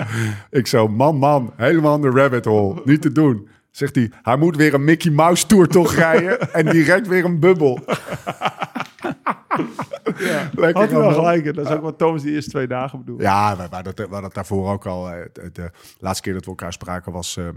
[0.50, 2.82] ik zo, man, man, helemaal in de rabbit hole.
[2.84, 3.48] Niet te doen.
[3.70, 7.40] Zegt hij, hij moet weer een Mickey Mouse Tour toch rijden en direct weer een
[7.40, 7.78] bubbel.
[10.04, 11.54] Lekker Had hij wel gelijk.
[11.54, 13.22] Dat is ook wat Thomas die eerste twee dagen bedoelde.
[13.22, 15.10] Ja, we, we, hadden het- we hadden het daarvoor ook al.
[15.10, 17.48] eh, De, de laatste keer dat we elkaar spraken was, eh,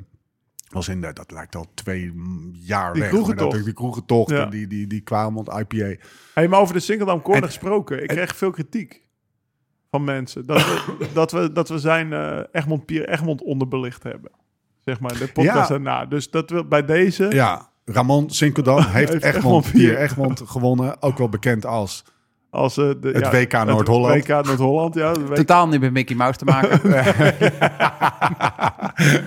[0.70, 2.14] was in de, dat lijkt al twee
[2.54, 3.12] jaar Die weg.
[3.12, 3.52] kroegentocht.
[3.56, 4.44] dat- Die kroegentocht, Ja.
[4.44, 5.96] en die, die, die Kwaremond IPA.
[6.34, 8.04] Hey, maar over de Singeldam Corner En- gesproken.
[8.04, 9.02] Ik en- kreeg veel kritiek
[9.92, 10.46] van mensen.
[10.46, 14.32] Dat we, dat we, dat we zijn eh, Egmond Pier Egmond onderbelicht hebben.
[14.80, 15.68] Zeg maar, de podcast Ja.
[15.68, 16.06] daarna.
[16.06, 17.28] Dus dat we bij deze...
[17.30, 19.98] Ja, Ramon Sinkeldam heeft Heeft Egmond Egmond.
[19.98, 21.02] Egmond gewonnen.
[21.02, 22.04] Ook wel bekend als
[22.50, 24.16] Als, eh, de, Het ja, WK Noord-Holland.
[24.28, 25.12] WK Noord-Holland, ja.
[25.14, 26.82] WK Totaal niet met Mickey Mouse te maken.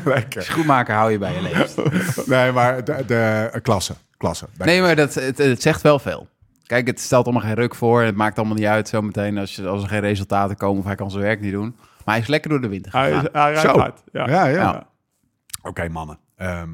[0.15, 0.43] Lekker.
[0.43, 1.81] Schoenmaker hou je bij je leefst.
[2.27, 3.95] Nee, maar de, de eh, klasse.
[4.17, 4.47] Klasse.
[4.59, 6.29] Nee, maar dat, het, het zegt wel veel.
[6.67, 8.03] Kijk, het stelt allemaal geen ruk voor.
[8.03, 10.95] Het maakt allemaal niet uit zometeen als, je, als er geen resultaten komen of hij
[10.95, 11.77] kan zijn werk niet doen.
[12.05, 13.25] Maar hij is lekker door de winter Hij, gegaan.
[13.25, 13.79] is, hij rijdt Zo.
[13.79, 14.03] hard.
[14.13, 14.29] Ja.
[14.29, 14.57] Ja, ja.
[14.57, 14.87] Ja.
[15.63, 16.19] Oké, mannen.
[16.37, 16.69] Ehm,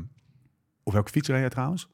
[0.83, 1.89] Op welke fiets reed jij trouwens?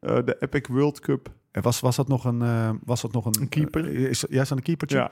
[0.00, 1.30] Eh, de Epic World Cup.
[1.50, 2.42] En was, was dat nog een...
[2.42, 3.84] eh, was dat nog een, Een keeper.
[3.84, 4.96] eh, is, ja, is dat een keepertje?
[4.96, 5.10] Ja,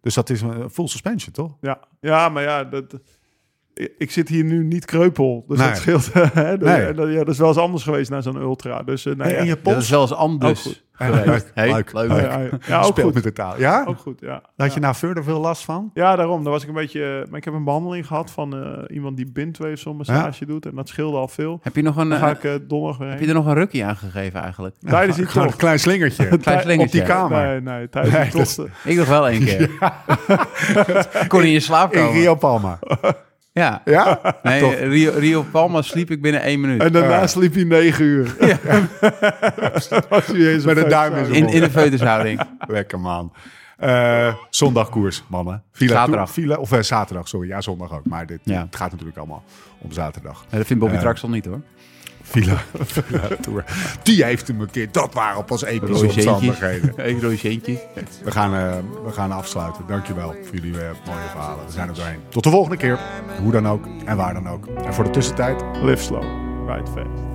[0.00, 1.56] Dus dat is een full suspension, toch?
[1.60, 1.80] ja.
[2.00, 2.98] ja maar ja, dat,
[3.98, 5.44] ik- zit hier nu niet kreupel.
[5.48, 5.68] Dus Nee.
[5.68, 6.12] dat scheelt.
[6.12, 6.58] hè.
[6.58, 6.80] Dus, Nee.
[6.86, 8.82] eh, dat, ja, dat is wel eens anders geweest naar zo'n ultra.
[8.82, 9.42] Dus eh, nee, en ja.
[9.42, 9.76] je Dat pols?
[9.76, 10.50] is wel eens anders.
[10.66, 10.82] Ook goed.
[10.92, 11.26] geweest.
[11.26, 12.08] Leuk, Hey, leuk, leuk.
[12.08, 12.20] leuk.
[12.20, 13.14] Ja, ja, ja, ook Speelt goed.
[13.14, 13.58] met de taal.
[13.58, 13.84] Ja?
[13.88, 14.32] Ook goed, ja.
[14.56, 14.74] Had Ja.
[14.74, 15.90] je nou verder veel last van?
[15.94, 16.42] Ja, daarom.
[16.42, 17.26] Daar was ik een beetje...
[17.30, 20.66] Maar ik heb een behandeling gehad van eh, iemand die bindweefsel massage doet.
[20.66, 21.58] En dat scheelde al veel.
[21.62, 23.26] Heb je nog een, Dan eh, ga ik eh, donderdag weer heb heen.
[23.28, 24.74] je er nog een rukkie aan gegeven eigenlijk?
[24.86, 26.26] Tijdens die Gewoon een klein slingertje.
[26.38, 26.98] Klein Op slingertje.
[26.98, 27.46] die kamer.
[27.46, 28.68] Nee, nee, tijdens Nee, die dat.
[28.84, 29.60] Ik nog wel één keer.
[31.22, 32.10] Ik kon in je slaap In.
[32.10, 32.78] Rio Palma.
[33.54, 33.82] Ja.
[33.84, 34.20] Ja?
[34.42, 34.74] Nee.
[34.74, 36.82] Rio, Rio Palma sliep ik binnen één minuut.
[36.82, 37.26] En daarna Ja.
[37.26, 38.36] sliep hij negen uur.
[40.08, 42.40] Was hij eens Met een duim in In, de feutushouding.
[42.66, 43.32] Lekker man.
[43.76, 45.62] Eh zondagkoers, mannen.
[45.72, 46.30] Villa Zaterdag.
[46.30, 47.48] Villa, of eh, zaterdag, sorry.
[47.48, 48.04] Ja, zondag ook.
[48.06, 48.60] Maar dit, Ja.
[48.60, 49.42] het gaat natuurlijk allemaal
[49.78, 50.40] om zaterdag.
[50.50, 51.60] Nee, dat vindt Bobby Eh, Traxel niet hoor.
[52.24, 52.56] Villa,
[52.92, 53.64] Villa Tour.
[54.02, 54.88] Die heeft hem een keer.
[54.92, 56.94] Dat waren ons epische omstandigheden.
[57.38, 57.78] Centjes.
[58.24, 59.84] We gaan, eh, we gaan afsluiten.
[59.86, 61.66] Dankjewel voor jullie eh, mooie verhalen.
[61.66, 62.20] We zijn er doorheen.
[62.28, 62.98] Tot de volgende keer.
[63.42, 64.66] Hoe dan ook en waar dan ook.
[64.66, 66.22] En voor de tussentijd, Live slow,
[66.68, 67.33] ride fast.